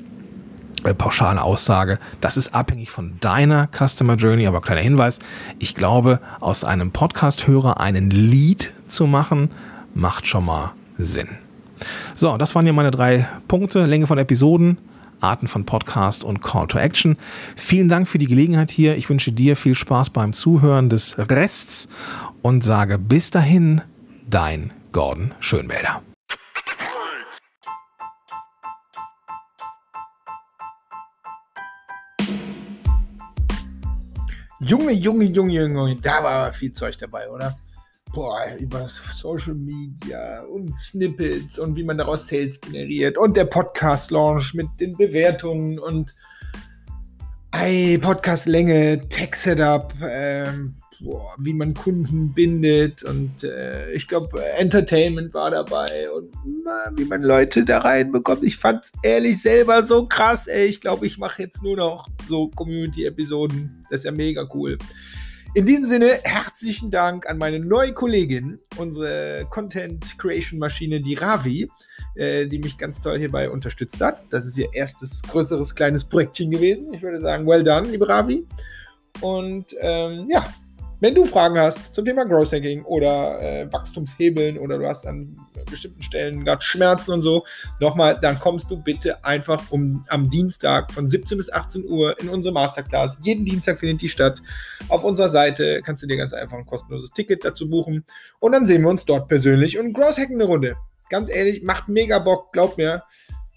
äh, 0.83 0.93
pauschale 0.93 1.41
Aussage. 1.41 1.99
Das 2.21 2.37
ist 2.37 2.53
abhängig 2.53 2.89
von 2.89 3.17
deiner 3.19 3.67
Customer 3.67 4.15
Journey, 4.15 4.47
aber 4.47 4.61
kleiner 4.61 4.81
Hinweis. 4.81 5.19
Ich 5.59 5.75
glaube, 5.75 6.19
aus 6.39 6.63
einem 6.63 6.91
Podcast-Hörer 6.91 7.79
einen 7.79 8.09
Lead 8.09 8.71
zu 8.87 9.05
machen, 9.07 9.49
macht 9.93 10.27
schon 10.27 10.45
mal 10.45 10.73
Sinn. 10.97 11.29
So, 12.13 12.37
das 12.37 12.55
waren 12.55 12.65
ja 12.65 12.73
meine 12.73 12.91
drei 12.91 13.27
Punkte. 13.47 13.85
Länge 13.85 14.07
von 14.07 14.17
Episoden, 14.17 14.77
Arten 15.25 15.47
von 15.47 15.65
Podcast 15.65 16.23
und 16.23 16.41
Call 16.41 16.67
to 16.67 16.77
Action. 16.77 17.17
Vielen 17.55 17.89
Dank 17.89 18.07
für 18.07 18.19
die 18.19 18.27
Gelegenheit 18.27 18.69
hier. 18.69 18.95
Ich 18.95 19.09
wünsche 19.09 19.31
dir 19.31 19.55
viel 19.55 19.73
Spaß 19.73 20.11
beim 20.11 20.33
Zuhören 20.33 20.89
des 20.89 21.17
Rests 21.17 21.89
und 22.43 22.63
sage 22.63 22.99
bis 22.99 23.31
dahin, 23.31 23.81
dein 24.29 24.71
Gordon 24.91 25.33
Schönwälder. 25.39 26.03
Junge, 34.59 34.93
Junge, 34.93 35.25
Junge, 35.25 35.53
Junge, 35.53 35.95
da 35.97 36.23
war 36.23 36.53
viel 36.53 36.71
Zeug 36.71 36.97
dabei, 36.97 37.27
oder? 37.29 37.57
Boah, 38.15 38.45
über 38.59 38.87
Social 38.87 39.55
Media 39.55 40.41
und 40.43 40.73
Snippets 40.77 41.59
und 41.59 41.75
wie 41.75 41.83
man 41.83 41.97
daraus 41.97 42.27
Sales 42.29 42.61
generiert 42.61 43.17
und 43.17 43.35
der 43.35 43.43
Podcast-Launch 43.43 44.53
mit 44.53 44.67
den 44.79 44.95
Bewertungen 44.95 45.77
und 45.77 46.15
Podcast-Länge, 47.51 49.01
Tech-Setup, 49.09 49.93
ähm, 50.01 50.75
boah, 51.01 51.35
wie 51.39 51.53
man 51.53 51.73
Kunden 51.73 52.33
bindet 52.33 53.03
und 53.03 53.43
äh, 53.43 53.91
ich 53.91 54.07
glaube, 54.07 54.41
Entertainment 54.57 55.33
war 55.33 55.51
dabei 55.51 56.09
und 56.09 56.33
na, 56.63 56.91
wie 56.95 57.05
man 57.05 57.21
Leute 57.21 57.65
da 57.65 57.79
reinbekommt. 57.79 58.45
Ich 58.45 58.55
fand 58.55 58.91
ehrlich 59.03 59.41
selber 59.41 59.83
so 59.83 60.05
krass, 60.05 60.47
ey. 60.47 60.67
Ich 60.67 60.79
glaube, 60.79 61.05
ich 61.05 61.17
mache 61.17 61.43
jetzt 61.43 61.61
nur 61.61 61.75
noch 61.75 62.07
so 62.29 62.47
Community-Episoden. 62.47 63.85
Das 63.89 63.99
ist 63.99 64.05
ja 64.05 64.11
mega 64.11 64.47
cool. 64.53 64.77
In 65.55 65.65
diesem 65.65 65.85
Sinne, 65.85 66.19
herzlichen 66.25 66.91
Dank 66.91 67.29
an 67.29 67.37
meine 67.37 67.61
neue 67.61 67.93
Kollegin, 67.93 68.59
unsere 68.75 69.47
Content 69.51 70.19
Creation 70.19 70.59
Maschine, 70.59 70.99
die 70.99 71.13
Ravi, 71.13 71.71
äh, 72.15 72.45
die 72.45 72.59
mich 72.59 72.77
ganz 72.77 72.99
toll 72.99 73.17
hierbei 73.19 73.49
unterstützt 73.49 74.01
hat. 74.01 74.21
Das 74.31 74.43
ist 74.43 74.57
ihr 74.57 74.67
erstes 74.73 75.21
größeres 75.21 75.73
kleines 75.73 76.03
Projektchen 76.03 76.51
gewesen. 76.51 76.93
Ich 76.93 77.01
würde 77.01 77.21
sagen, 77.21 77.47
well 77.47 77.63
done, 77.63 77.87
liebe 77.87 78.05
Ravi. 78.05 78.45
Und 79.21 79.73
ähm, 79.79 80.27
ja, 80.29 80.45
wenn 80.99 81.13
du 81.13 81.25
Fragen 81.25 81.57
hast 81.57 81.93
zum 81.93 82.05
Thema 82.05 82.25
Growth 82.25 82.51
Hacking 82.51 82.83
oder 82.83 83.41
äh, 83.41 83.71
Wachstumshebeln 83.71 84.57
oder 84.57 84.77
du 84.77 84.87
hast 84.87 85.05
an 85.05 85.35
bestimmten 85.69 86.01
Stellen 86.01 86.45
gerade 86.45 86.61
Schmerzen 86.61 87.11
und 87.11 87.21
so, 87.21 87.45
nochmal, 87.79 88.17
dann 88.19 88.39
kommst 88.39 88.69
du 88.71 88.77
bitte 88.77 89.23
einfach 89.23 89.71
um, 89.71 90.05
am 90.07 90.29
Dienstag 90.29 90.91
von 90.93 91.09
17 91.09 91.37
bis 91.37 91.51
18 91.51 91.85
Uhr 91.85 92.19
in 92.19 92.29
unsere 92.29 92.53
Masterclass. 92.53 93.19
Jeden 93.23 93.45
Dienstag 93.45 93.79
findet 93.79 94.01
die 94.01 94.09
statt. 94.09 94.41
Auf 94.87 95.03
unserer 95.03 95.29
Seite 95.29 95.81
kannst 95.83 96.03
du 96.03 96.07
dir 96.07 96.17
ganz 96.17 96.33
einfach 96.33 96.57
ein 96.57 96.65
kostenloses 96.65 97.11
Ticket 97.11 97.43
dazu 97.43 97.69
buchen 97.69 98.05
und 98.39 98.51
dann 98.51 98.65
sehen 98.65 98.83
wir 98.83 98.89
uns 98.89 99.05
dort 99.05 99.27
persönlich 99.27 99.77
und 99.77 99.93
Growth 99.93 100.17
Hacken 100.17 100.35
eine 100.35 100.45
Runde. 100.45 100.75
Ganz 101.09 101.29
ehrlich, 101.29 101.61
macht 101.61 101.87
mega 101.87 102.17
Bock, 102.19 102.51
glaub 102.51 102.77
mir. 102.77 103.03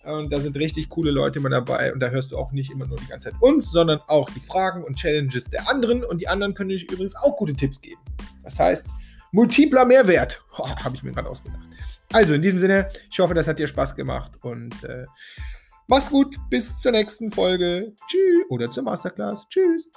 Und 0.09 0.33
da 0.33 0.41
sind 0.41 0.57
richtig 0.57 0.89
coole 0.89 1.11
Leute 1.11 1.39
immer 1.39 1.51
dabei. 1.51 1.93
Und 1.93 2.01
da 2.01 2.09
hörst 2.09 2.33
du 2.33 2.39
auch 2.39 2.53
nicht 2.53 2.71
immer 2.71 2.87
nur 2.87 2.99
die 2.99 3.07
ganze 3.07 3.31
Zeit 3.31 3.41
uns, 3.41 3.71
sondern 3.71 4.01
auch 4.07 4.31
die 4.31 4.41
Fragen 4.41 4.85
und 4.85 4.97
Challenges 4.97 5.51
der 5.51 5.69
anderen. 5.69 6.05
Und 6.05 6.21
die 6.21 6.29
anderen 6.29 6.55
können 6.55 6.71
dir 6.71 6.81
übrigens 6.81 7.15
auch 7.17 7.37
gute 7.37 7.55
Tipps 7.55 7.81
geben. 7.81 8.01
Das 8.43 8.59
heißt, 8.59 8.87
multipler 9.33 9.85
Mehrwert. 9.85 10.43
Habe 10.53 10.97
ich 10.97 11.03
mir 11.03 11.13
gerade 11.13 11.29
ausgedacht. 11.29 11.61
Also 12.13 12.35
in 12.35 12.43
diesem 12.43 12.59
Sinne, 12.59 12.89
ich 13.11 13.19
hoffe, 13.19 13.35
das 13.35 13.49
hat 13.49 13.59
dir 13.59 13.69
Spaß 13.69 13.95
gemacht. 13.95 14.33
Und 14.41 14.83
äh, 14.85 15.07
mach's 15.87 16.11
gut. 16.11 16.37
Bis 16.51 16.77
zur 16.79 16.93
nächsten 16.93 17.31
Folge. 17.31 17.93
Tschüss. 18.07 18.47
Oder 18.49 18.71
zur 18.71 18.85
Masterclass. 18.85 19.47
Tschüss. 19.49 19.91